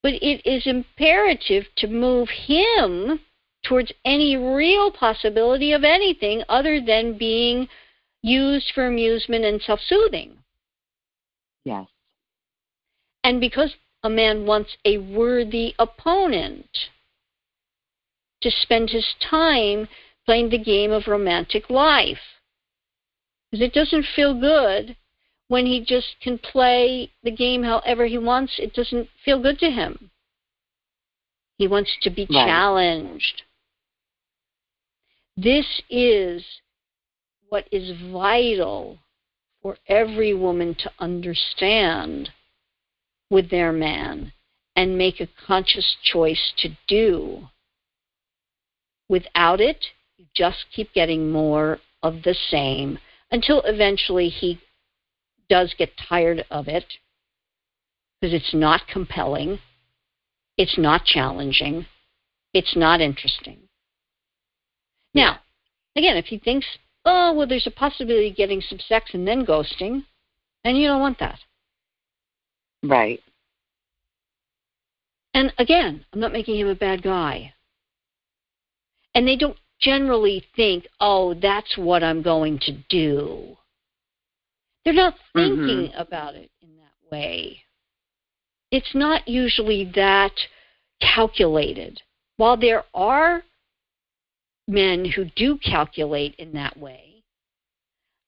But 0.02 0.14
it 0.14 0.46
is 0.46 0.66
imperative 0.66 1.66
to 1.78 1.88
move 1.88 2.30
him 2.30 3.20
towards 3.66 3.92
any 4.06 4.38
real 4.38 4.92
possibility 4.92 5.74
of 5.74 5.84
anything 5.84 6.44
other 6.50 6.82
than 6.82 7.18
being 7.18 7.68
used 8.22 8.72
for 8.74 8.88
amusement 8.88 9.46
and 9.46 9.62
self 9.62 9.80
soothing. 9.82 10.38
Yes. 11.66 11.88
And 13.24 13.40
because 13.40 13.76
a 14.04 14.10
man 14.10 14.46
wants 14.46 14.78
a 14.86 14.98
worthy 14.98 15.76
opponent 15.78 16.70
to 18.42 18.52
spend 18.52 18.90
his 18.90 19.06
time 19.30 19.88
playing 20.26 20.50
the 20.50 20.58
game 20.58 20.92
of 20.92 21.08
romantic 21.08 21.70
life. 21.70 22.40
Because 23.52 23.66
it 23.66 23.74
doesn't 23.74 24.06
feel 24.16 24.40
good 24.40 24.96
when 25.48 25.66
he 25.66 25.84
just 25.84 26.16
can 26.22 26.38
play 26.38 27.12
the 27.24 27.32
game 27.32 27.64
however 27.64 28.06
he 28.06 28.18
wants. 28.18 28.54
It 28.60 28.74
doesn't 28.74 29.10
feel 29.26 29.42
good 29.42 29.60
to 29.60 29.72
him. 29.72 30.12
He 31.58 31.68
wants 31.68 31.92
to 32.04 32.10
be 32.10 32.28
right. 32.30 32.46
challenged. 32.46 33.42
This 35.36 35.82
is 35.90 36.46
what 37.50 37.66
is 37.72 37.92
vital 38.12 39.00
for 39.62 39.78
every 39.88 40.34
woman 40.34 40.76
to 40.76 40.92
understand 41.00 42.30
with 43.30 43.50
their 43.50 43.72
man 43.72 44.34
and 44.76 44.98
make 44.98 45.20
a 45.20 45.28
conscious 45.46 45.96
choice 46.04 46.54
to 46.58 46.70
do. 46.88 47.48
Without 49.08 49.60
it, 49.60 49.86
you 50.18 50.26
just 50.36 50.66
keep 50.74 50.94
getting 50.94 51.32
more 51.32 51.80
of 52.02 52.24
the 52.24 52.34
same 52.34 53.00
until 53.32 53.62
eventually 53.64 54.30
he 54.30 54.60
does 55.50 55.74
get 55.78 55.98
tired 55.98 56.46
of 56.50 56.68
it 56.68 56.86
because 58.20 58.34
it's 58.34 58.54
not 58.54 58.88
compelling, 58.88 59.60
it's 60.58 60.78
not 60.78 61.06
challenging, 61.06 61.86
it's 62.54 62.76
not 62.76 63.02
interesting. 63.02 63.58
Now, 65.14 65.40
again, 65.96 66.18
if 66.18 66.26
he 66.26 66.38
thinks, 66.38 66.66
oh, 67.06 67.34
well, 67.34 67.48
there's 67.48 67.68
a 67.68 67.72
possibility 67.72 68.30
of 68.30 68.36
getting 68.36 68.62
some 68.62 68.80
sex 68.80 69.12
and 69.14 69.28
then 69.28 69.46
ghosting, 69.46 70.06
then 70.64 70.76
you 70.76 70.88
don't 70.88 71.02
want 71.02 71.20
that. 71.20 71.40
Right. 72.84 73.22
And 75.34 75.54
again, 75.58 76.06
I'm 76.12 76.20
not 76.20 76.34
making 76.34 76.60
him 76.60 76.68
a 76.68 76.76
bad 76.76 77.04
guy. 77.04 77.54
And 79.16 79.28
they 79.28 79.36
don't 79.36 79.58
generally 79.80 80.46
think, 80.56 80.88
oh, 81.00 81.34
that's 81.34 81.78
what 81.78 82.04
I'm 82.04 82.22
going 82.22 82.60
to 82.60 82.78
do. 82.90 83.58
They're 84.84 84.94
not 84.94 85.16
thinking 85.34 85.90
mm-hmm. 85.90 86.00
about 86.00 86.36
it 86.36 86.50
in 86.62 86.70
that 86.78 87.12
way. 87.12 87.62
It's 88.72 88.94
not 88.94 89.28
usually 89.28 89.92
that 89.96 90.34
calculated. 91.02 92.02
While 92.38 92.58
there 92.58 92.86
are 92.94 93.44
men 94.68 95.06
who 95.06 95.26
do 95.36 95.58
calculate 95.58 96.36
in 96.38 96.54
that 96.54 96.78
way, 96.78 97.24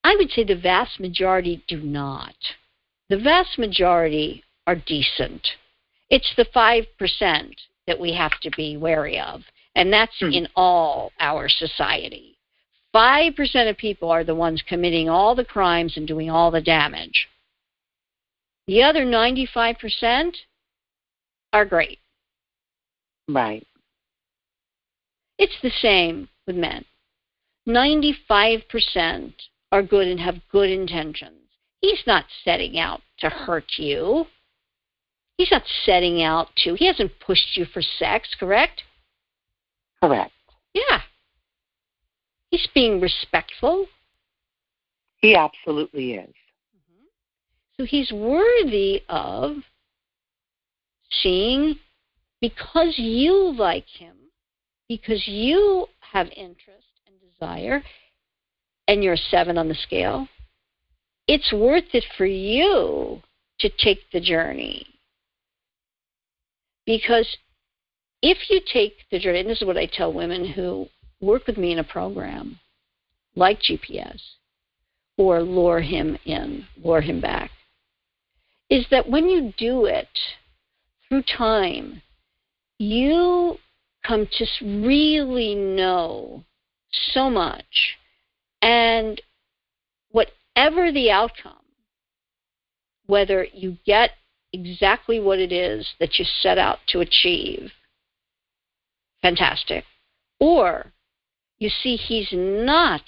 I 0.04 0.16
would 0.16 0.32
say 0.32 0.44
the 0.44 0.56
vast 0.56 1.00
majority 1.00 1.64
do 1.68 1.80
not. 1.82 2.36
The 3.12 3.18
vast 3.18 3.60
majority 3.60 4.42
are 4.66 4.76
decent. 4.76 5.46
It's 6.10 6.34
the 6.38 6.46
5% 6.46 6.86
that 7.86 8.00
we 8.00 8.14
have 8.14 8.40
to 8.40 8.50
be 8.52 8.78
wary 8.78 9.20
of, 9.20 9.42
and 9.76 9.92
that's 9.92 10.18
mm. 10.22 10.34
in 10.34 10.48
all 10.56 11.12
our 11.20 11.50
society. 11.50 12.38
5% 12.96 13.70
of 13.70 13.76
people 13.76 14.10
are 14.10 14.24
the 14.24 14.34
ones 14.34 14.64
committing 14.66 15.10
all 15.10 15.36
the 15.36 15.44
crimes 15.44 15.98
and 15.98 16.08
doing 16.08 16.30
all 16.30 16.52
the 16.52 16.62
damage. 16.62 17.28
The 18.68 18.82
other 18.82 19.06
95% 19.06 20.34
are 21.52 21.66
great. 21.66 22.00
Right. 23.28 23.68
It's 25.38 25.60
the 25.62 25.72
same 25.82 26.30
with 26.48 26.56
men. 26.56 26.86
95% 27.68 29.34
are 29.74 29.84
good 29.84 30.08
and 30.08 30.22
have 30.22 30.48
good 30.50 30.70
intentions. 30.70 31.41
He's 31.82 32.02
not 32.06 32.26
setting 32.44 32.80
out 32.80 33.02
to 33.20 33.30
hurt 33.30 33.66
you. 33.78 34.26
He's 35.38 35.52
not 35.52 35.64
setting 35.84 36.22
out 36.22 36.50
to, 36.58 36.76
he 36.76 36.86
hasn't 36.86 37.12
pushed 37.20 37.58
you 37.58 37.66
for 37.66 37.82
sex, 37.82 38.30
correct? 38.40 38.84
Correct. 40.02 40.32
Yeah. 40.74 41.02
He's 42.52 42.68
being 42.74 43.02
respectful. 43.02 43.88
He 45.18 45.36
absolutely 45.36 46.14
is. 46.14 46.30
Mm-hmm. 46.30 47.06
So 47.78 47.86
he's 47.86 48.12
worthy 48.12 49.02
of 49.10 49.58
seeing 51.24 51.78
because 52.42 52.96
you 52.98 53.56
like 53.58 53.88
him, 53.88 54.16
because 54.88 55.28
you 55.28 55.88
have 56.00 56.28
interest 56.36 56.88
and 57.08 57.16
desire, 57.32 57.84
and 58.88 59.04
you're 59.04 59.14
a 59.14 59.18
seven 59.18 59.58
on 59.58 59.68
the 59.68 59.76
scale, 59.76 60.28
it's 61.32 61.54
worth 61.54 61.86
it 61.94 62.04
for 62.18 62.26
you 62.26 63.22
to 63.58 63.70
take 63.78 64.00
the 64.12 64.20
journey. 64.20 64.86
Because 66.86 67.38
if 68.22 68.38
you 68.50 68.60
take 68.72 68.96
the 69.10 69.18
journey, 69.18 69.40
and 69.40 69.50
this 69.50 69.62
is 69.62 69.66
what 69.66 69.78
I 69.78 69.86
tell 69.86 70.12
women 70.12 70.46
who 70.46 70.88
work 71.22 71.48
with 71.48 71.58
me 71.58 71.72
in 71.72 71.80
a 71.80 71.86
program 71.86 72.60
like 73.34 73.62
GPS 73.62 74.20
or 75.18 75.42
lure 75.42 75.80
him 75.80 76.18
in, 76.26 76.66
lure 76.84 77.00
him 77.00 77.22
back, 77.22 77.52
is 78.70 78.86
that 78.92 79.10
when 79.10 79.30
you 79.30 79.54
do 79.58 79.86
it 79.86 80.10
through 81.08 81.24
time, 81.38 82.02
you 82.78 83.56
come 84.06 84.28
to 84.38 84.46
really 84.62 85.56
know 85.56 86.44
so 87.14 87.30
much. 87.30 87.96
And 88.62 89.22
whatever 90.56 90.92
the 90.92 91.12
outcome, 91.12 91.54
whether 93.06 93.48
you 93.54 93.78
get 93.86 94.12
exactly 94.54 95.20
what 95.20 95.40
it 95.40 95.52
is 95.52 95.88
that 96.00 96.20
you 96.20 96.26
set 96.42 96.58
out 96.58 96.80
to 96.88 97.00
achieve, 97.00 97.72
fantastic, 99.22 99.86
or 100.40 100.92
you 101.60 101.70
see 101.70 101.96
he's 101.96 102.30
not 102.32 103.04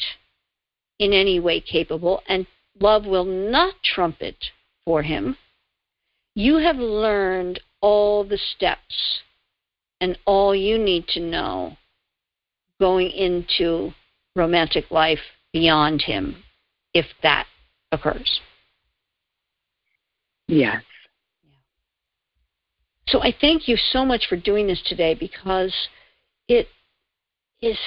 in 0.99 1.11
any 1.11 1.39
way 1.39 1.59
capable 1.59 2.21
and 2.27 2.45
love 2.79 3.05
will 3.05 3.25
not 3.25 3.73
trump 3.83 4.21
it 4.21 4.45
for 4.85 5.03
him, 5.03 5.37
you 6.35 6.57
have 6.57 6.77
learned 6.77 7.59
all 7.81 8.23
the 8.23 8.37
steps 8.37 9.21
and 9.99 10.17
all 10.25 10.55
you 10.55 10.77
need 10.77 11.07
to 11.07 11.19
know 11.19 11.77
going 12.79 13.11
into 13.11 13.93
romantic 14.35 14.89
life 14.89 15.19
beyond 15.51 16.01
him 16.01 16.43
if 16.93 17.05
that 17.21 17.45
occurs. 17.91 18.41
Yes. 20.47 20.83
So 23.07 23.21
I 23.21 23.33
thank 23.39 23.67
you 23.67 23.77
so 23.77 24.05
much 24.05 24.27
for 24.27 24.37
doing 24.37 24.67
this 24.67 24.81
today 24.85 25.13
because 25.13 25.73
it 26.47 26.67
is 27.61 27.77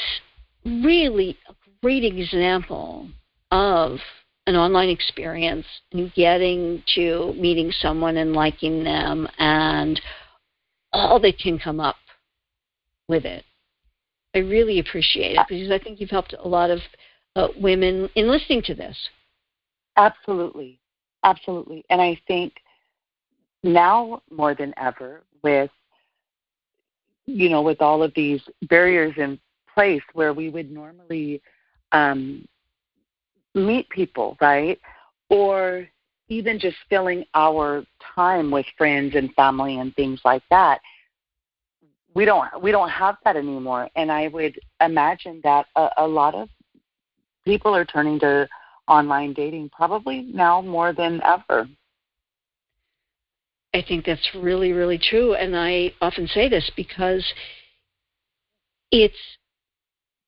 really 0.65 1.37
a 1.49 1.55
great 1.83 2.05
example 2.05 3.09
of 3.51 3.99
an 4.47 4.57
online 4.57 4.89
experience 4.89 5.67
and 5.93 6.13
getting 6.15 6.83
to 6.95 7.35
meeting 7.37 7.73
someone 7.73 8.17
and 8.19 8.33
liking 8.33 8.85
them 8.85 9.29
and 9.39 10.01
all 10.93 11.19
that 11.21 11.39
can 11.39 11.59
come 11.59 11.81
up 11.81 11.97
with 13.09 13.25
it. 13.25 13.45
I 14.35 14.39
really 14.39 14.79
appreciate 14.79 15.37
it 15.37 15.47
because 15.49 15.71
I 15.71 15.79
think 15.79 16.01
you've 16.01 16.11
helped 16.11 16.35
a 16.39 16.49
lot 16.49 16.71
of 16.71 16.81
uh, 17.37 17.49
women 17.61 18.09
in 18.17 18.29
listening 18.29 18.63
to 18.63 18.75
this. 18.75 18.97
Absolutely. 19.97 20.81
Absolutely. 21.23 21.85
And 21.91 22.01
I 22.01 22.19
think 22.27 22.55
now 23.63 24.23
more 24.31 24.55
than 24.55 24.75
ever 24.77 25.23
with 25.43 25.71
you 27.27 27.49
know 27.49 27.63
with 27.63 27.83
all 27.83 28.03
of 28.03 28.13
these 28.15 28.41
barriers 28.69 29.13
in 29.17 29.39
place 29.73 30.03
where 30.13 30.33
we 30.33 30.49
would 30.49 30.71
normally 30.71 31.43
um, 31.93 32.47
meet 33.55 33.89
people 33.91 34.37
right 34.41 34.79
or 35.29 35.89
even 36.29 36.59
just 36.59 36.77
filling 36.89 37.25
our 37.35 37.85
time 38.15 38.51
with 38.51 38.67
friends 38.79 39.15
and 39.17 39.33
family 39.35 39.79
and 39.79 39.95
things 39.97 40.21
like 40.25 40.43
that 40.51 40.81
we 42.15 42.25
don't 42.25 42.49
we 42.63 42.71
don't 42.71 42.91
have 42.91 43.17
that 43.25 43.37
anymore 43.37 43.89
and 43.97 44.13
i 44.13 44.29
would 44.29 44.59
imagine 44.81 45.41
that 45.43 45.67
a, 45.75 45.89
a 45.99 46.07
lot 46.07 46.35
of 46.35 46.49
people 47.47 47.75
are 47.75 47.85
turning 47.85 48.19
to 48.21 48.47
online 48.89 49.33
dating 49.33 49.71
probably 49.71 50.23
now 50.23 50.61
more 50.61 50.93
than 50.93 51.21
ever. 51.23 51.67
I 53.75 53.83
think 53.87 54.05
that's 54.05 54.29
really 54.35 54.73
really 54.73 54.99
true. 54.99 55.35
And 55.35 55.57
i 55.57 55.93
often 56.01 56.27
say 56.29 56.49
this 56.49 56.71
because 56.77 57.25
it's 58.91 59.15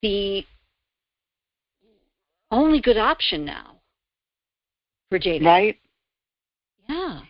the 0.03 0.45
only 2.51 2.81
good 2.81 2.97
option 2.99 3.45
now 3.45 3.77
for 5.11 5.19
dating. 5.19 5.47
Right. 5.47 5.79
Yeah. 6.89 7.21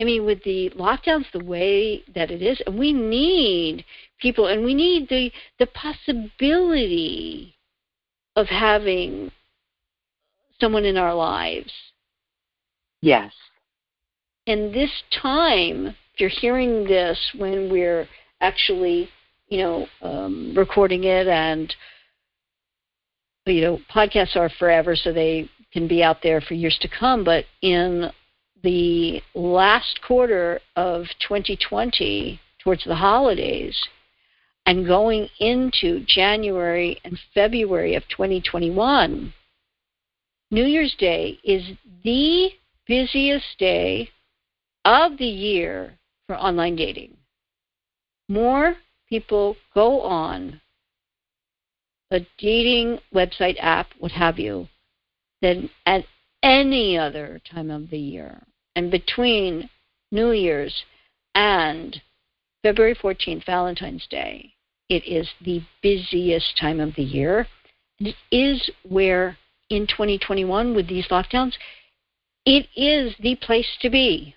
I 0.00 0.04
mean, 0.04 0.24
with 0.24 0.42
the 0.44 0.70
lockdowns 0.76 1.24
the 1.32 1.44
way 1.44 2.04
that 2.14 2.30
it 2.30 2.40
is, 2.40 2.60
and 2.66 2.78
we 2.78 2.92
need 2.92 3.84
people, 4.20 4.46
and 4.46 4.64
we 4.64 4.74
need 4.74 5.08
the 5.08 5.32
the 5.58 5.66
possibility 5.66 7.56
of 8.36 8.46
having 8.46 9.32
someone 10.60 10.84
in 10.84 10.96
our 10.96 11.14
lives. 11.14 11.72
Yes. 13.00 13.32
And 14.46 14.74
this 14.74 14.90
time, 15.22 15.88
if 16.14 16.20
you're 16.20 16.30
hearing 16.30 16.84
this 16.84 17.18
when 17.36 17.70
we're 17.70 18.08
actually, 18.40 19.08
you 19.48 19.58
know, 19.58 19.86
um, 20.02 20.54
recording 20.56 21.04
it, 21.04 21.28
and 21.28 21.74
you 23.46 23.60
know, 23.60 23.78
podcasts 23.94 24.36
are 24.36 24.50
forever, 24.58 24.96
so 24.96 25.12
they 25.12 25.48
can 25.72 25.86
be 25.86 26.02
out 26.02 26.22
there 26.22 26.40
for 26.40 26.54
years 26.54 26.78
to 26.80 26.88
come. 26.88 27.24
But 27.24 27.44
in 27.62 28.10
the 28.62 29.22
last 29.34 30.00
quarter 30.06 30.60
of 30.76 31.04
2020 31.26 32.40
towards 32.62 32.84
the 32.84 32.94
holidays 32.94 33.76
and 34.66 34.86
going 34.86 35.28
into 35.40 36.04
January 36.06 37.00
and 37.04 37.18
February 37.32 37.94
of 37.94 38.02
2021, 38.08 39.32
New 40.50 40.64
Year's 40.64 40.94
Day 40.98 41.38
is 41.44 41.62
the 42.04 42.50
busiest 42.86 43.58
day 43.58 44.10
of 44.84 45.18
the 45.18 45.26
year 45.26 45.98
for 46.26 46.36
online 46.36 46.76
dating. 46.76 47.16
More 48.28 48.76
people 49.08 49.56
go 49.74 50.00
on 50.00 50.60
a 52.10 52.20
dating 52.38 52.98
website 53.14 53.56
app, 53.60 53.88
what 53.98 54.12
have 54.12 54.38
you, 54.38 54.68
than 55.42 55.68
at 55.84 56.04
any 56.42 56.96
other 56.96 57.40
time 57.50 57.70
of 57.70 57.90
the 57.90 57.98
year. 57.98 58.42
And 58.74 58.90
between 58.90 59.68
New 60.10 60.30
Year's 60.30 60.84
and 61.34 62.00
February 62.62 62.94
14th, 62.94 63.44
Valentine's 63.44 64.06
Day, 64.08 64.54
it 64.88 65.04
is 65.06 65.28
the 65.44 65.62
busiest 65.82 66.56
time 66.58 66.80
of 66.80 66.94
the 66.94 67.02
year. 67.02 67.46
And 67.98 68.08
it 68.08 68.16
is 68.30 68.70
where, 68.88 69.36
in 69.70 69.86
2021, 69.86 70.74
with 70.74 70.88
these 70.88 71.08
lockdowns, 71.08 71.52
it 72.44 72.66
is 72.76 73.14
the 73.20 73.36
place 73.36 73.68
to 73.80 73.90
be. 73.90 74.34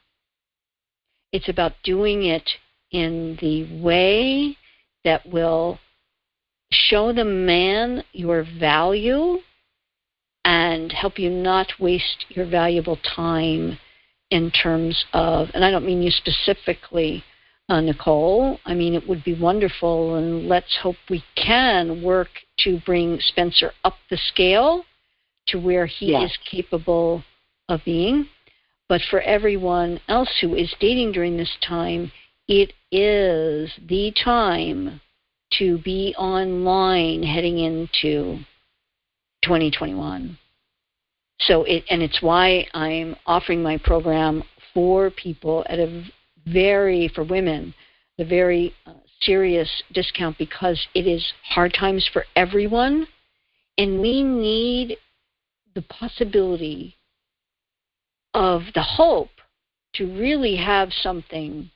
It's 1.32 1.48
about 1.48 1.74
doing 1.84 2.24
it 2.24 2.50
in 2.92 3.38
the 3.40 3.82
way 3.82 4.58
that 5.06 5.26
will 5.26 5.80
show 6.72 7.14
the 7.14 7.26
man 7.26 8.04
your 8.12 8.46
value 8.60 9.38
and 10.44 10.92
help 10.92 11.18
you 11.20 11.30
not 11.30 11.68
waste 11.80 12.26
your 12.30 12.46
valuable 12.46 12.98
time 13.16 13.78
in 14.32 14.52
terms 14.52 15.06
of, 15.14 15.50
and 15.54 15.64
I 15.64 15.72
don't 15.72 15.86
mean 15.86 16.02
you 16.02 16.12
specifically, 16.12 17.24
uh, 17.70 17.82
Nicole. 17.82 18.60
I 18.66 18.74
mean, 18.74 18.94
it 18.94 19.08
would 19.08 19.24
be 19.24 19.40
wonderful, 19.40 20.16
and 20.16 20.48
let's 20.48 20.78
hope 20.82 20.96
we 21.10 21.24
can 21.36 22.02
work 22.02 22.30
to 22.60 22.80
bring 22.86 23.20
Spencer 23.22 23.72
up 23.84 23.96
the 24.10 24.18
scale 24.18 24.84
to 25.48 25.60
where 25.60 25.86
he 25.86 26.12
yes. 26.12 26.32
is 26.32 26.38
capable 26.50 27.24
of 27.70 27.82
being. 27.86 28.28
But 28.88 29.02
for 29.10 29.22
everyone 29.22 30.00
else 30.08 30.30
who 30.42 30.56
is 30.56 30.74
dating 30.80 31.14
during 31.14 31.38
this 31.38 31.56
time, 31.66 32.12
it 32.48 32.74
is 32.92 33.72
the 33.88 34.14
time 34.24 35.00
to 35.58 35.78
be 35.80 36.14
online 36.18 37.24
heading 37.24 37.60
into 37.60 38.40
2021. 39.44 40.38
So 41.40 41.64
it 41.64 41.84
and 41.90 42.02
it's 42.02 42.22
why 42.22 42.68
I'm 42.74 43.16
offering 43.26 43.64
my 43.64 43.78
program 43.78 44.44
for 44.74 45.10
people 45.10 45.66
at 45.68 45.80
a 45.80 46.04
very 46.46 47.08
for 47.08 47.24
women, 47.24 47.74
the 48.18 48.26
very 48.26 48.74
uh, 48.86 48.94
serious 49.22 49.70
discount 49.94 50.38
because 50.38 50.88
it 50.94 51.08
is 51.08 51.26
hard 51.44 51.74
times 51.74 52.10
for 52.12 52.26
everyone, 52.36 53.08
and 53.78 54.00
we 54.00 54.24
need 54.24 54.98
the 55.76 55.82
possibility 55.82 56.96
of 58.34 58.64
the 58.74 58.84
hope 58.84 59.30
to 59.94 60.06
really 60.06 60.56
have 60.56 60.90
something 60.94 61.70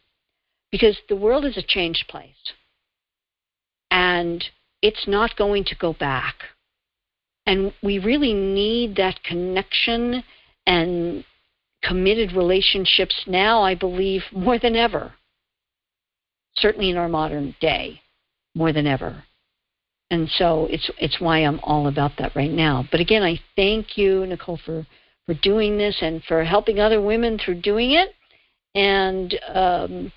because 0.71 0.97
the 1.09 1.15
world 1.15 1.45
is 1.45 1.57
a 1.57 1.61
changed 1.61 2.05
place 2.07 2.53
and 3.91 4.43
it's 4.81 5.07
not 5.07 5.35
going 5.35 5.63
to 5.65 5.75
go 5.75 5.93
back 5.93 6.35
and 7.45 7.73
we 7.83 7.99
really 7.99 8.33
need 8.33 8.95
that 8.95 9.23
connection 9.23 10.23
and 10.65 11.23
committed 11.83 12.31
relationships 12.31 13.23
now, 13.27 13.61
I 13.61 13.75
believe, 13.75 14.23
more 14.31 14.57
than 14.57 14.75
ever. 14.75 15.13
Certainly 16.55 16.89
in 16.89 16.97
our 16.97 17.09
modern 17.09 17.55
day, 17.61 18.01
more 18.55 18.73
than 18.73 18.87
ever. 18.87 19.23
And 20.11 20.29
so 20.37 20.67
it's 20.69 20.89
it's 20.99 21.19
why 21.19 21.39
I'm 21.39 21.59
all 21.63 21.87
about 21.87 22.11
that 22.19 22.35
right 22.35 22.51
now. 22.51 22.87
But 22.91 22.99
again, 22.99 23.23
I 23.23 23.39
thank 23.55 23.97
you, 23.97 24.25
Nicole, 24.25 24.59
for 24.63 24.85
for 25.25 25.33
doing 25.33 25.77
this 25.77 25.97
and 26.01 26.23
for 26.23 26.43
helping 26.43 26.79
other 26.79 27.01
women 27.01 27.39
through 27.39 27.61
doing 27.61 27.91
it. 27.91 28.09
And 28.75 29.33
um, 29.53 30.11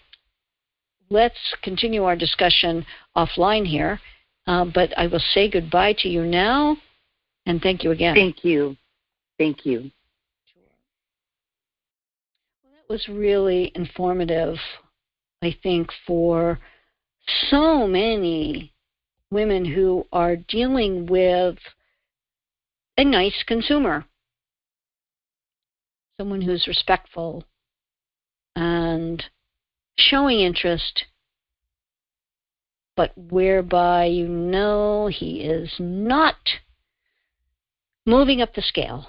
let's 1.09 1.39
continue 1.62 2.05
our 2.05 2.16
discussion 2.16 2.85
offline 3.16 3.66
here. 3.66 4.01
Uh, 4.47 4.66
but 4.74 4.97
I 4.98 5.06
will 5.06 5.23
say 5.32 5.51
goodbye 5.51 5.94
to 5.98 6.09
you 6.09 6.24
now. 6.24 6.77
And 7.47 7.62
thank 7.62 7.82
you 7.82 7.93
again. 7.93 8.15
Thank 8.15 8.44
you. 8.44 8.77
Thank 9.39 9.65
you. 9.65 9.90
Well, 12.62 12.73
that 12.74 12.93
was 12.93 13.09
really 13.09 13.73
informative, 13.74 14.56
I 15.43 15.56
think, 15.62 15.90
for 16.06 16.59
so 17.51 17.86
many 17.86 18.73
women 19.30 19.64
who 19.64 20.06
are 20.12 20.36
dealing 20.36 21.06
with 21.06 21.56
a 22.96 23.05
nice 23.05 23.44
consumer, 23.46 24.05
someone 26.18 26.42
who's 26.42 26.66
respectful 26.66 27.44
and 28.56 29.24
showing 29.96 30.40
interest, 30.40 31.05
but 32.96 33.12
whereby 33.16 34.06
you 34.06 34.26
know 34.26 35.06
he 35.06 35.42
is 35.42 35.72
not 35.78 36.36
moving 38.05 38.40
up 38.40 38.55
the 38.55 38.62
scale. 38.62 39.06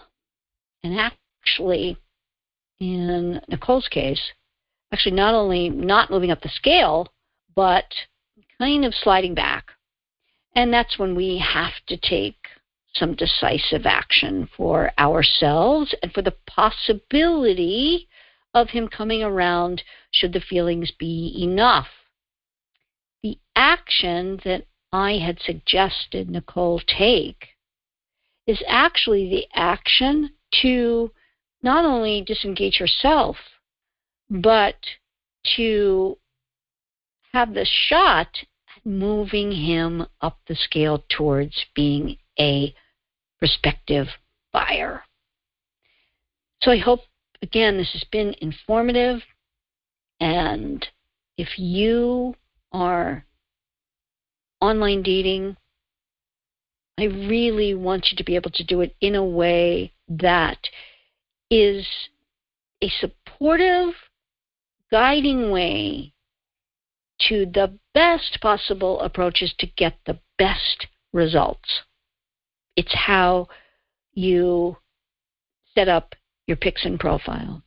And 0.83 0.99
actually, 0.99 1.97
in 2.79 3.41
Nicole's 3.47 3.87
case, 3.87 4.21
actually 4.93 5.15
not 5.15 5.33
only 5.33 5.69
not 5.69 6.11
moving 6.11 6.31
up 6.31 6.41
the 6.41 6.49
scale, 6.49 7.07
but 7.55 7.85
kind 8.59 8.85
of 8.85 8.93
sliding 8.93 9.33
back. 9.33 9.71
And 10.55 10.73
that's 10.73 10.97
when 10.97 11.15
we 11.15 11.37
have 11.37 11.73
to 11.87 11.97
take 11.97 12.37
some 12.93 13.15
decisive 13.15 13.85
action 13.85 14.49
for 14.57 14.91
ourselves 14.97 15.93
and 16.01 16.11
for 16.11 16.21
the 16.21 16.35
possibility 16.47 18.07
of 18.53 18.69
him 18.69 18.87
coming 18.87 19.23
around 19.23 19.83
should 20.11 20.33
the 20.33 20.41
feelings 20.41 20.91
be 20.91 21.39
enough. 21.41 21.87
The 23.21 23.37
action 23.55 24.39
that 24.43 24.65
I 24.91 25.13
had 25.13 25.39
suggested 25.39 26.29
Nicole 26.29 26.81
take 26.85 27.49
is 28.47 28.61
actually 28.67 29.29
the 29.29 29.45
action 29.53 30.31
to 30.61 31.11
not 31.61 31.85
only 31.85 32.21
disengage 32.21 32.77
herself, 32.77 33.35
but 34.29 34.77
to 35.55 36.17
have 37.33 37.53
the 37.53 37.65
shot 37.65 38.29
moving 38.89 39.51
him 39.51 40.05
up 40.19 40.39
the 40.47 40.55
scale 40.55 41.03
towards 41.09 41.65
being 41.75 42.17
a 42.39 42.73
prospective 43.37 44.07
buyer. 44.51 45.03
So 46.61 46.71
I 46.71 46.77
hope, 46.77 47.01
again, 47.41 47.77
this 47.77 47.93
has 47.93 48.03
been 48.11 48.35
informative. 48.41 49.21
And 50.19 50.85
if 51.37 51.57
you 51.57 52.35
are 52.71 53.25
online 54.59 55.03
dating, 55.03 55.55
I 56.97 57.03
really 57.05 57.75
want 57.75 58.07
you 58.11 58.17
to 58.17 58.23
be 58.25 58.35
able 58.35 58.51
to 58.51 58.63
do 58.63 58.81
it 58.81 58.95
in 58.99 59.15
a 59.15 59.23
way 59.23 59.93
that 60.09 60.57
is 61.49 61.87
a 62.81 62.89
supportive, 62.89 63.93
guiding 64.91 65.51
way 65.51 66.11
to 67.27 67.45
the 67.45 67.77
best 67.93 68.39
possible 68.41 68.99
approaches 69.01 69.53
to 69.59 69.67
get 69.67 69.97
the 70.05 70.19
best 70.37 70.87
results. 71.13 71.69
It's 72.75 72.93
how 72.93 73.47
you 74.13 74.77
set 75.75 75.89
up 75.89 76.15
your 76.47 76.57
Pixin 76.57 76.97
profile. 76.97 77.61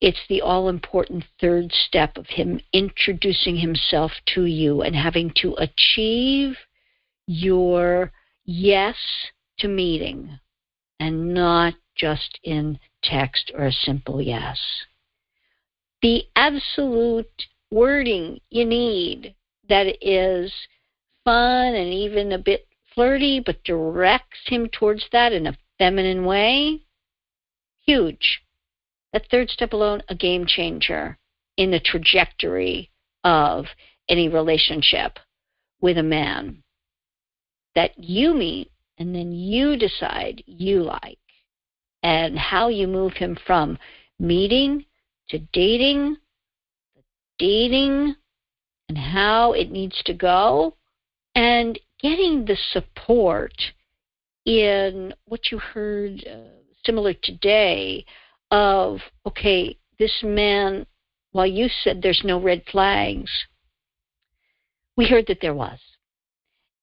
It's 0.00 0.20
the 0.28 0.42
all 0.42 0.68
important 0.68 1.24
third 1.40 1.72
step 1.72 2.16
of 2.16 2.26
him 2.26 2.60
introducing 2.72 3.56
himself 3.56 4.12
to 4.34 4.44
you 4.44 4.82
and 4.82 4.94
having 4.94 5.32
to 5.36 5.54
achieve 5.54 6.56
your 7.26 8.12
yes 8.44 8.96
to 9.58 9.68
meeting 9.68 10.38
and 11.00 11.32
not 11.32 11.74
just 11.94 12.38
in 12.42 12.78
text 13.02 13.52
or 13.54 13.66
a 13.66 13.72
simple 13.72 14.20
yes. 14.20 14.58
The 16.02 16.24
absolute 16.36 17.46
wording 17.74 18.40
you 18.50 18.64
need 18.64 19.34
that 19.68 19.86
is 20.00 20.52
fun 21.24 21.74
and 21.74 21.92
even 21.92 22.30
a 22.32 22.38
bit 22.38 22.68
flirty, 22.94 23.40
but 23.40 23.64
directs 23.64 24.38
him 24.46 24.68
towards 24.68 25.04
that 25.10 25.32
in 25.32 25.48
a 25.48 25.58
feminine 25.78 26.24
way, 26.24 26.80
huge. 27.84 28.40
That 29.12 29.28
third 29.28 29.50
step 29.50 29.72
alone, 29.72 30.02
a 30.08 30.14
game 30.14 30.46
changer 30.46 31.18
in 31.56 31.72
the 31.72 31.80
trajectory 31.80 32.90
of 33.24 33.64
any 34.08 34.28
relationship 34.28 35.18
with 35.80 35.98
a 35.98 36.02
man 36.02 36.62
that 37.74 37.92
you 37.96 38.34
meet 38.34 38.70
and 38.98 39.12
then 39.14 39.32
you 39.32 39.76
decide 39.76 40.44
you 40.46 40.82
like 40.82 41.18
and 42.04 42.38
how 42.38 42.68
you 42.68 42.86
move 42.86 43.14
him 43.14 43.36
from 43.46 43.78
meeting 44.20 44.84
to 45.30 45.38
dating, 45.52 46.16
dating, 47.38 48.14
and 48.88 48.98
how 48.98 49.52
it 49.52 49.70
needs 49.70 50.00
to 50.04 50.14
go, 50.14 50.76
and 51.34 51.78
getting 52.00 52.44
the 52.44 52.56
support 52.72 53.54
in 54.44 55.14
what 55.26 55.50
you 55.50 55.58
heard 55.58 56.24
uh, 56.26 56.48
similar 56.84 57.14
today 57.14 58.04
of, 58.50 59.00
okay, 59.26 59.76
this 59.98 60.22
man, 60.22 60.86
while 61.32 61.46
you 61.46 61.68
said 61.82 62.00
there's 62.02 62.22
no 62.24 62.40
red 62.40 62.62
flags, 62.70 63.30
we 64.96 65.06
heard 65.06 65.26
that 65.26 65.38
there 65.40 65.54
was. 65.54 65.78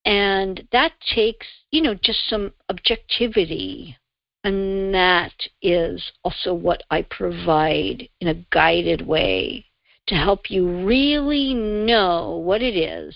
And 0.03 0.67
that 0.71 0.93
takes, 1.13 1.45
you 1.69 1.81
know, 1.81 1.93
just 1.93 2.27
some 2.27 2.51
objectivity 2.69 3.95
and 4.43 4.93
that 4.93 5.33
is 5.61 6.11
also 6.23 6.53
what 6.53 6.83
I 6.89 7.03
provide 7.03 8.09
in 8.19 8.27
a 8.27 8.45
guided 8.51 9.05
way 9.05 9.65
to 10.07 10.15
help 10.15 10.49
you 10.49 10.85
really 10.85 11.53
know 11.53 12.41
what 12.43 12.61
it 12.61 12.75
is 12.75 13.15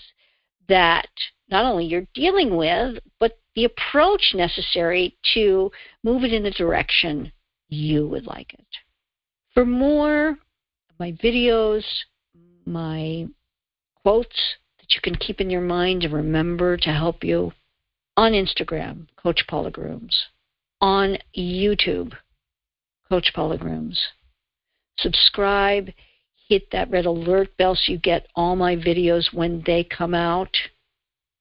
that 0.68 1.08
not 1.48 1.64
only 1.64 1.84
you're 1.84 2.06
dealing 2.14 2.56
with, 2.56 2.98
but 3.20 3.38
the 3.54 3.64
approach 3.64 4.32
necessary 4.34 5.16
to 5.34 5.70
move 6.02 6.24
it 6.24 6.32
in 6.32 6.42
the 6.42 6.50
direction 6.50 7.32
you 7.68 8.06
would 8.08 8.26
like 8.26 8.52
it. 8.54 8.66
For 9.54 9.64
more 9.64 10.30
of 10.30 10.98
my 10.98 11.12
videos, 11.12 11.84
my 12.64 13.26
quotes 14.02 14.56
that 14.78 14.94
you 14.94 15.00
can 15.02 15.14
keep 15.16 15.40
in 15.40 15.50
your 15.50 15.60
mind 15.60 16.04
and 16.04 16.12
remember 16.12 16.76
to 16.76 16.92
help 16.92 17.24
you 17.24 17.52
on 18.16 18.32
Instagram, 18.32 19.06
Coach 19.16 19.44
Paula 19.48 19.70
Grooms 19.70 20.26
on 20.80 21.16
YouTube, 21.36 22.12
Coach 23.08 23.32
Paula 23.34 23.56
Grooms. 23.56 24.00
Subscribe, 24.98 25.90
hit 26.48 26.70
that 26.72 26.90
red 26.90 27.06
alert 27.06 27.56
bell 27.56 27.74
so 27.74 27.92
you 27.92 27.98
get 27.98 28.26
all 28.34 28.56
my 28.56 28.76
videos 28.76 29.32
when 29.32 29.62
they 29.66 29.84
come 29.84 30.14
out. 30.14 30.56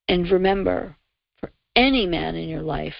And 0.07 0.29
remember, 0.29 0.95
for 1.39 1.51
any 1.75 2.05
man 2.05 2.35
in 2.35 2.49
your 2.49 2.61
life, 2.61 2.95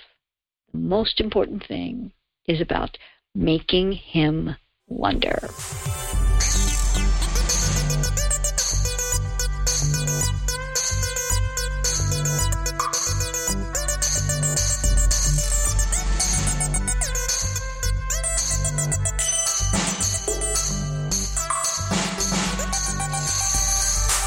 the 0.72 0.80
most 0.80 1.20
important 1.20 1.66
thing 1.68 2.12
is 2.48 2.62
about 2.62 2.98
making 3.34 3.94
him 3.94 4.56
wonder. 4.88 5.50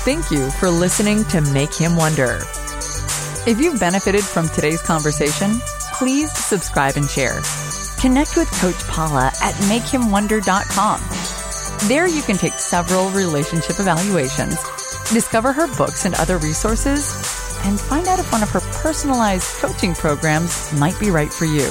Thank 0.08 0.30
you 0.30 0.50
for 0.52 0.70
listening 0.70 1.22
to 1.24 1.42
Make 1.42 1.74
Him 1.74 1.94
Wonder. 1.94 2.38
If 3.46 3.60
you've 3.60 3.78
benefited 3.78 4.24
from 4.24 4.48
today's 4.48 4.80
conversation, 4.80 5.60
please 5.98 6.32
subscribe 6.32 6.96
and 6.96 7.06
share. 7.06 7.42
Connect 8.00 8.34
with 8.34 8.50
Coach 8.52 8.82
Paula 8.88 9.26
at 9.42 9.52
makehimwonder.com. 9.68 11.88
There 11.90 12.06
you 12.06 12.22
can 12.22 12.38
take 12.38 12.54
several 12.54 13.10
relationship 13.10 13.80
evaluations, 13.80 14.56
discover 15.12 15.52
her 15.52 15.66
books 15.76 16.06
and 16.06 16.14
other 16.14 16.38
resources, 16.38 17.12
and 17.66 17.78
find 17.78 18.08
out 18.08 18.18
if 18.18 18.32
one 18.32 18.42
of 18.42 18.48
her 18.48 18.60
personalized 18.80 19.58
coaching 19.58 19.94
programs 19.94 20.72
might 20.72 20.98
be 20.98 21.10
right 21.10 21.30
for 21.30 21.44
you. 21.44 21.70